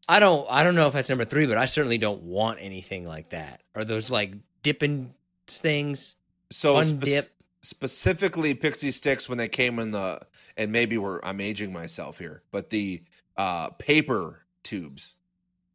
I 0.08 0.20
don't 0.20 0.46
I 0.50 0.62
don't 0.64 0.74
know 0.74 0.86
if 0.86 0.92
that's 0.92 1.08
number 1.08 1.24
three, 1.24 1.46
but 1.46 1.58
I 1.58 1.66
certainly 1.66 1.98
don't 1.98 2.22
want 2.22 2.58
anything 2.60 3.06
like 3.06 3.30
that. 3.30 3.62
Or 3.74 3.84
those 3.84 4.10
like 4.10 4.34
dipping 4.62 5.14
things. 5.48 6.16
So 6.50 6.80
spec- 6.82 7.00
dip. 7.00 7.30
specifically 7.62 8.54
Pixy 8.54 8.88
Stix 8.90 9.28
when 9.28 9.38
they 9.38 9.48
came 9.48 9.78
in 9.78 9.90
the 9.90 10.20
and 10.56 10.70
maybe 10.70 10.96
we're 10.98 11.20
I'm 11.22 11.40
aging 11.40 11.72
myself 11.72 12.18
here, 12.18 12.42
but 12.52 12.70
the 12.70 13.02
uh 13.36 13.70
paper 13.70 14.44
tubes 14.62 15.16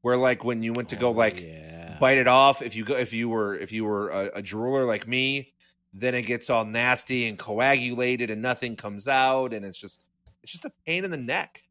where 0.01 0.17
like 0.17 0.43
when 0.43 0.63
you 0.63 0.73
went 0.73 0.89
to 0.89 0.95
go 0.95 1.09
Oh, 1.09 1.11
like 1.11 1.41
yeah. 1.41 1.97
bite 1.99 2.17
it 2.17 2.27
off 2.27 2.61
if 2.61 2.75
you 2.75 2.83
go 2.83 2.95
if 2.95 3.13
you 3.13 3.29
were 3.29 3.55
if 3.57 3.71
you 3.71 3.85
were 3.85 4.09
a, 4.09 4.25
a 4.35 4.41
drooler 4.41 4.85
like 4.87 5.07
me 5.07 5.53
then 5.93 6.15
it 6.15 6.23
gets 6.23 6.49
all 6.49 6.65
nasty 6.65 7.27
and 7.27 7.37
coagulated 7.37 8.29
and 8.31 8.41
nothing 8.41 8.75
comes 8.75 9.07
out 9.07 9.53
and 9.53 9.63
it's 9.63 9.77
just 9.77 10.05
it's 10.43 10.51
just 10.51 10.65
a 10.65 10.71
pain 10.85 11.03
in 11.05 11.11
the 11.11 11.17
neck 11.17 11.63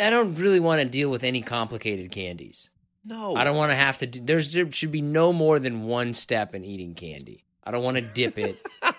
I 0.00 0.10
don't 0.10 0.34
really 0.34 0.60
want 0.60 0.80
to 0.80 0.84
deal 0.88 1.10
with 1.10 1.24
any 1.24 1.42
complicated 1.42 2.10
candies. 2.10 2.70
no 3.04 3.34
I 3.34 3.44
don't 3.44 3.56
want 3.56 3.70
to 3.70 3.76
have 3.76 3.98
to 3.98 4.06
do 4.06 4.20
there's 4.22 4.52
there 4.52 4.70
should 4.72 4.92
be 4.92 5.02
no 5.02 5.32
more 5.32 5.58
than 5.58 5.84
one 5.84 6.12
step 6.12 6.54
in 6.54 6.64
eating 6.64 6.94
candy. 6.94 7.44
I 7.64 7.70
don't 7.72 7.82
want 7.82 7.96
to 7.96 8.02
dip 8.02 8.38
it. 8.38 8.56
All 8.84 8.92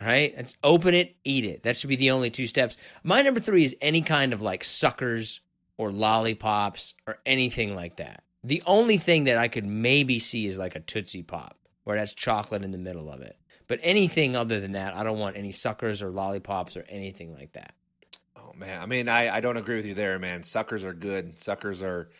right? 0.00 0.34
It's 0.36 0.56
open 0.64 0.94
it, 0.94 1.14
eat 1.24 1.44
it. 1.44 1.62
That 1.62 1.76
should 1.76 1.88
be 1.88 1.96
the 1.96 2.10
only 2.10 2.30
two 2.30 2.46
steps. 2.48 2.76
My 3.04 3.22
number 3.22 3.38
three 3.38 3.64
is 3.64 3.76
any 3.80 4.02
kind 4.02 4.32
of 4.32 4.42
like 4.42 4.64
suckers 4.64 5.40
or 5.76 5.92
lollipops 5.92 6.94
or 7.06 7.18
anything 7.24 7.74
like 7.74 7.96
that. 7.96 8.24
The 8.42 8.62
only 8.66 8.98
thing 8.98 9.24
that 9.24 9.38
I 9.38 9.46
could 9.46 9.64
maybe 9.64 10.18
see 10.18 10.46
is 10.46 10.58
like 10.58 10.74
a 10.74 10.80
Tootsie 10.80 11.22
Pop, 11.22 11.56
where 11.84 11.96
that's 11.96 12.12
chocolate 12.12 12.64
in 12.64 12.72
the 12.72 12.78
middle 12.78 13.10
of 13.10 13.20
it. 13.20 13.36
But 13.72 13.80
anything 13.82 14.36
other 14.36 14.60
than 14.60 14.72
that, 14.72 14.94
I 14.94 15.02
don't 15.02 15.18
want 15.18 15.38
any 15.38 15.50
suckers 15.50 16.02
or 16.02 16.10
lollipops 16.10 16.76
or 16.76 16.84
anything 16.90 17.32
like 17.34 17.52
that. 17.52 17.72
oh 18.36 18.52
man 18.54 18.82
i 18.82 18.84
mean 18.84 19.08
i 19.08 19.34
i 19.36 19.40
don't 19.40 19.56
agree 19.56 19.76
with 19.76 19.86
you 19.86 19.94
there 19.94 20.18
man 20.18 20.42
suckers 20.42 20.84
are 20.84 20.92
good 20.92 21.40
suckers 21.40 21.82
are 21.82 22.10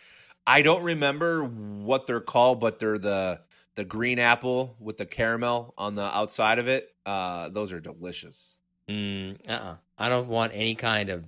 i 0.46 0.62
don't 0.62 0.82
remember 0.82 1.44
what 1.44 2.06
they're 2.06 2.20
called 2.22 2.58
but 2.58 2.78
they're 2.78 2.96
the 2.98 3.38
the 3.74 3.84
green 3.84 4.18
apple 4.18 4.74
with 4.80 4.96
the 4.96 5.04
caramel 5.04 5.74
on 5.76 5.94
the 5.94 6.16
outside 6.16 6.58
of 6.58 6.68
it 6.68 6.94
uh 7.04 7.50
those 7.50 7.70
are 7.70 7.80
delicious 7.80 8.56
Mm, 8.88 9.36
uh-uh. 9.46 9.76
I 9.98 10.08
don't 10.08 10.28
want 10.28 10.52
any 10.54 10.74
kind 10.74 11.08
of. 11.10 11.24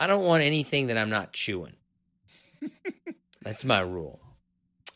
I 0.00 0.06
don't 0.06 0.24
want 0.24 0.42
anything 0.42 0.86
that 0.86 0.96
I'm 0.96 1.10
not 1.10 1.32
chewing. 1.32 1.76
That's 3.42 3.64
my 3.64 3.80
rule. 3.80 4.20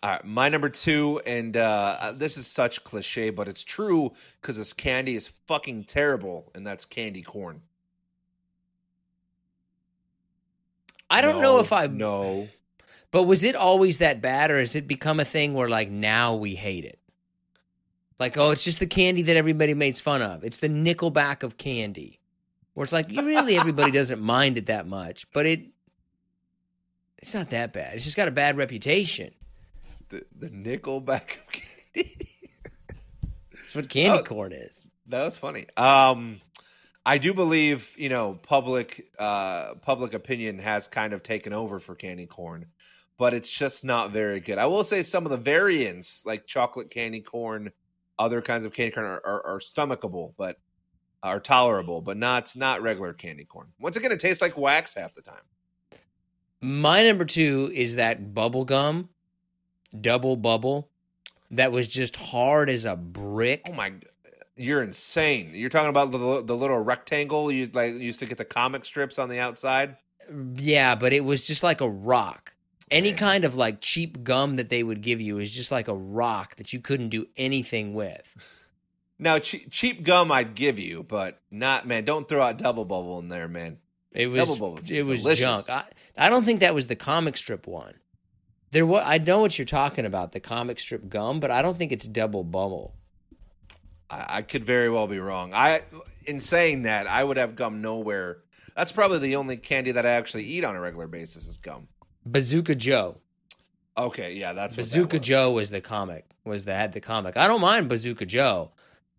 All 0.02 0.10
right, 0.10 0.24
my 0.24 0.48
number 0.48 0.70
two, 0.70 1.20
and 1.26 1.56
uh, 1.56 2.14
this 2.16 2.38
is 2.38 2.46
such 2.46 2.82
cliche, 2.84 3.28
but 3.28 3.48
it's 3.48 3.62
true 3.62 4.12
because 4.40 4.56
this 4.56 4.72
candy 4.72 5.14
is 5.14 5.28
fucking 5.46 5.84
terrible, 5.84 6.50
and 6.54 6.66
that's 6.66 6.86
candy 6.86 7.20
corn. 7.20 7.60
I 11.10 11.20
don't 11.20 11.42
know 11.42 11.58
if 11.58 11.72
I 11.72 11.86
no. 11.88 12.48
But 13.10 13.24
was 13.24 13.42
it 13.42 13.56
always 13.56 13.98
that 13.98 14.22
bad, 14.22 14.50
or 14.50 14.58
has 14.58 14.76
it 14.76 14.86
become 14.86 15.20
a 15.20 15.24
thing 15.24 15.52
where 15.52 15.68
like 15.68 15.90
now 15.90 16.36
we 16.36 16.54
hate 16.54 16.84
it? 16.84 16.98
Like, 18.18 18.38
oh, 18.38 18.52
it's 18.52 18.64
just 18.64 18.78
the 18.78 18.86
candy 18.86 19.22
that 19.22 19.36
everybody 19.36 19.74
makes 19.74 19.98
fun 19.98 20.22
of. 20.22 20.44
It's 20.44 20.58
the 20.58 20.68
Nickelback 20.68 21.42
of 21.42 21.56
candy, 21.56 22.20
where 22.74 22.84
it's 22.84 22.92
like 22.92 23.10
you 23.10 23.22
really 23.22 23.56
everybody 23.56 23.90
doesn't 23.90 24.20
mind 24.20 24.56
it 24.56 24.66
that 24.66 24.86
much, 24.86 25.30
but 25.32 25.44
it 25.44 25.66
it's 27.18 27.34
not 27.34 27.50
that 27.50 27.72
bad. 27.74 27.94
It's 27.94 28.04
just 28.04 28.16
got 28.16 28.28
a 28.28 28.32
bad 28.32 28.56
reputation. 28.56 29.32
The 30.10 30.24
the 30.38 30.48
Nickelback 30.50 31.36
of 31.38 31.46
candy. 31.52 32.16
That's 33.52 33.74
what 33.74 33.88
candy 33.88 34.18
Oh. 34.18 34.22
corn 34.22 34.52
is. 34.52 34.86
that 35.06 35.24
was 35.24 35.36
funny. 35.36 35.66
Um, 35.76 36.40
I 37.06 37.18
do 37.18 37.32
believe 37.32 37.94
you 37.96 38.08
know 38.08 38.34
public 38.42 39.10
uh 39.18 39.74
public 39.76 40.12
opinion 40.14 40.58
has 40.58 40.86
kind 40.88 41.12
of 41.12 41.22
taken 41.22 41.52
over 41.52 41.80
for 41.80 41.94
candy 41.94 42.26
corn, 42.26 42.66
but 43.18 43.32
it's 43.34 43.50
just 43.50 43.84
not 43.84 44.10
very 44.12 44.40
good. 44.40 44.58
I 44.58 44.66
will 44.66 44.84
say 44.84 45.02
some 45.02 45.24
of 45.24 45.30
the 45.30 45.36
variants, 45.36 46.24
like 46.26 46.46
chocolate 46.46 46.90
candy 46.90 47.20
corn, 47.20 47.70
other 48.18 48.42
kinds 48.42 48.64
of 48.64 48.72
candy 48.74 48.90
corn, 48.92 49.06
are, 49.06 49.22
are, 49.24 49.46
are 49.46 49.58
stomachable, 49.60 50.34
but 50.36 50.58
are 51.22 51.38
tolerable, 51.40 52.00
but 52.00 52.16
not 52.16 52.54
not 52.56 52.82
regular 52.82 53.12
candy 53.12 53.44
corn. 53.44 53.68
Once 53.78 53.96
again, 53.96 54.10
it 54.12 54.20
tastes 54.20 54.42
like 54.42 54.56
wax 54.58 54.94
half 54.94 55.14
the 55.14 55.22
time. 55.22 55.42
My 56.60 57.02
number 57.02 57.24
two 57.24 57.70
is 57.74 57.94
that 57.96 58.34
bubble 58.34 58.64
gum, 58.66 59.08
double 59.98 60.36
bubble, 60.36 60.88
that 61.50 61.72
was 61.72 61.88
just 61.88 62.16
hard 62.16 62.68
as 62.70 62.84
a 62.84 62.96
brick. 62.96 63.62
Oh 63.68 63.72
my, 63.72 63.92
you're 64.56 64.82
insane! 64.82 65.52
You're 65.54 65.70
talking 65.70 65.90
about 65.90 66.10
the 66.12 66.42
the 66.42 66.56
little 66.56 66.78
rectangle 66.78 67.50
you 67.50 67.70
like 67.72 67.94
used 67.94 68.18
to 68.20 68.26
get 68.26 68.38
the 68.38 68.44
comic 68.44 68.84
strips 68.84 69.18
on 69.18 69.28
the 69.28 69.38
outside. 69.38 69.96
Yeah, 70.56 70.94
but 70.94 71.12
it 71.12 71.24
was 71.24 71.46
just 71.46 71.62
like 71.62 71.80
a 71.80 71.88
rock. 71.88 72.52
Any 72.90 73.12
kind 73.12 73.44
of 73.44 73.56
like 73.56 73.80
cheap 73.80 74.24
gum 74.24 74.56
that 74.56 74.68
they 74.68 74.82
would 74.82 75.00
give 75.00 75.20
you 75.20 75.38
is 75.38 75.50
just 75.50 75.70
like 75.70 75.86
a 75.88 75.94
rock 75.94 76.56
that 76.56 76.72
you 76.72 76.80
couldn't 76.80 77.08
do 77.10 77.26
anything 77.36 77.94
with. 77.94 78.34
Now, 79.22 79.38
che- 79.38 79.66
cheap 79.70 80.02
gum 80.02 80.32
I'd 80.32 80.54
give 80.54 80.78
you, 80.78 81.02
but 81.02 81.42
not 81.50 81.86
man. 81.86 82.06
Don't 82.06 82.26
throw 82.26 82.40
out 82.40 82.56
double 82.56 82.86
bubble 82.86 83.18
in 83.18 83.28
there, 83.28 83.48
man. 83.48 83.76
It 84.12 84.28
was 84.28 84.48
Double 84.48 84.74
Bubble 84.76 84.90
it 84.90 85.02
was 85.02 85.22
delicious. 85.22 85.44
junk. 85.44 85.68
I, 85.68 85.84
I 86.16 86.30
don't 86.30 86.44
think 86.44 86.60
that 86.60 86.74
was 86.74 86.86
the 86.86 86.96
comic 86.96 87.36
strip 87.36 87.66
one. 87.66 87.94
There 88.72 88.86
was 88.86 89.02
I 89.04 89.18
know 89.18 89.40
what 89.40 89.58
you're 89.58 89.64
talking 89.64 90.06
about, 90.06 90.32
the 90.32 90.40
comic 90.40 90.78
strip 90.78 91.08
gum, 91.08 91.40
but 91.40 91.50
I 91.50 91.62
don't 91.62 91.76
think 91.76 91.92
it's 91.92 92.06
double 92.06 92.44
bubble. 92.44 92.94
I, 94.08 94.26
I 94.28 94.42
could 94.42 94.64
very 94.64 94.88
well 94.88 95.06
be 95.06 95.18
wrong. 95.18 95.52
I, 95.54 95.82
in 96.26 96.40
saying 96.40 96.82
that, 96.82 97.06
I 97.06 97.22
would 97.24 97.36
have 97.36 97.56
gum 97.56 97.82
nowhere. 97.82 98.38
That's 98.76 98.92
probably 98.92 99.18
the 99.18 99.36
only 99.36 99.56
candy 99.56 99.92
that 99.92 100.06
I 100.06 100.10
actually 100.10 100.44
eat 100.44 100.64
on 100.64 100.76
a 100.76 100.80
regular 100.80 101.08
basis 101.08 101.46
is 101.46 101.56
gum. 101.56 101.88
Bazooka 102.24 102.74
Joe. 102.76 103.18
Okay, 103.98 104.34
yeah, 104.34 104.52
that's 104.52 104.76
Bazooka 104.76 105.18
was. 105.18 105.26
Joe 105.26 105.50
was 105.52 105.70
the 105.70 105.80
comic. 105.80 106.26
Was 106.44 106.64
the 106.64 106.74
had 106.74 106.92
the 106.92 107.00
comic. 107.00 107.36
I 107.36 107.48
don't 107.48 107.60
mind 107.60 107.88
Bazooka 107.88 108.24
Joe, 108.24 108.70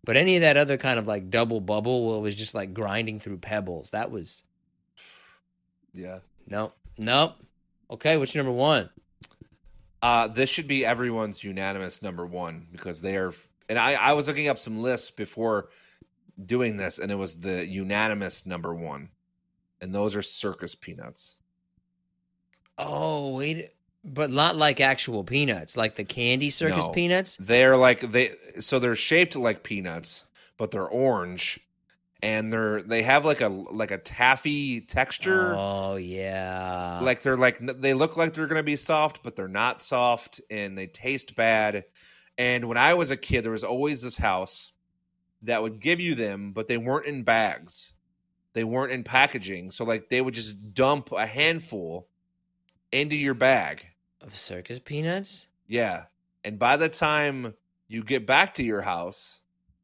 but 0.04 0.16
any 0.16 0.36
of 0.36 0.42
that 0.42 0.56
other 0.56 0.76
kind 0.76 0.98
of 0.98 1.06
like 1.06 1.30
double 1.30 1.60
bubble 1.60 2.08
where 2.08 2.16
it 2.16 2.20
was 2.20 2.34
just 2.34 2.54
like 2.54 2.74
grinding 2.74 3.20
through 3.20 3.38
pebbles. 3.38 3.90
That 3.90 4.10
was 4.10 4.42
Yeah. 5.94 6.18
nope, 6.48 6.74
nope. 6.98 7.34
Okay, 7.90 8.16
what's 8.16 8.34
number 8.34 8.50
one? 8.50 8.88
Uh, 10.02 10.26
this 10.26 10.50
should 10.50 10.66
be 10.66 10.84
everyone's 10.84 11.44
unanimous 11.44 12.02
number 12.02 12.26
one 12.26 12.66
because 12.72 13.00
they 13.00 13.16
are. 13.16 13.32
And 13.68 13.78
I, 13.78 13.94
I 13.94 14.12
was 14.12 14.26
looking 14.26 14.48
up 14.48 14.58
some 14.58 14.82
lists 14.82 15.10
before 15.10 15.68
doing 16.44 16.76
this, 16.76 16.98
and 16.98 17.12
it 17.12 17.14
was 17.14 17.36
the 17.36 17.64
unanimous 17.66 18.44
number 18.44 18.74
one, 18.74 19.08
and 19.80 19.94
those 19.94 20.16
are 20.16 20.22
circus 20.22 20.74
peanuts. 20.74 21.36
Oh 22.78 23.36
wait, 23.36 23.70
but 24.04 24.30
not 24.30 24.56
like 24.56 24.80
actual 24.80 25.22
peanuts, 25.22 25.76
like 25.76 25.94
the 25.94 26.04
candy 26.04 26.50
circus 26.50 26.86
No. 26.86 26.92
peanuts. 26.92 27.36
They're 27.38 27.76
like 27.76 28.00
they 28.12 28.32
so 28.60 28.78
they're 28.80 28.96
shaped 28.96 29.36
like 29.36 29.62
peanuts, 29.62 30.24
but 30.56 30.72
they're 30.72 30.88
orange, 30.88 31.60
and 32.22 32.52
they're 32.52 32.82
they 32.82 33.02
have 33.02 33.24
like 33.24 33.40
a 33.40 33.48
like 33.48 33.90
a 33.90 33.98
taffy 33.98 34.80
texture. 34.80 35.54
Oh 35.56 35.96
yeah, 35.96 37.00
like 37.02 37.22
they're 37.22 37.36
like 37.36 37.58
they 37.80 37.94
look 37.94 38.16
like 38.16 38.32
they're 38.32 38.46
gonna 38.46 38.62
be 38.62 38.76
soft, 38.76 39.22
but 39.22 39.36
they're 39.36 39.48
not 39.48 39.82
soft, 39.82 40.40
and 40.50 40.78
they 40.78 40.86
taste 40.86 41.34
bad. 41.34 41.84
And 42.38 42.66
when 42.66 42.78
I 42.78 42.94
was 42.94 43.10
a 43.10 43.16
kid, 43.16 43.42
there 43.44 43.52
was 43.52 43.64
always 43.64 44.00
this 44.02 44.16
house 44.16 44.72
that 45.42 45.60
would 45.60 45.80
give 45.80 46.00
you 46.00 46.14
them, 46.14 46.52
but 46.52 46.68
they 46.68 46.78
weren't 46.78 47.06
in 47.06 47.24
bags. 47.24 47.94
They 48.54 48.64
weren't 48.64 48.92
in 48.92 49.02
packaging. 49.02 49.70
So 49.70 49.84
like 49.84 50.08
they 50.08 50.20
would 50.22 50.34
just 50.34 50.72
dump 50.72 51.12
a 51.12 51.26
handful 51.26 52.08
into 52.92 53.16
your 53.16 53.34
bag. 53.34 53.86
of 54.20 54.36
circus 54.36 54.78
peanuts. 54.78 55.48
Yeah. 55.66 56.04
And 56.44 56.58
by 56.58 56.76
the 56.76 56.88
time 56.88 57.54
you 57.88 58.02
get 58.02 58.26
back 58.26 58.54
to 58.54 58.62
your 58.64 58.82
house, 58.82 59.41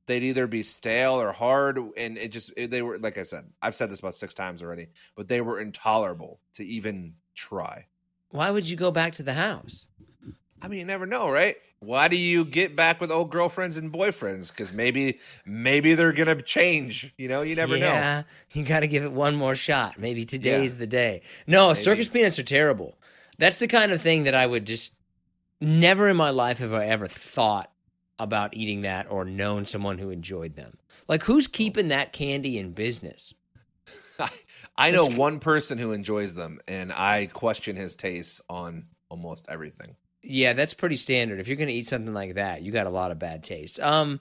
they'd 0.09 0.25
either 0.25 0.49
be 0.49 0.65
stale 0.65 1.13
or 1.21 1.31
hard. 1.33 1.79
And 1.97 2.19
it 2.19 2.29
just, 2.33 2.51
they 2.57 2.83
were, 2.83 2.99
like 2.99 3.17
I 3.19 3.23
said, 3.23 3.45
I've 3.63 3.77
said 3.77 3.91
this 3.91 4.01
about 4.01 4.17
six 4.17 4.35
times 4.35 4.61
already, 4.63 4.89
but 5.15 5.29
they 5.29 5.41
were 5.41 5.61
intolerable 5.61 6.41
to 6.55 6.67
even 6.67 7.15
try. 7.37 7.87
Why 8.31 8.51
would 8.51 8.69
you 8.69 8.77
go 8.77 8.91
back 8.91 9.13
to 9.15 9.23
the 9.23 9.35
house? 9.35 9.87
I 10.61 10.67
mean, 10.67 10.81
you 10.81 10.85
never 10.85 11.07
know, 11.07 11.31
right? 11.31 11.57
Why 11.81 12.09
do 12.09 12.17
you 12.17 12.45
get 12.45 12.75
back 12.75 13.01
with 13.01 13.13
old 13.13 13.31
girlfriends 13.31 13.77
and 13.77 13.93
boyfriends? 13.93 14.49
Because 14.51 14.73
maybe, 14.73 15.21
maybe 15.47 15.95
they're 15.95 16.13
going 16.13 16.37
to 16.37 16.43
change. 16.43 17.15
You 17.17 17.29
know, 17.29 17.43
you 17.43 17.55
never 17.55 17.79
know. 17.79 17.87
yeah, 17.87 18.23
you 18.53 18.65
got 18.65 18.81
to 18.81 18.89
give 18.89 19.05
it 19.05 19.13
one 19.13 19.37
more 19.37 19.55
shot. 19.55 19.99
Maybe 19.99 20.25
today's 20.25 20.77
the 20.77 20.89
day. 20.89 21.23
No, 21.47 21.69
Maybe. 21.69 21.81
circus 21.81 22.09
peanuts 22.09 22.39
are 22.41 22.43
terrible. 22.45 22.99
That's 23.39 23.61
the 23.61 23.69
kind 23.69 23.93
of 23.93 24.03
thing 24.03 24.25
that 24.25 24.35
I 24.35 24.45
would 24.45 24.65
just 24.65 24.93
never 25.61 26.09
in 26.09 26.17
my 26.17 26.31
life 26.31 26.59
have 26.59 26.75
I 26.75 26.87
ever 26.87 27.07
thought 27.07 27.71
about 28.19 28.55
eating 28.57 28.83
that 28.83 29.11
or 29.11 29.25
known 29.25 29.65
someone 29.65 29.99
who 29.99 30.11
enjoyed 30.11 30.57
them. 30.57 30.77
Like, 31.07 31.23
who's 31.23 31.47
keeping 31.47 31.89
that 31.89 32.13
candy 32.13 32.59
in 32.59 32.73
business? 32.73 33.35
I 34.77 34.91
know 34.91 35.05
It's- 35.05 35.17
one 35.19 35.41
person 35.41 35.79
who 35.79 35.93
enjoys 35.93 36.35
them, 36.35 36.61
and 36.69 36.93
I 36.93 37.27
question 37.27 37.77
his 37.77 37.97
tastes 37.97 38.41
on 38.49 38.87
almost 39.09 39.47
everything. 39.49 39.97
Yeah, 40.23 40.53
that's 40.53 40.75
pretty 40.75 40.97
standard. 40.97 41.41
If 41.41 41.49
you're 41.49 41.57
going 41.57 41.69
to 41.69 41.75
eat 41.75 41.87
something 41.89 42.13
like 42.13 42.35
that, 42.35 42.63
you 42.63 42.73
got 42.73 42.87
a 42.87 42.91
lot 42.91 43.11
of 43.13 43.19
bad 43.19 43.45
taste. 43.45 43.79
Um, 43.81 44.21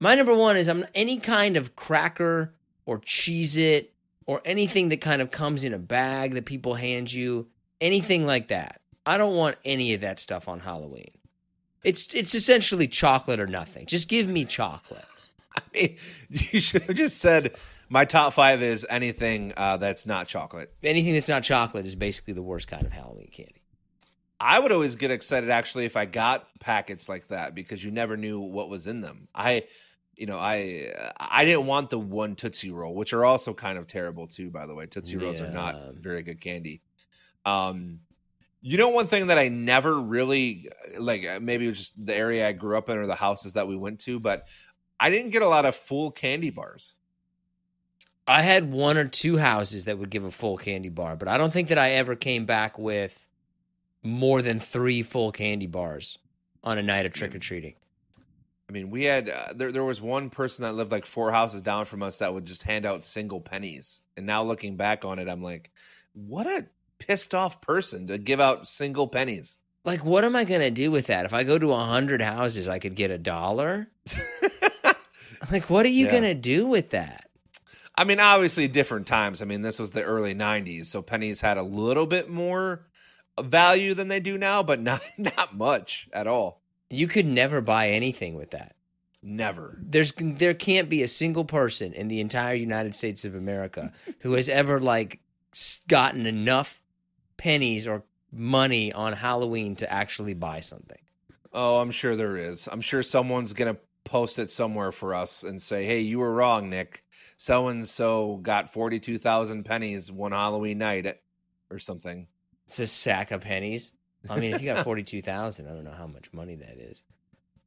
my 0.00 0.14
number 0.14 0.34
one 0.34 0.56
is 0.56 0.68
I'm 0.68 0.84
any 0.94 1.18
kind 1.18 1.56
of 1.56 1.76
cracker 1.76 2.52
or 2.84 3.00
Cheez-It 3.00 3.92
or 4.26 4.42
anything 4.44 4.88
that 4.90 5.00
kind 5.00 5.22
of 5.22 5.30
comes 5.30 5.62
in 5.64 5.72
a 5.72 5.78
bag 5.78 6.34
that 6.34 6.44
people 6.46 6.74
hand 6.74 7.12
you, 7.12 7.46
anything 7.80 8.26
like 8.26 8.48
that. 8.48 8.80
I 9.06 9.18
don't 9.18 9.36
want 9.36 9.56
any 9.64 9.94
of 9.94 10.00
that 10.00 10.18
stuff 10.18 10.48
on 10.48 10.58
Halloween. 10.60 11.10
It's 11.86 12.12
it's 12.14 12.34
essentially 12.34 12.88
chocolate 12.88 13.38
or 13.38 13.46
nothing. 13.46 13.86
Just 13.86 14.08
give 14.08 14.28
me 14.28 14.44
chocolate. 14.44 15.04
I 15.56 15.62
mean, 15.72 15.96
you 16.28 16.58
should 16.58 16.82
have 16.82 16.96
just 16.96 17.18
said 17.18 17.54
my 17.88 18.04
top 18.04 18.32
five 18.32 18.60
is 18.60 18.84
anything 18.90 19.52
uh, 19.56 19.76
that's 19.76 20.04
not 20.04 20.26
chocolate. 20.26 20.74
Anything 20.82 21.14
that's 21.14 21.28
not 21.28 21.44
chocolate 21.44 21.86
is 21.86 21.94
basically 21.94 22.34
the 22.34 22.42
worst 22.42 22.66
kind 22.66 22.84
of 22.84 22.90
Halloween 22.90 23.28
candy. 23.30 23.62
I 24.40 24.58
would 24.58 24.72
always 24.72 24.96
get 24.96 25.12
excited 25.12 25.48
actually 25.48 25.84
if 25.84 25.96
I 25.96 26.06
got 26.06 26.48
packets 26.58 27.08
like 27.08 27.28
that 27.28 27.54
because 27.54 27.84
you 27.84 27.92
never 27.92 28.16
knew 28.16 28.40
what 28.40 28.68
was 28.68 28.88
in 28.88 29.00
them. 29.00 29.28
I, 29.32 29.62
you 30.16 30.26
know, 30.26 30.38
I 30.38 30.92
I 31.20 31.44
didn't 31.44 31.66
want 31.66 31.90
the 31.90 32.00
one 32.00 32.34
Tootsie 32.34 32.72
Roll, 32.72 32.96
which 32.96 33.12
are 33.12 33.24
also 33.24 33.54
kind 33.54 33.78
of 33.78 33.86
terrible 33.86 34.26
too. 34.26 34.50
By 34.50 34.66
the 34.66 34.74
way, 34.74 34.86
Tootsie 34.86 35.18
Rolls 35.18 35.40
are 35.40 35.50
not 35.50 35.94
very 35.94 36.22
good 36.22 36.40
candy. 36.40 36.82
Um, 37.44 38.00
you 38.60 38.78
know, 38.78 38.88
one 38.88 39.06
thing 39.06 39.28
that 39.28 39.38
I 39.38 39.48
never 39.48 40.00
really 40.00 40.70
like, 40.98 41.24
uh, 41.24 41.40
maybe 41.40 41.66
it 41.66 41.68
was 41.68 41.78
just 41.78 42.06
the 42.06 42.16
area 42.16 42.48
I 42.48 42.52
grew 42.52 42.76
up 42.76 42.88
in 42.88 42.98
or 42.98 43.06
the 43.06 43.14
houses 43.14 43.52
that 43.54 43.68
we 43.68 43.76
went 43.76 44.00
to, 44.00 44.18
but 44.18 44.46
I 44.98 45.10
didn't 45.10 45.30
get 45.30 45.42
a 45.42 45.48
lot 45.48 45.64
of 45.64 45.76
full 45.76 46.10
candy 46.10 46.50
bars. 46.50 46.94
I 48.26 48.42
had 48.42 48.72
one 48.72 48.96
or 48.96 49.04
two 49.04 49.36
houses 49.36 49.84
that 49.84 49.98
would 49.98 50.10
give 50.10 50.24
a 50.24 50.30
full 50.30 50.56
candy 50.56 50.88
bar, 50.88 51.16
but 51.16 51.28
I 51.28 51.38
don't 51.38 51.52
think 51.52 51.68
that 51.68 51.78
I 51.78 51.92
ever 51.92 52.16
came 52.16 52.44
back 52.44 52.76
with 52.78 53.26
more 54.02 54.42
than 54.42 54.58
three 54.58 55.02
full 55.02 55.30
candy 55.30 55.66
bars 55.66 56.18
on 56.64 56.78
a 56.78 56.82
night 56.82 57.06
of 57.06 57.12
trick 57.12 57.34
or 57.34 57.38
treating. 57.38 57.74
I 58.68 58.72
mean, 58.72 58.90
we 58.90 59.04
had 59.04 59.28
uh, 59.28 59.52
there. 59.54 59.70
There 59.70 59.84
was 59.84 60.00
one 60.00 60.28
person 60.28 60.62
that 60.62 60.72
lived 60.72 60.90
like 60.90 61.06
four 61.06 61.30
houses 61.30 61.62
down 61.62 61.84
from 61.84 62.02
us 62.02 62.18
that 62.18 62.34
would 62.34 62.46
just 62.46 62.64
hand 62.64 62.84
out 62.84 63.04
single 63.04 63.40
pennies. 63.40 64.02
And 64.16 64.26
now 64.26 64.42
looking 64.42 64.76
back 64.76 65.04
on 65.04 65.20
it, 65.20 65.28
I'm 65.28 65.42
like, 65.42 65.70
what 66.14 66.48
a 66.48 66.66
pissed 66.98 67.34
off 67.34 67.60
person 67.60 68.06
to 68.08 68.18
give 68.18 68.40
out 68.40 68.66
single 68.66 69.08
pennies. 69.08 69.58
Like, 69.84 70.04
what 70.04 70.24
am 70.24 70.34
I 70.34 70.44
going 70.44 70.60
to 70.62 70.70
do 70.70 70.90
with 70.90 71.06
that? 71.06 71.24
If 71.26 71.32
I 71.32 71.44
go 71.44 71.58
to 71.58 71.66
a 71.66 71.78
100 71.78 72.20
houses, 72.20 72.68
I 72.68 72.78
could 72.78 72.94
get 72.96 73.10
a 73.10 73.18
dollar? 73.18 73.88
Like, 75.50 75.70
what 75.70 75.86
are 75.86 75.90
you 75.90 76.06
Yeah. 76.06 76.10
going 76.12 76.22
to 76.24 76.34
do 76.34 76.66
with 76.66 76.90
that? 76.90 77.28
I 77.94 78.04
mean, 78.04 78.20
obviously 78.20 78.68
different 78.68 79.06
times. 79.06 79.40
I 79.42 79.44
mean, 79.44 79.62
this 79.62 79.78
was 79.78 79.90
the 79.92 80.02
early 80.02 80.34
'90s, 80.34 80.86
so 80.86 81.02
pennies 81.02 81.40
had 81.40 81.56
a 81.56 81.62
little 81.62 82.06
bit 82.06 82.28
more 82.28 82.86
value 83.40 83.94
than 83.94 84.08
they 84.08 84.18
do 84.20 84.36
now, 84.38 84.62
but 84.62 84.80
not 84.82 85.02
not 85.18 85.56
much 85.56 86.08
at 86.12 86.26
all. 86.26 86.62
You 86.90 87.06
could 87.06 87.26
never 87.26 87.60
buy 87.60 87.90
anything 87.90 88.34
with 88.34 88.50
that. 88.52 88.74
Never. 89.22 89.78
There's 89.80 90.12
there 90.18 90.54
can't 90.54 90.88
be 90.88 91.02
a 91.02 91.08
single 91.08 91.44
person 91.44 91.92
in 91.92 92.08
the 92.08 92.20
entire 92.20 92.54
United 92.54 92.94
States 92.94 93.24
of 93.24 93.34
America 93.34 93.92
who 94.20 94.32
has 94.32 94.48
ever 94.48 94.80
like 94.80 95.20
gotten 95.86 96.26
enough 96.26 96.82
pennies 97.36 97.86
or 97.86 98.02
money 98.32 98.92
on 98.92 99.12
Halloween 99.12 99.76
to 99.76 99.92
actually 99.92 100.34
buy 100.34 100.60
something. 100.60 100.98
Oh, 101.52 101.78
I'm 101.78 101.90
sure 101.90 102.16
there 102.16 102.36
is. 102.36 102.68
I'm 102.70 102.80
sure 102.80 103.02
someone's 103.02 103.52
gonna 103.52 103.76
post 104.04 104.38
it 104.38 104.50
somewhere 104.50 104.92
for 104.92 105.14
us 105.14 105.42
and 105.42 105.60
say, 105.60 105.84
"Hey, 105.84 106.00
you 106.00 106.18
were 106.18 106.32
wrong, 106.32 106.68
Nick. 106.70 107.02
So 107.36 107.68
and 107.68 107.86
so 107.88 108.36
got 108.42 108.72
forty-two 108.72 109.18
thousand 109.18 109.64
pennies 109.64 110.10
one 110.12 110.32
Halloween 110.32 110.78
night, 110.78 111.18
or 111.70 111.78
something." 111.78 112.26
It's 112.66 112.78
a 112.80 112.86
sack 112.86 113.30
of 113.30 113.42
pennies. 113.42 113.92
I 114.28 114.40
mean, 114.40 114.54
if 114.54 114.60
you 114.60 114.72
got 114.72 114.84
forty 114.84 115.02
two 115.02 115.22
thousand, 115.22 115.68
I 115.68 115.70
don't 115.74 115.84
know 115.84 115.92
how 115.92 116.06
much 116.06 116.32
money 116.32 116.56
that 116.56 116.78
is. 116.78 117.02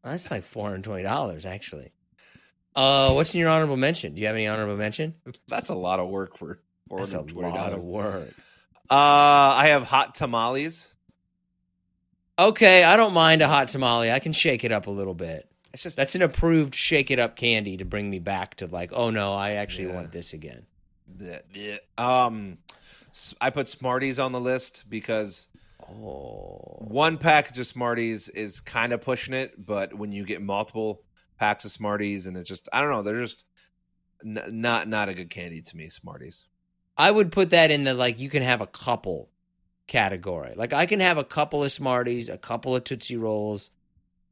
That's 0.03 0.29
like 0.29 0.43
four 0.43 0.65
hundred 0.65 0.83
twenty 0.83 1.03
dollars, 1.03 1.45
actually. 1.45 1.91
Uh, 2.75 3.11
what's 3.13 3.33
in 3.33 3.39
your 3.39 3.49
honorable 3.49 3.77
mention? 3.77 4.13
Do 4.13 4.21
you 4.21 4.27
have 4.27 4.35
any 4.35 4.47
honorable 4.47 4.77
mention? 4.77 5.15
That's 5.47 5.69
a 5.69 5.75
lot 5.75 5.99
of 5.99 6.09
work 6.09 6.37
for 6.37 6.59
four 6.87 6.99
That's 6.99 7.13
a 7.13 7.21
lot 7.21 7.73
of 7.73 7.81
dollars. 7.81 7.81
work. 7.81 8.33
Uh, 8.89 9.53
I 9.57 9.67
have 9.69 9.83
hot 9.83 10.15
tamales. 10.15 10.87
Okay, 12.37 12.83
I 12.83 12.95
don't 12.97 13.13
mind 13.13 13.41
a 13.41 13.47
hot 13.47 13.67
tamale. 13.67 14.11
I 14.11 14.19
can 14.19 14.31
shake 14.31 14.63
it 14.63 14.71
up 14.71 14.87
a 14.87 14.91
little 14.91 15.13
bit. 15.13 15.49
It's 15.73 15.83
just 15.83 15.97
That's 15.97 16.15
an 16.15 16.21
approved 16.21 16.73
shake 16.73 17.11
it 17.11 17.19
up 17.19 17.35
candy 17.35 17.77
to 17.77 17.85
bring 17.85 18.09
me 18.09 18.19
back 18.19 18.55
to 18.55 18.65
like, 18.67 18.91
oh 18.93 19.09
no, 19.11 19.33
I 19.33 19.51
actually 19.53 19.89
Yeah. 19.89 19.95
want 19.95 20.11
this 20.11 20.33
again. 20.33 20.65
bleh, 21.17 21.41
bleh. 21.53 21.79
um, 21.97 22.57
I 23.41 23.49
put 23.49 23.67
Smarties 23.67 24.19
on 24.19 24.31
the 24.31 24.39
list 24.41 24.85
because 24.89 25.47
Oh, 25.91 26.77
one 26.79 27.17
package 27.17 27.57
of 27.59 27.65
Smarties 27.67 28.29
is 28.29 28.59
kind 28.59 28.93
of 28.93 29.01
pushing 29.01 29.33
it, 29.33 29.65
but 29.65 29.91
when 29.93 30.11
you 30.11 30.23
get 30.23 30.39
multiple 30.41 31.01
packs 31.39 31.65
of 31.65 31.71
Smarties, 31.71 32.27
and 32.27 32.37
it's 32.37 32.47
just 32.47 32.69
I 32.71 32.81
don't 32.81 32.91
know, 32.91 33.01
they're 33.01 33.21
just 33.21 33.45
n- 34.25 34.43
not 34.49 34.87
not 34.87 35.09
a 35.09 35.13
good 35.15 35.29
candy 35.31 35.61
to 35.61 35.77
me. 35.77 35.89
Smarties. 35.89 36.45
I 36.99 37.09
would 37.09 37.31
put 37.31 37.51
that 37.51 37.71
in 37.71 37.85
the 37.85 37.93
like 37.93 38.19
you 38.19 38.29
can 38.29 38.43
have 38.43 38.59
a 38.59 38.67
couple 38.67 39.29
category. 39.87 40.53
Like 40.55 40.73
I 40.73 40.85
can 40.85 40.99
have 40.99 41.17
a 41.17 41.23
couple 41.23 41.63
of 41.63 41.71
Smarties, 41.71 42.27
a 42.27 42.37
couple 42.37 42.75
of 42.75 42.83
Tootsie 42.83 43.15
Rolls, 43.15 43.71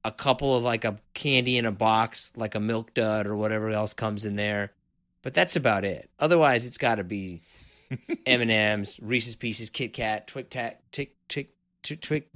a 0.03 0.11
couple 0.11 0.55
of 0.55 0.63
like 0.63 0.83
a 0.83 0.99
candy 1.13 1.57
in 1.57 1.65
a 1.65 1.71
box, 1.71 2.33
like 2.35 2.55
a 2.55 2.59
Milk 2.59 2.93
Dud 2.93 3.25
or 3.25 3.37
whatever 3.37 3.69
else 3.69 3.93
comes 3.93 4.25
in 4.25 4.35
there. 4.35 4.73
But 5.21 5.33
that's 5.33 5.55
about 5.55 5.85
it. 5.85 6.09
Otherwise, 6.19 6.67
it's 6.67 6.77
got 6.77 6.95
to 6.95 7.05
be 7.05 7.39
M 8.25 8.41
and 8.41 8.51
M's, 8.51 8.99
Reese's 9.01 9.37
Pieces, 9.37 9.69
Kit 9.69 9.93
Kat, 9.93 10.27
Twix 10.27 10.49
Tac, 10.49 10.81
Tick 10.91 11.15
Tick 11.29 11.53
Twix 11.83 12.01
Twix, 12.01 12.27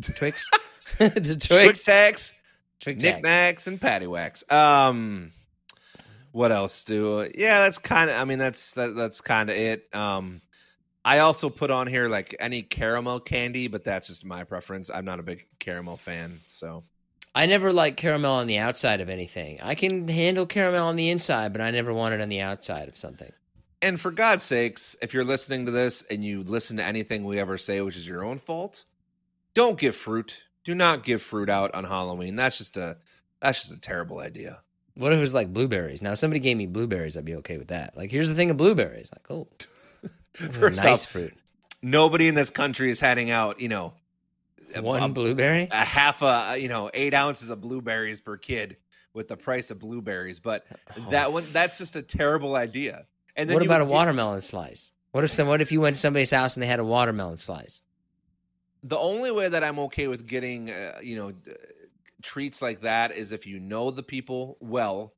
Twix 0.97 1.43
Twix, 1.45 1.83
Tacs, 1.83 2.33
knickknacks, 2.85 3.67
and 3.67 3.81
paddywhacks. 3.81 4.49
Um, 4.51 5.33
what 6.31 6.51
else 6.51 6.83
do? 6.83 7.29
Yeah, 7.35 7.61
that's 7.63 7.77
kind 7.77 8.09
of. 8.09 8.17
I 8.17 8.25
mean, 8.25 8.39
that's 8.39 8.73
that, 8.73 8.95
that's 8.95 9.21
kind 9.21 9.49
of 9.49 9.55
it. 9.55 9.93
Um, 9.93 10.41
I 11.03 11.19
also 11.19 11.49
put 11.49 11.71
on 11.71 11.87
here 11.87 12.07
like 12.07 12.35
any 12.39 12.61
caramel 12.61 13.19
candy, 13.19 13.67
but 13.67 13.83
that's 13.83 14.07
just 14.07 14.25
my 14.25 14.43
preference. 14.43 14.89
I'm 14.89 15.05
not 15.05 15.19
a 15.19 15.23
big 15.23 15.47
caramel 15.59 15.97
fan, 15.97 16.41
so 16.45 16.83
I 17.33 17.45
never 17.45 17.73
like 17.73 17.97
caramel 17.97 18.33
on 18.33 18.47
the 18.47 18.59
outside 18.59 19.01
of 19.01 19.09
anything. 19.09 19.59
I 19.61 19.75
can 19.75 20.07
handle 20.07 20.45
caramel 20.45 20.87
on 20.87 20.97
the 20.97 21.09
inside, 21.09 21.53
but 21.53 21.61
I 21.61 21.71
never 21.71 21.93
want 21.93 22.13
it 22.13 22.21
on 22.21 22.29
the 22.29 22.41
outside 22.41 22.87
of 22.87 22.97
something. 22.97 23.31
And 23.81 23.99
for 23.99 24.11
God's 24.11 24.43
sakes, 24.43 24.95
if 25.01 25.13
you're 25.13 25.23
listening 25.23 25.65
to 25.65 25.71
this 25.71 26.03
and 26.03 26.23
you 26.23 26.43
listen 26.43 26.77
to 26.77 26.83
anything 26.83 27.23
we 27.23 27.39
ever 27.39 27.57
say, 27.57 27.81
which 27.81 27.97
is 27.97 28.07
your 28.07 28.23
own 28.23 28.37
fault, 28.37 28.85
don't 29.55 29.79
give 29.79 29.95
fruit. 29.95 30.43
Do 30.63 30.75
not 30.75 31.03
give 31.03 31.21
fruit 31.21 31.49
out 31.49 31.73
on 31.73 31.85
Halloween. 31.85 32.35
That's 32.35 32.57
just 32.57 32.77
a 32.77 32.97
that's 33.41 33.61
just 33.61 33.71
a 33.71 33.79
terrible 33.79 34.19
idea. 34.19 34.61
What 34.95 35.13
if 35.13 35.17
it 35.17 35.21
was 35.21 35.33
like 35.33 35.53
blueberries? 35.53 36.01
Now, 36.01 36.11
if 36.13 36.17
somebody 36.19 36.39
gave 36.39 36.57
me 36.57 36.65
blueberries, 36.67 37.15
I'd 37.17 37.25
be 37.25 37.35
okay 37.35 37.57
with 37.57 37.69
that. 37.69 37.95
Like, 37.95 38.11
here's 38.11 38.29
the 38.29 38.35
thing 38.35 38.49
of 38.51 38.57
blueberries. 38.57 39.11
Like, 39.13 39.29
oh, 39.31 39.47
this 40.33 40.41
is 40.41 40.47
a 40.55 40.59
First 40.59 40.83
nice 40.83 41.05
off, 41.05 41.11
fruit. 41.11 41.33
nobody 41.81 42.27
in 42.27 42.35
this 42.35 42.49
country 42.49 42.91
is 42.91 42.99
handing 42.99 43.29
out, 43.31 43.59
you 43.61 43.69
know, 43.69 43.93
One 44.79 45.01
a, 45.03 45.09
blueberry. 45.09 45.67
a 45.71 45.75
half 45.85 46.21
a 46.21 46.57
you 46.57 46.67
know 46.69 46.89
eight 46.93 47.13
ounces 47.13 47.49
of 47.49 47.61
blueberries 47.61 48.21
per 48.21 48.37
kid 48.37 48.77
with 49.13 49.27
the 49.27 49.37
price 49.37 49.71
of 49.71 49.79
blueberries. 49.79 50.39
But 50.39 50.65
that 51.09 51.31
one 51.33 51.43
that's 51.51 51.77
just 51.77 51.95
a 51.95 52.01
terrible 52.01 52.55
idea. 52.55 53.05
And 53.35 53.49
then 53.49 53.55
What 53.55 53.65
about 53.65 53.81
a 53.81 53.85
would 53.85 53.91
watermelon 53.91 54.41
slice? 54.41 54.91
What 55.11 55.23
if 55.23 55.29
some? 55.29 55.47
What 55.47 55.59
if 55.61 55.71
you 55.71 55.81
went 55.81 55.95
to 55.95 55.99
somebody's 56.01 56.31
house 56.31 56.53
and 56.55 56.63
they 56.63 56.67
had 56.67 56.79
a 56.79 56.85
watermelon 56.85 57.37
slice? 57.37 57.81
the 58.83 58.97
only 58.97 59.29
way 59.31 59.47
that 59.47 59.63
I'm 59.63 59.77
okay 59.77 60.07
with 60.07 60.25
getting, 60.25 60.71
uh, 60.71 60.97
you 61.03 61.15
know, 61.15 61.31
d- 61.31 61.51
treats 62.21 62.61
like 62.61 62.81
that 62.81 63.11
is 63.11 63.31
if 63.31 63.45
you 63.47 63.59
know 63.59 63.91
the 63.91 64.03
people 64.03 64.57
well, 64.59 65.13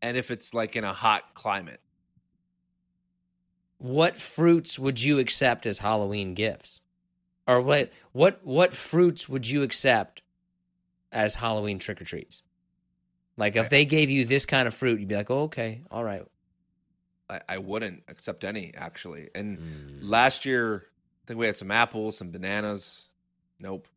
and 0.00 0.16
if 0.16 0.30
it's 0.30 0.52
like 0.54 0.76
in 0.76 0.84
a 0.84 0.92
hot 0.92 1.34
climate. 1.34 1.80
What 3.78 4.16
fruits 4.16 4.78
would 4.78 5.02
you 5.02 5.18
accept 5.18 5.66
as 5.66 5.78
Halloween 5.78 6.34
gifts? 6.34 6.80
Or 7.48 7.60
what 7.60 7.92
what 8.12 8.40
what 8.44 8.76
fruits 8.76 9.28
would 9.28 9.48
you 9.48 9.62
accept 9.62 10.22
as 11.10 11.34
Halloween 11.34 11.80
trick 11.80 12.00
or 12.00 12.04
treats? 12.04 12.42
Like 13.36 13.56
if 13.56 13.70
they 13.70 13.84
gave 13.84 14.10
you 14.10 14.24
this 14.24 14.46
kind 14.46 14.68
of 14.68 14.74
fruit, 14.74 15.00
you'd 15.00 15.08
be 15.08 15.16
like, 15.16 15.30
oh, 15.30 15.44
okay, 15.44 15.82
all 15.90 16.04
right. 16.04 16.22
I, 17.28 17.40
I 17.48 17.58
wouldn't 17.58 18.04
accept 18.08 18.44
any 18.44 18.72
actually. 18.76 19.30
And 19.34 19.58
Mm. 19.58 19.98
last 20.02 20.44
year, 20.44 20.84
I 20.86 21.26
think 21.26 21.40
we 21.40 21.46
had 21.46 21.56
some 21.56 21.70
apples, 21.72 22.16
some 22.16 22.30
bananas. 22.30 23.08
Nope. 23.58 23.88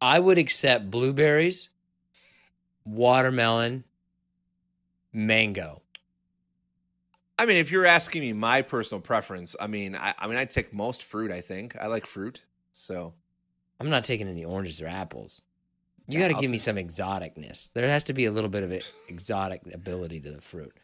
I 0.00 0.18
would 0.18 0.38
accept 0.38 0.90
blueberries, 0.90 1.68
watermelon, 2.84 3.84
mango. 5.12 5.82
I 7.38 7.46
mean, 7.46 7.56
if 7.56 7.70
you're 7.70 7.86
asking 7.86 8.20
me 8.22 8.32
my 8.32 8.62
personal 8.62 9.00
preference, 9.00 9.56
I 9.58 9.66
mean, 9.66 9.96
I, 9.96 10.14
I 10.18 10.26
mean, 10.26 10.36
I 10.36 10.44
take 10.44 10.74
most 10.74 11.02
fruit. 11.02 11.30
I 11.30 11.40
think 11.40 11.74
I 11.80 11.86
like 11.86 12.06
fruit, 12.06 12.44
so 12.72 13.14
I'm 13.80 13.88
not 13.88 14.04
taking 14.04 14.28
any 14.28 14.44
oranges 14.44 14.80
or 14.80 14.86
apples. 14.86 15.40
You 16.06 16.18
Yeah, 16.18 16.26
got 16.26 16.28
to 16.28 16.34
I'll 16.34 16.40
give 16.42 16.50
me 16.50 16.58
some 16.58 16.76
exoticness. 16.76 17.70
There 17.72 17.88
has 17.88 18.04
to 18.04 18.12
be 18.12 18.26
a 18.26 18.30
little 18.30 18.50
bit 18.50 18.62
of 18.62 18.72
exotic 19.08 19.62
ability 19.72 20.20
to 20.20 20.32
the 20.32 20.40
fruit. 20.40 20.76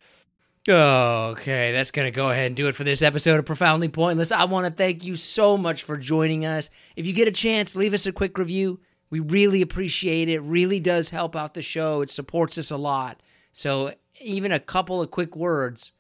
Okay, 0.69 1.73
that's 1.73 1.91
going 1.91 2.07
to 2.07 2.17
go 2.17 2.31
ahead 2.31 2.47
and 2.47 2.57
do 2.57 2.67
it 2.69 2.75
for 2.75 2.85
this 2.85 3.03
episode 3.03 3.39
of 3.39 3.45
Profoundly 3.45 3.89
Pointless. 3.89 4.33
I 4.33 4.45
want 4.45 4.67
to 4.67 4.73
thank 4.73 5.05
you 5.05 5.15
so 5.15 5.57
much 5.57 5.85
for 5.85 5.97
joining 5.97 6.45
us. 6.45 6.71
If 6.97 7.07
you 7.07 7.13
get 7.13 7.29
a 7.29 7.33
chance, 7.33 7.77
leave 7.77 7.95
us 7.95 8.07
a 8.07 8.13
quick 8.13 8.37
review. 8.37 8.81
We 9.11 9.21
really 9.21 9.63
appreciate 9.63 10.29
it. 10.29 10.35
It 10.35 10.41
really 10.41 10.81
does 10.81 11.11
help 11.11 11.37
out 11.37 11.55
the 11.55 11.63
show. 11.63 12.03
It 12.03 12.11
supports 12.11 12.59
us 12.59 12.71
a 12.71 12.77
lot. 12.77 13.21
So, 13.53 13.95
even 14.21 14.53
a 14.53 14.61
couple 14.61 15.01
of 15.01 15.11
quick 15.11 15.37
words 15.37 15.93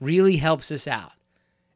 really 0.00 0.36
helps 0.36 0.70
us 0.70 0.86
out. 0.86 1.12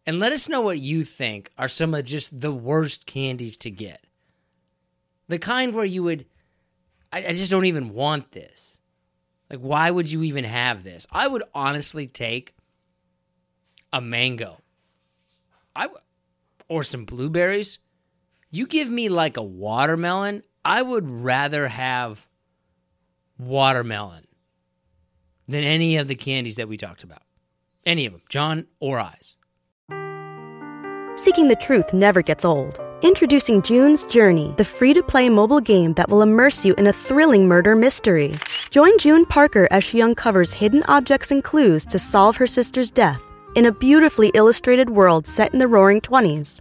And 0.07 0.19
let 0.19 0.33
us 0.33 0.49
know 0.49 0.61
what 0.61 0.81
you 0.81 1.05
think 1.05 1.51
are 1.57 1.69
some 1.69 1.95
of 1.95 2.05
just 2.05 2.41
the 2.41 2.53
worst 2.53 3.07
candies 3.07 3.57
to 3.59 3.71
get. 3.71 4.05
The 5.29 5.39
kind 5.39 5.75
where 5.75 5.85
you 5.85 6.03
would, 6.03 6.27
I, 7.13 7.19
I 7.27 7.33
just 7.33 7.51
don't 7.51 7.67
even 7.67 7.91
want 7.91 8.33
this. 8.33 8.81
Like, 9.49 9.61
why 9.61 9.91
would 9.91 10.11
you 10.11 10.23
even 10.25 10.45
have 10.45 10.83
this? 10.83 11.07
I 11.13 11.29
would 11.29 11.45
honestly 11.55 12.07
take 12.07 12.55
a 13.93 14.01
mango. 14.01 14.59
I 15.77 15.89
or 16.69 16.83
some 16.83 17.05
blueberries. 17.05 17.79
You 18.51 18.67
give 18.67 18.89
me 18.89 19.09
like 19.09 19.37
a 19.37 19.43
watermelon, 19.43 20.43
I 20.65 20.83
would 20.83 21.09
rather 21.09 21.69
have 21.69 22.27
watermelon 23.39 24.27
than 25.49 25.65
any 25.65 25.97
of 25.97 26.09
the 26.09 26.15
candies 26.15 26.57
that 26.57 26.69
we 26.69 26.77
talked 26.77 27.03
about. 27.03 27.23
Any 27.85 28.07
of 28.07 28.13
them, 28.13 28.23
John 28.29 28.67
or 28.79 29.01
Eyes. 29.01 29.37
Seeking 31.17 31.49
the 31.49 31.59
truth 31.61 31.93
never 31.93 32.23
gets 32.23 32.45
old. 32.45 32.81
Introducing 33.03 33.63
June's 33.63 34.05
Journey, 34.05 34.55
the 34.57 34.65
free 34.65 34.95
to 34.95 35.03
play 35.03 35.29
mobile 35.29 35.61
game 35.61 35.95
that 35.95 36.09
will 36.09 36.23
immerse 36.23 36.65
you 36.65 36.75
in 36.75 36.87
a 36.87 36.93
thrilling 36.93 37.49
murder 37.49 37.75
mystery. 37.75 38.35
Join 38.71 38.97
June 38.99 39.27
Parker 39.27 39.67
as 39.73 39.83
she 39.83 40.01
uncovers 40.01 40.53
hidden 40.53 40.85
objects 40.85 41.33
and 41.33 41.43
clues 41.43 41.85
to 41.87 41.99
solve 41.99 42.37
her 42.37 42.47
sister's 42.47 42.91
death 42.91 43.21
in 43.57 43.67
a 43.67 43.73
beautifully 43.73 44.31
illustrated 44.35 44.91
world 44.91 45.27
set 45.27 45.53
in 45.53 45.59
the 45.59 45.67
roaring 45.67 46.01
20s. 46.01 46.61